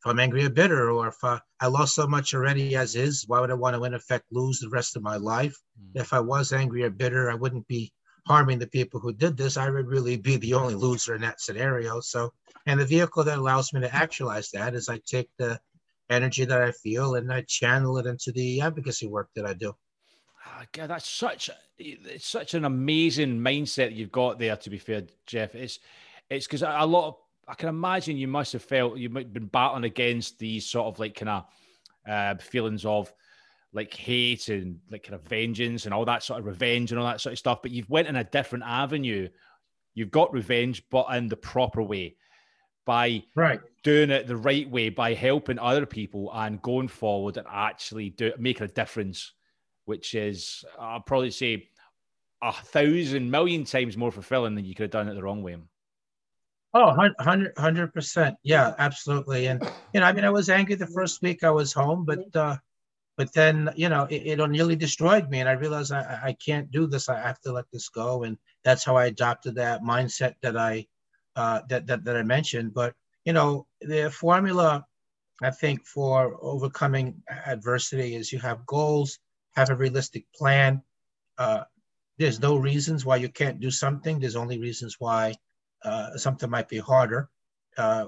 if 0.00 0.06
I'm 0.06 0.20
angry 0.20 0.44
or 0.44 0.50
bitter, 0.50 0.90
or 0.90 1.08
if 1.08 1.16
uh, 1.24 1.40
I 1.60 1.66
lost 1.66 1.94
so 1.94 2.06
much 2.06 2.32
already 2.32 2.76
as 2.76 2.94
is, 2.94 3.24
why 3.26 3.40
would 3.40 3.50
I 3.50 3.54
want 3.54 3.74
to, 3.74 3.84
in 3.84 3.94
effect, 3.94 4.26
lose 4.30 4.60
the 4.60 4.68
rest 4.68 4.96
of 4.96 5.02
my 5.02 5.16
life? 5.16 5.56
Mm. 5.80 6.00
If 6.00 6.12
I 6.12 6.20
was 6.20 6.52
angry 6.52 6.84
or 6.84 6.90
bitter, 6.90 7.30
I 7.30 7.34
wouldn't 7.34 7.66
be 7.66 7.92
harming 8.26 8.60
the 8.60 8.68
people 8.68 9.00
who 9.00 9.12
did 9.12 9.36
this. 9.36 9.56
I 9.56 9.70
would 9.70 9.88
really 9.88 10.16
be 10.16 10.36
the 10.36 10.54
only 10.54 10.74
loser 10.74 11.16
in 11.16 11.22
that 11.22 11.40
scenario. 11.40 12.00
So, 12.00 12.32
and 12.66 12.78
the 12.78 12.84
vehicle 12.84 13.24
that 13.24 13.38
allows 13.38 13.72
me 13.72 13.80
to 13.80 13.94
actualize 13.94 14.50
that 14.50 14.74
is 14.74 14.88
I 14.88 15.00
take 15.04 15.30
the 15.38 15.58
energy 16.10 16.44
that 16.44 16.62
I 16.62 16.72
feel 16.72 17.16
and 17.16 17.32
I 17.32 17.42
channel 17.42 17.98
it 17.98 18.06
into 18.06 18.30
the 18.32 18.60
advocacy 18.60 19.06
work 19.06 19.30
that 19.34 19.46
I 19.46 19.54
do. 19.54 19.74
Oh, 20.46 20.62
God, 20.72 20.90
that's 20.90 21.08
such 21.08 21.50
it's 21.78 22.26
such 22.26 22.54
an 22.54 22.64
amazing 22.64 23.38
mindset 23.38 23.94
you've 23.94 24.12
got 24.12 24.38
there. 24.38 24.56
To 24.56 24.70
be 24.70 24.78
fair, 24.78 25.02
Jeff, 25.26 25.54
it's 25.54 25.78
it's 26.30 26.46
because 26.46 26.62
a 26.62 26.86
lot 26.86 27.08
of 27.08 27.14
I 27.48 27.54
can 27.54 27.70
imagine 27.70 28.18
you 28.18 28.28
must 28.28 28.52
have 28.52 28.62
felt 28.62 28.98
you 28.98 29.08
might 29.08 29.26
have 29.26 29.32
been 29.32 29.46
battling 29.46 29.84
against 29.84 30.38
these 30.38 30.66
sort 30.66 30.86
of 30.86 30.98
like 30.98 31.14
kind 31.14 31.30
of 31.30 31.44
uh, 32.06 32.34
feelings 32.36 32.84
of 32.84 33.12
like 33.72 33.92
hate 33.94 34.48
and 34.48 34.78
like 34.90 35.02
kind 35.02 35.14
of 35.14 35.22
vengeance 35.22 35.84
and 35.84 35.94
all 35.94 36.04
that 36.04 36.22
sort 36.22 36.40
of 36.40 36.46
revenge 36.46 36.92
and 36.92 37.00
all 37.00 37.06
that 37.06 37.20
sort 37.20 37.32
of 37.32 37.38
stuff. 37.38 37.62
But 37.62 37.70
you've 37.70 37.88
went 37.88 38.08
in 38.08 38.16
a 38.16 38.24
different 38.24 38.64
avenue. 38.66 39.28
You've 39.94 40.10
got 40.10 40.32
revenge, 40.32 40.82
but 40.90 41.06
in 41.14 41.28
the 41.28 41.36
proper 41.36 41.82
way 41.82 42.16
by 42.84 43.22
right 43.34 43.60
doing 43.82 44.10
it 44.10 44.26
the 44.26 44.36
right 44.36 44.68
way 44.70 44.88
by 44.88 45.12
helping 45.12 45.58
other 45.58 45.84
people 45.84 46.30
and 46.32 46.62
going 46.62 46.88
forward 46.88 47.36
and 47.36 47.46
actually 47.50 48.10
do 48.10 48.32
making 48.38 48.64
a 48.64 48.68
difference, 48.68 49.32
which 49.86 50.14
is 50.14 50.64
I'll 50.78 51.00
probably 51.00 51.30
say 51.30 51.68
a 52.42 52.52
thousand 52.52 53.30
million 53.30 53.64
times 53.64 53.96
more 53.96 54.12
fulfilling 54.12 54.54
than 54.54 54.64
you 54.64 54.74
could 54.74 54.84
have 54.84 54.90
done 54.90 55.08
it 55.08 55.14
the 55.14 55.22
wrong 55.22 55.42
way. 55.42 55.56
Oh, 56.74 56.94
100 56.94 57.94
percent. 57.94 58.36
Yeah, 58.42 58.74
absolutely. 58.78 59.46
And 59.46 59.62
you 59.92 60.00
know, 60.00 60.06
I 60.06 60.12
mean, 60.12 60.24
I 60.24 60.30
was 60.30 60.50
angry 60.50 60.74
the 60.74 60.86
first 60.86 61.22
week 61.22 61.42
I 61.42 61.50
was 61.50 61.72
home, 61.72 62.04
but 62.04 62.34
uh, 62.36 62.56
but 63.16 63.32
then 63.34 63.70
you 63.76 63.88
know, 63.88 64.04
it, 64.04 64.38
it 64.40 64.50
nearly 64.50 64.76
destroyed 64.76 65.30
me, 65.30 65.40
and 65.40 65.48
I 65.48 65.52
realized 65.52 65.92
I, 65.92 66.20
I 66.24 66.32
can't 66.34 66.70
do 66.70 66.86
this. 66.86 67.08
I 67.08 67.20
have 67.20 67.40
to 67.42 67.52
let 67.52 67.66
this 67.72 67.88
go, 67.88 68.24
and 68.24 68.38
that's 68.64 68.84
how 68.84 68.96
I 68.96 69.06
adopted 69.06 69.56
that 69.56 69.82
mindset 69.82 70.34
that 70.42 70.56
I 70.56 70.86
uh, 71.36 71.62
that, 71.68 71.86
that 71.86 72.04
that 72.04 72.16
I 72.16 72.22
mentioned. 72.22 72.74
But 72.74 72.94
you 73.24 73.32
know, 73.32 73.66
the 73.80 74.10
formula, 74.10 74.86
I 75.42 75.50
think, 75.50 75.86
for 75.86 76.36
overcoming 76.42 77.22
adversity 77.46 78.14
is 78.14 78.32
you 78.32 78.40
have 78.40 78.66
goals, 78.66 79.18
have 79.56 79.70
a 79.70 79.76
realistic 79.76 80.26
plan. 80.34 80.82
Uh, 81.38 81.64
there's 82.18 82.40
no 82.40 82.56
reasons 82.56 83.04
why 83.06 83.16
you 83.16 83.28
can't 83.28 83.60
do 83.60 83.70
something. 83.70 84.20
There's 84.20 84.36
only 84.36 84.58
reasons 84.58 84.96
why 84.98 85.34
uh, 85.84 86.16
something 86.16 86.50
might 86.50 86.68
be 86.68 86.78
harder. 86.78 87.28
Uh, 87.76 88.06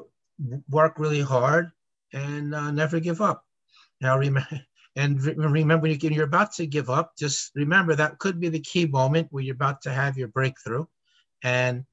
work 0.69 0.99
really 0.99 1.21
hard 1.21 1.71
and 2.13 2.55
uh, 2.55 2.71
never 2.71 3.01
give 3.01 3.21
up. 3.21 3.45
Now, 4.01 4.19
remember, 4.27 4.61
and 4.97 5.23
remember 5.23 5.89
when 5.89 6.13
you're 6.13 6.25
about 6.25 6.53
to 6.55 6.67
give 6.67 6.91
up, 6.91 7.17
just 7.17 7.53
remember 7.55 7.95
that 7.95 8.19
could 8.19 8.41
be 8.41 8.49
the 8.49 8.61
key 8.61 8.87
moment 8.87 9.29
where 9.31 9.43
you're 9.43 9.55
about 9.55 9.83
to 9.83 9.93
have 9.93 10.19
your 10.19 10.29
breakthrough. 10.29 10.87
And 11.43 11.85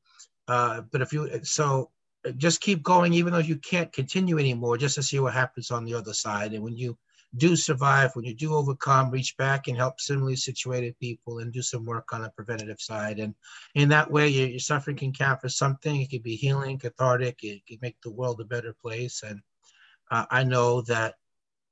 uh, 0.47 0.81
but 0.91 1.01
if 1.01 1.13
you 1.13 1.43
so 1.43 1.91
just 2.37 2.61
keep 2.61 2.83
going, 2.83 3.13
even 3.13 3.33
though 3.33 3.39
you 3.39 3.57
can't 3.57 3.91
continue 3.93 4.39
anymore, 4.39 4.77
just 4.77 4.95
to 4.95 5.03
see 5.03 5.19
what 5.19 5.33
happens 5.33 5.71
on 5.71 5.85
the 5.85 5.93
other 5.93 6.13
side. 6.13 6.53
And 6.53 6.63
when 6.63 6.75
you 6.75 6.97
do 7.35 7.55
survive, 7.55 8.15
when 8.15 8.25
you 8.25 8.33
do 8.33 8.55
overcome, 8.55 9.11
reach 9.11 9.35
back 9.37 9.67
and 9.67 9.75
help 9.75 9.99
similarly 9.99 10.35
situated 10.35 10.97
people 10.99 11.39
and 11.39 11.51
do 11.51 11.61
some 11.61 11.85
work 11.85 12.13
on 12.13 12.21
the 12.21 12.29
preventative 12.29 12.79
side. 12.79 13.19
And 13.19 13.35
in 13.75 13.89
that 13.89 14.09
way, 14.09 14.27
your, 14.29 14.47
your 14.47 14.59
suffering 14.59 14.95
can 14.95 15.11
count 15.11 15.41
for 15.41 15.49
something. 15.49 16.01
It 16.01 16.09
can 16.09 16.21
be 16.21 16.35
healing, 16.35 16.79
cathartic. 16.79 17.43
It 17.43 17.65
can 17.67 17.79
make 17.81 17.97
the 18.01 18.11
world 18.11 18.39
a 18.39 18.45
better 18.45 18.73
place. 18.81 19.23
And 19.23 19.41
uh, 20.09 20.25
I 20.31 20.43
know 20.43 20.81
that, 20.83 21.15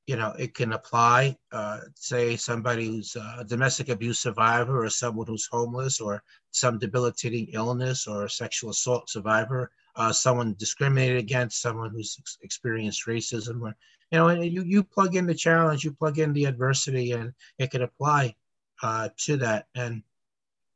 you 0.08 0.18
know, 0.18 0.34
it 0.38 0.54
can 0.54 0.74
apply, 0.74 1.38
uh, 1.52 1.80
say 1.96 2.36
somebody 2.36 2.88
who's 2.88 3.16
a 3.16 3.44
domestic 3.46 3.90
abuse 3.90 4.20
survivor 4.20 4.84
or 4.84 4.90
someone 4.90 5.26
who's 5.26 5.48
homeless 5.50 6.00
or 6.00 6.22
some 6.52 6.78
debilitating 6.78 7.48
illness 7.54 8.08
or 8.08 8.26
a 8.26 8.30
sexual 8.30 8.70
assault 8.70 9.10
survivor, 9.10 9.72
uh, 9.96 10.12
someone 10.12 10.54
discriminated 10.60 11.18
against, 11.18 11.62
someone 11.62 11.90
who's 11.90 12.20
experienced 12.44 13.08
racism 13.08 13.62
or 13.62 13.76
you 14.12 14.20
know, 14.20 14.30
you, 14.30 14.64
you 14.64 14.84
plug 14.84 15.16
in 15.16 15.26
the 15.26 15.34
challenge, 15.34 15.84
you 15.84 15.92
plug 15.92 16.20
in 16.20 16.34
the 16.34 16.46
adversity, 16.46 17.12
and 17.12 17.34
it 17.58 17.72
can 17.72 17.82
apply 17.82 18.36
uh, 18.82 19.10
to 19.18 19.38
that. 19.38 19.68
And 19.76 20.04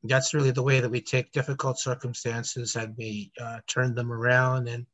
that's 0.03 0.33
really 0.33 0.51
the 0.51 0.63
way 0.63 0.79
that 0.79 0.89
we 0.89 1.01
take 1.01 1.31
difficult 1.31 1.79
circumstances 1.79 2.75
and 2.75 2.95
we 2.97 3.31
uh, 3.39 3.59
turn 3.67 3.95
them 3.95 4.11
around 4.11 4.67
and 4.67 4.85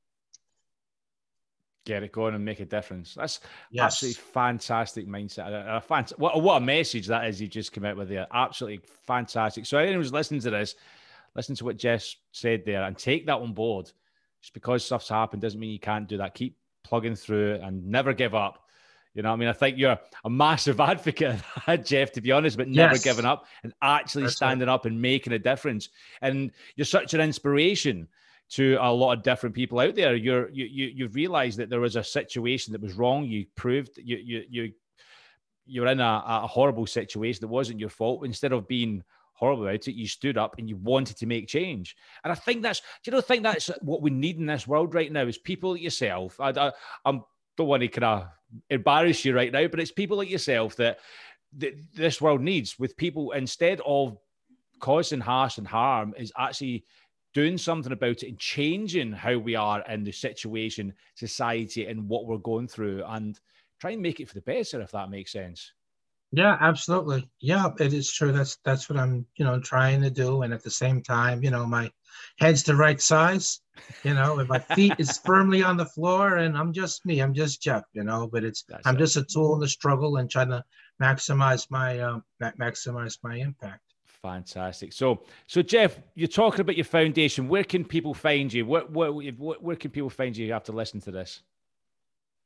get 1.86 2.04
it 2.04 2.12
going 2.12 2.34
and 2.34 2.44
make 2.44 2.60
a 2.60 2.66
difference. 2.66 3.14
That's 3.14 3.40
yes. 3.72 3.86
absolutely 3.86 4.22
fantastic 4.34 5.08
mindset. 5.08 5.50
A, 5.50 5.78
a 5.78 5.82
fant- 5.82 6.18
what, 6.18 6.42
what 6.42 6.58
a 6.58 6.66
message 6.66 7.08
that 7.08 7.26
is 7.26 7.40
you 7.40 7.48
just 7.48 7.72
come 7.72 7.86
out 7.86 7.98
with 7.98 8.10
there. 8.10 8.28
Absolutely 8.34 8.82
fantastic. 9.06 9.66
So 9.66 9.78
anyone 9.78 10.00
who's 10.00 10.12
listening 10.12 10.42
to 10.42 10.50
this, 10.50 10.76
listen 11.36 11.56
to 11.56 11.66
what 11.66 11.78
Jess 11.78 12.16
said 12.32 12.64
there 12.66 12.84
and 12.84 12.98
take 12.98 13.28
that 13.28 13.38
on 13.38 13.54
board. 13.54 13.92
Just 14.42 14.54
because 14.54 14.86
stuff's 14.86 15.10
happened 15.10 15.42
doesn't 15.42 15.60
mean 15.60 15.72
you 15.72 15.80
can't 15.80 16.08
do 16.08 16.18
that. 16.18 16.34
Keep 16.34 16.58
plugging 16.86 17.16
through 17.16 17.56
and 17.56 17.86
never 17.86 18.14
give 18.14 18.36
up. 18.36 18.62
You 19.16 19.24
know, 19.24 19.32
I 19.32 19.38
mean, 19.38 19.48
I 19.48 19.54
think 19.54 19.78
you're 19.78 19.98
a 20.24 20.30
massive 20.30 20.80
advocate 20.92 21.40
that, 21.66 21.86
Jeff, 21.86 22.12
to 22.14 22.22
be 22.22 22.32
honest, 22.32 22.58
but 22.58 22.68
never 22.68 22.96
yes. 22.96 23.04
giving 23.04 23.26
up 23.26 23.46
and 23.64 23.74
actually 23.82 24.24
That's 24.24 24.36
standing 24.36 24.68
right. 24.68 24.74
up 24.74 24.86
and 24.86 25.02
making 25.02 25.34
a 25.34 25.40
difference. 25.40 25.90
And 26.22 26.52
you're 26.76 26.86
such 26.86 27.14
an 27.14 27.22
inspiration 27.22 28.08
to 28.48 28.78
a 28.80 28.92
lot 28.92 29.18
of 29.18 29.24
different 29.24 29.56
people 29.56 29.80
out 29.80 29.96
there. 29.96 30.16
You're 30.16 30.50
you 30.50 30.66
you 30.66 30.92
you've 30.94 31.16
realized 31.16 31.58
that 31.58 31.70
there 31.70 31.80
was 31.80 31.96
a 31.96 32.04
situation 32.04 32.74
that 32.74 32.82
was 32.82 32.94
wrong. 32.94 33.26
You 33.26 33.46
proved 33.56 33.98
you 33.98 34.18
you 34.18 34.44
you 34.50 34.74
you're 35.66 35.88
in 35.88 36.00
a, 36.00 36.24
a 36.26 36.48
horrible 36.48 36.86
situation 36.86 37.42
that 37.42 37.48
wasn't 37.48 37.80
your 37.80 37.90
fault. 37.90 38.26
Instead 38.26 38.52
of 38.52 38.68
being 38.68 39.04
horrible 39.36 39.64
about 39.64 39.88
it. 39.88 39.96
You 39.96 40.08
stood 40.08 40.38
up 40.38 40.56
and 40.58 40.68
you 40.68 40.78
wanted 40.78 41.18
to 41.18 41.26
make 41.26 41.48
change. 41.48 41.96
And 42.24 42.32
I 42.32 42.36
think 42.36 42.64
that's, 42.64 42.80
do 42.80 43.12
you 43.12 43.12
know, 43.12 43.22
think 43.22 43.44
that's 43.44 43.70
what 43.82 44.02
we 44.02 44.10
need 44.10 44.38
in 44.38 44.48
this 44.48 44.68
world 44.68 44.96
right 44.96 45.12
now 45.12 45.28
is 45.28 45.38
people 45.38 45.72
like 45.72 45.82
yourself. 45.82 46.40
I, 46.40 46.50
I 46.50 46.72
I'm, 47.06 47.24
don't 47.58 47.68
want 47.68 47.82
to 47.82 47.88
kind 47.88 48.06
of 48.06 48.28
embarrass 48.70 49.24
you 49.24 49.36
right 49.36 49.52
now, 49.52 49.68
but 49.68 49.80
it's 49.80 49.92
people 49.92 50.18
like 50.18 50.30
yourself 50.30 50.76
that, 50.78 51.00
that 51.58 51.74
this 51.94 52.22
world 52.22 52.42
needs 52.42 52.80
with 52.80 52.98
people 52.98 53.32
instead 53.32 53.82
of 53.86 54.18
causing 54.80 55.22
harm 55.22 55.52
and 55.58 55.68
harm 55.68 56.14
is 56.18 56.34
actually 56.38 56.86
doing 57.34 57.58
something 57.58 57.92
about 57.92 58.24
it 58.24 58.30
and 58.30 58.40
changing 58.40 59.12
how 59.12 59.38
we 59.38 59.56
are 59.56 59.82
in 59.90 60.04
the 60.04 60.12
situation, 60.12 60.94
society, 61.16 61.86
and 61.86 62.08
what 62.08 62.26
we're 62.26 62.38
going 62.38 62.68
through, 62.68 63.04
and 63.08 63.40
try 63.80 63.92
and 63.92 64.02
make 64.02 64.22
it 64.22 64.28
for 64.28 64.36
the 64.36 64.42
better, 64.42 64.82
if 64.82 64.92
that 64.92 65.10
makes 65.10 65.34
sense. 65.34 65.74
Yeah, 66.36 66.58
absolutely. 66.60 67.30
Yeah, 67.40 67.70
it 67.80 67.94
is 67.94 68.12
true. 68.12 68.34
That's 68.34 68.58
that's 68.66 68.90
what 68.90 69.00
I'm, 69.00 69.26
you 69.38 69.46
know, 69.46 69.58
trying 69.62 70.02
to 70.02 70.10
do. 70.10 70.42
And 70.42 70.54
at 70.54 70.64
the 70.64 70.70
same 70.70 71.02
time, 71.02 71.42
you 71.42 71.50
know, 71.50 71.66
my 71.66 71.90
head's 72.40 72.62
the 72.62 72.76
right 72.76 73.00
size, 73.00 73.62
you 74.04 74.14
know, 74.14 74.40
and 74.40 74.50
my 74.50 74.60
feet 74.60 74.96
is 74.98 75.18
firmly 75.26 75.64
on 75.64 75.78
the 75.78 75.86
floor, 75.86 76.38
and 76.38 76.58
I'm 76.58 76.74
just 76.74 77.06
me. 77.06 77.22
I'm 77.22 77.34
just 77.34 77.62
Jeff, 77.62 77.84
you 77.94 78.04
know. 78.04 78.28
But 78.28 78.44
it's 78.44 78.64
that's 78.68 78.86
I'm 78.86 78.96
it. 78.96 79.00
just 79.00 79.16
a 79.16 79.24
tool 79.24 79.54
in 79.54 79.62
the 79.62 79.68
struggle 79.70 80.18
and 80.18 80.30
trying 80.30 80.50
to 80.50 80.62
maximize 81.02 81.72
my 81.72 82.00
um, 82.02 82.22
maximize 82.42 83.18
my 83.24 83.38
impact. 83.38 83.80
Fantastic. 84.22 84.92
So, 84.92 85.22
so 85.48 85.62
Jeff, 85.62 86.00
you're 86.16 86.28
talking 86.28 86.60
about 86.60 86.76
your 86.76 86.84
foundation. 86.84 87.48
Where 87.48 87.64
can 87.64 87.86
people 87.86 88.14
find 88.14 88.52
you? 88.52 88.66
Where, 88.66 88.82
where, 88.82 89.12
where 89.12 89.76
can 89.76 89.92
people 89.92 90.10
find 90.10 90.36
you 90.36 90.52
after 90.52 90.74
listening 90.74 91.02
to 91.04 91.12
this? 91.12 91.44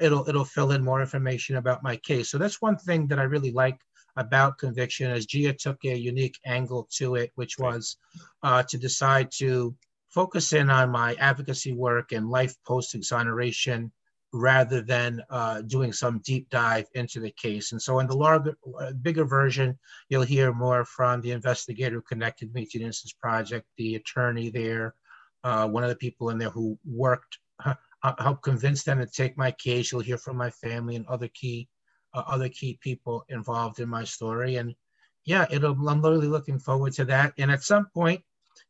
it'll 0.00 0.28
it'll 0.28 0.44
fill 0.56 0.72
in 0.72 0.82
more 0.84 1.00
information 1.00 1.56
about 1.56 1.82
my 1.82 1.96
case. 1.96 2.30
So 2.30 2.38
that's 2.38 2.60
one 2.60 2.78
thing 2.78 3.06
that 3.08 3.20
I 3.20 3.24
really 3.24 3.52
like 3.52 3.78
about 4.16 4.58
Conviction, 4.58 5.10
as 5.10 5.26
Gia 5.26 5.52
took 5.52 5.78
a 5.84 5.94
unique 6.12 6.38
angle 6.44 6.88
to 6.98 7.14
it, 7.14 7.30
which 7.36 7.58
was 7.58 7.96
uh, 8.42 8.62
to 8.70 8.76
decide 8.76 9.30
to 9.38 9.74
focus 10.08 10.52
in 10.52 10.68
on 10.68 10.90
my 10.90 11.14
advocacy 11.14 11.72
work 11.72 12.10
and 12.10 12.28
life 12.28 12.54
post 12.66 12.96
exoneration 12.96 13.92
rather 14.32 14.80
than 14.80 15.22
uh, 15.30 15.60
doing 15.62 15.92
some 15.92 16.20
deep 16.20 16.48
dive 16.50 16.86
into 16.94 17.20
the 17.20 17.32
case. 17.32 17.72
And 17.72 17.82
so 17.82 17.98
in 17.98 18.06
the 18.06 18.16
larger, 18.16 18.56
uh, 18.80 18.92
bigger 18.92 19.24
version, 19.24 19.78
you'll 20.08 20.22
hear 20.22 20.52
more 20.52 20.84
from 20.84 21.20
the 21.20 21.32
investigator 21.32 21.96
who 21.96 22.02
connected 22.02 22.54
me 22.54 22.64
to 22.66 22.78
the 22.78 22.84
Innocence 22.84 23.12
Project, 23.12 23.66
the 23.76 23.96
attorney 23.96 24.50
there, 24.50 24.94
uh, 25.42 25.66
one 25.66 25.82
of 25.82 25.90
the 25.90 25.96
people 25.96 26.30
in 26.30 26.38
there 26.38 26.50
who 26.50 26.78
worked, 26.84 27.38
uh, 27.64 27.74
helped 28.18 28.42
convince 28.42 28.84
them 28.84 28.98
to 28.98 29.06
take 29.06 29.36
my 29.36 29.50
case. 29.50 29.90
You'll 29.90 30.00
hear 30.00 30.18
from 30.18 30.36
my 30.36 30.50
family 30.50 30.96
and 30.96 31.06
other 31.06 31.28
key, 31.28 31.68
uh, 32.14 32.22
other 32.26 32.48
key 32.48 32.78
people 32.80 33.24
involved 33.28 33.80
in 33.80 33.88
my 33.88 34.04
story. 34.04 34.56
And 34.56 34.74
yeah, 35.24 35.46
it'll, 35.50 35.88
I'm 35.88 36.02
really 36.02 36.28
looking 36.28 36.58
forward 36.58 36.92
to 36.94 37.04
that. 37.06 37.34
And 37.36 37.50
at 37.50 37.64
some 37.64 37.86
point, 37.92 38.22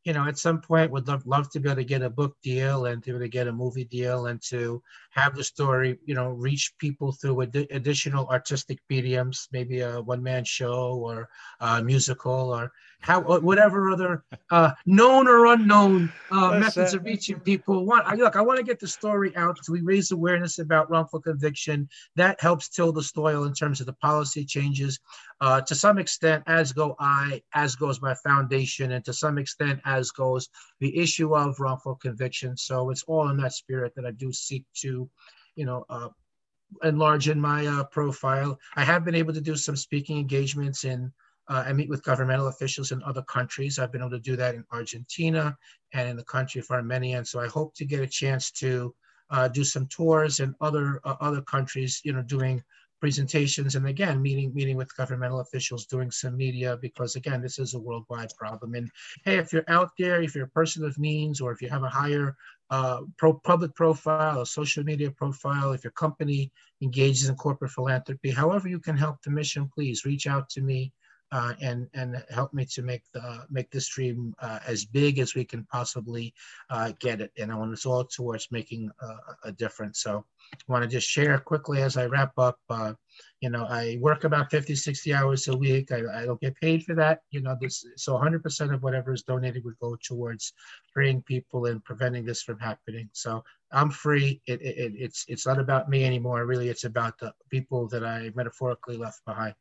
you 0.05 0.13
know, 0.13 0.27
at 0.27 0.39
some 0.39 0.61
point 0.61 0.91
would 0.91 1.09
love, 1.09 1.27
love 1.27 1.51
to 1.51 1.61
be 1.61 1.69
able 1.69 1.77
to 1.77 1.85
get 1.85 2.03
a 2.03 2.11
book 2.11 2.37
deal 2.43 2.87
and 2.87 3.03
to 3.03 3.11
be 3.11 3.11
able 3.13 3.25
to 3.25 3.29
get 3.29 3.49
a 3.49 3.53
movie 3.53 3.85
deal 3.85 4.27
and 4.27 4.41
to 4.43 4.83
have 5.11 5.35
the 5.35 5.45
story, 5.45 5.99
you 6.05 6.15
know, 6.15 6.31
reach 6.31 6.73
people 6.79 7.13
through 7.13 7.43
ad- 7.43 7.67
additional 7.71 8.27
artistic 8.29 8.79
mediums, 8.89 9.49
maybe 9.53 9.81
a 9.81 10.01
one 10.01 10.23
man 10.23 10.45
show 10.45 11.01
or 11.05 11.29
a 11.61 11.83
musical 11.83 12.55
or 12.55 12.73
how 13.01 13.21
whatever 13.21 13.91
other 13.91 14.25
uh, 14.51 14.73
known 14.85 15.27
or 15.27 15.47
unknown 15.47 16.13
uh, 16.31 16.51
methods 16.59 16.93
of 16.93 17.03
reaching 17.05 17.41
people. 17.41 17.87
Want 17.87 18.07
I, 18.07 18.15
look, 18.15 18.37
I 18.37 18.43
want 18.43 18.59
to 18.59 18.65
get 18.65 18.79
the 18.79 18.87
story 18.87 19.35
out 19.37 19.57
so 19.63 19.73
we 19.73 19.81
raise 19.81 20.11
awareness 20.11 20.59
about 20.59 20.91
wrongful 20.91 21.21
conviction. 21.21 21.89
That 22.17 22.41
helps 22.41 22.69
till 22.69 22.93
the 22.93 23.03
soil 23.03 23.45
in 23.45 23.55
terms 23.55 23.81
of 23.81 23.87
the 23.87 23.95
policy 23.95 24.45
changes. 24.45 25.01
Uh, 25.41 25.63
to 25.63 25.75
some 25.75 25.99
extent, 25.99 26.45
as 26.47 26.73
go 26.73 26.95
I, 27.01 27.43
as 27.55 27.75
goes 27.75 28.03
my 28.03 28.15
foundation, 28.17 28.93
and 28.93 29.05
to 29.07 29.15
some 29.15 29.39
extent, 29.39 29.81
as 29.87 30.11
goes 30.11 30.51
the 30.81 30.97
issue 30.99 31.35
of 31.35 31.59
wrongful 31.59 31.95
conviction. 31.97 32.57
So 32.57 32.91
it's 32.91 33.03
all 33.05 33.31
in 33.31 33.39
that 33.39 33.55
spirit 33.55 33.95
that 33.97 34.05
I 34.05 34.11
do 34.11 34.33
seek 34.33 34.65
to, 34.83 35.00
you 35.55 35.65
know, 35.65 35.85
uh, 35.89 36.09
enlarge 36.83 37.29
in 37.29 37.41
my 37.41 37.67
uh, 37.67 37.85
profile. 37.85 38.59
I 38.77 38.85
have 38.85 39.05
been 39.05 39.15
able 39.15 39.35
to 39.35 39.41
do 39.41 39.57
some 39.57 39.77
speaking 39.77 40.19
engagements 40.19 40.85
in 40.85 41.13
uh, 41.51 41.65
I 41.67 41.73
meet 41.73 41.89
with 41.89 42.05
governmental 42.05 42.47
officials 42.47 42.93
in 42.93 43.03
other 43.03 43.23
countries. 43.23 43.79
I've 43.79 43.91
been 43.91 44.03
able 44.03 44.11
to 44.11 44.21
do 44.21 44.37
that 44.37 44.55
in 44.55 44.65
Argentina 44.71 45.57
and 45.93 46.09
in 46.09 46.17
the 46.17 46.25
country 46.25 46.61
of 46.61 46.71
Armenia. 46.71 47.19
And 47.19 47.27
so 47.27 47.41
I 47.41 47.49
hope 47.49 47.75
to 47.75 47.85
get 47.85 48.01
a 48.01 48.07
chance 48.07 48.53
to 48.53 48.95
uh, 49.31 49.49
do 49.49 49.65
some 49.65 49.89
tours 49.89 50.39
in 50.39 50.55
other 50.61 51.01
uh, 51.05 51.17
other 51.21 51.43
countries, 51.43 52.01
you 52.05 52.13
know, 52.13 52.23
doing 52.23 52.63
presentations 53.01 53.75
and 53.75 53.87
again 53.87 54.21
meeting 54.21 54.53
meeting 54.55 54.77
with 54.77 54.97
governmental 54.97 55.41
officials 55.41 55.87
doing 55.87 56.11
some 56.11 56.37
media 56.37 56.79
because 56.81 57.17
again 57.17 57.41
this 57.41 57.59
is 57.59 57.75
a 57.75 57.79
worldwide 57.79 58.31
problem. 58.37 58.75
And 58.75 58.91
hey 59.25 59.39
if 59.39 59.53
you're 59.53 59.65
out 59.69 59.91
there 59.99 60.23
if 60.23 60.35
you're 60.35 60.47
a 60.47 60.59
person 60.61 60.85
of 60.85 60.99
means 60.99 61.41
or 61.41 61.53
if 61.53 61.63
you 61.63 61.69
have 61.69 61.83
a 61.83 61.89
higher 61.89 62.37
uh, 62.71 63.01
pro 63.19 63.35
public 63.35 63.75
profile 63.75 64.43
a 64.43 64.47
social 64.47 64.85
media 64.85 65.11
profile 65.11 65.73
if 65.73 65.83
your 65.83 65.91
company 65.93 66.53
engages 66.83 67.29
in 67.29 67.35
corporate 67.35 67.73
philanthropy 67.73 68.31
however 68.31 68.69
you 68.69 68.79
can 68.79 68.97
help 68.97 69.17
the 69.23 69.31
mission 69.31 69.69
please 69.75 70.05
reach 70.05 70.27
out 70.29 70.49
to 70.49 70.61
me 70.61 70.93
uh, 71.33 71.55
and 71.61 71.89
and 71.95 72.23
help 72.31 72.53
me 72.53 72.65
to 72.65 72.83
make 72.83 73.03
the 73.13 73.47
make 73.51 73.71
this 73.71 73.89
dream 73.89 74.35
uh, 74.41 74.59
as 74.67 74.85
big 74.85 75.19
as 75.19 75.35
we 75.35 75.45
can 75.45 75.65
possibly 75.65 76.35
uh, 76.71 76.93
get 76.99 77.21
it. 77.21 77.33
And 77.39 77.53
I 77.53 77.57
want 77.57 77.73
us 77.73 77.87
all 77.87 78.05
towards 78.05 78.51
making 78.51 78.91
a 79.45 79.53
difference. 79.53 80.03
So 80.03 80.25
I 80.53 80.73
want 80.73 80.83
to 80.83 80.89
just 80.89 81.09
share 81.09 81.39
quickly 81.39 81.83
as 81.83 81.97
I 81.97 82.07
wrap 82.07 82.33
up. 82.39 82.59
Uh, 82.69 82.95
you 83.41 83.51
know, 83.51 83.65
I 83.65 83.99
work 84.01 84.25
about 84.25 84.51
50, 84.51 84.75
60 84.75 85.15
hours 85.15 85.49
a 85.49 85.57
week. 85.57 85.93
I, 85.93 86.03
I 86.13 86.27
don't 86.27 86.41
get 86.41 86.57
paid 86.57 86.85
for 86.85 86.95
that. 86.97 87.21
You 87.31 87.41
know, 87.41 87.57
this 87.61 87.85
so 87.97 88.15
100% 88.15 88.75
of 88.75 88.83
whatever 88.83 89.13
is 89.13 89.23
donated 89.23 89.65
would 89.65 89.79
go 89.81 89.97
towards 90.03 90.53
freeing 90.93 91.23
people 91.23 91.67
and 91.67 91.85
preventing 91.85 92.25
this 92.25 92.43
from 92.43 92.59
happening. 92.59 93.09
So 93.13 93.45
I'm 93.73 93.91
free. 93.91 94.41
It, 94.47 94.61
it, 94.63 94.93
it's 94.97 95.25
it's 95.29 95.47
not 95.47 95.61
about 95.61 95.89
me 95.89 96.05
anymore. 96.05 96.45
Really, 96.47 96.69
it's 96.69 96.85
about 96.85 97.19
the 97.19 97.33
people 97.51 97.89
that 97.89 98.05
I 98.05 98.31
metaphorically 98.35 98.97
left 98.97 99.25
behind. 99.25 99.55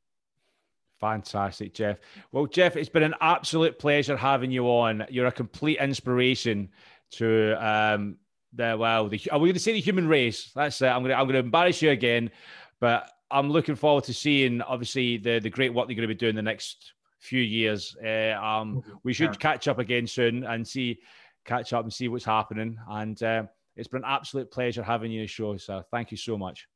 Fantastic, 1.00 1.74
Jeff. 1.74 1.97
Well, 2.32 2.45
Jeff, 2.45 2.76
it's 2.76 2.89
been 2.89 3.04
an 3.04 3.16
absolute 3.22 3.80
pleasure 3.80 4.18
having 4.18 4.52
you 4.52 4.66
on. 4.66 5.06
You're 5.10 5.28
a 5.28 5.32
complete 5.32 5.80
inspiration 5.80 6.70
to 7.12 7.54
um, 7.66 8.18
the 8.54 8.76
well, 8.78 9.08
the, 9.08 9.22
are 9.32 9.39
we 9.39 9.47
going 9.47 9.54
to 9.54 9.60
say 9.60 9.74
the 9.74 9.80
human 9.80 10.08
race? 10.08 10.52
That's 10.54 10.82
it. 10.82 10.88
I'm 10.88 11.02
going 11.02 11.12
to 11.12 11.18
I'm 11.18 11.26
going 11.26 11.34
to 11.34 11.39
embarrass 11.39 11.82
you 11.82 11.91
again, 11.91 12.32
but 12.80 13.10
I'm 13.32 13.50
looking 13.50 13.76
forward 13.76 14.04
to 14.06 14.14
seeing 14.14 14.62
obviously 14.62 15.18
the 15.18 15.39
the 15.39 15.50
great 15.50 15.74
work 15.74 15.88
you're 15.88 15.95
going 15.95 16.08
to 16.08 16.14
be 16.14 16.16
doing 16.16 16.36
the 16.36 16.41
next 16.41 16.93
few 17.20 17.41
years. 17.41 17.95
Uh, 18.04 18.32
um, 18.32 18.84
we 19.04 19.14
should 19.14 19.32
yeah. 19.32 19.39
catch 19.39 19.68
up 19.68 19.80
again 19.80 20.06
soon 20.06 20.43
and 20.43 20.68
see 20.68 21.00
catch 21.45 21.74
up 21.74 21.84
and 21.84 21.93
see 21.93 22.10
what's 22.10 22.26
happening. 22.26 22.78
And 22.89 23.22
uh, 23.24 23.43
it's 23.76 23.88
been 23.88 24.04
an 24.04 24.10
absolute 24.10 24.52
pleasure 24.52 24.84
having 24.84 25.12
you 25.12 25.22
on 25.22 25.24
the 25.24 25.28
show. 25.28 25.58
So 25.58 25.84
thank 25.91 26.12
you 26.12 26.18
so 26.18 26.38
much. 26.38 26.68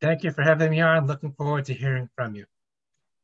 Thank 0.00 0.24
you 0.24 0.30
for 0.30 0.42
having 0.42 0.70
me 0.70 0.80
on. 0.80 1.06
Looking 1.06 1.32
forward 1.32 1.64
to 1.66 1.74
hearing 1.74 2.08
from 2.14 2.34
you. 2.34 2.46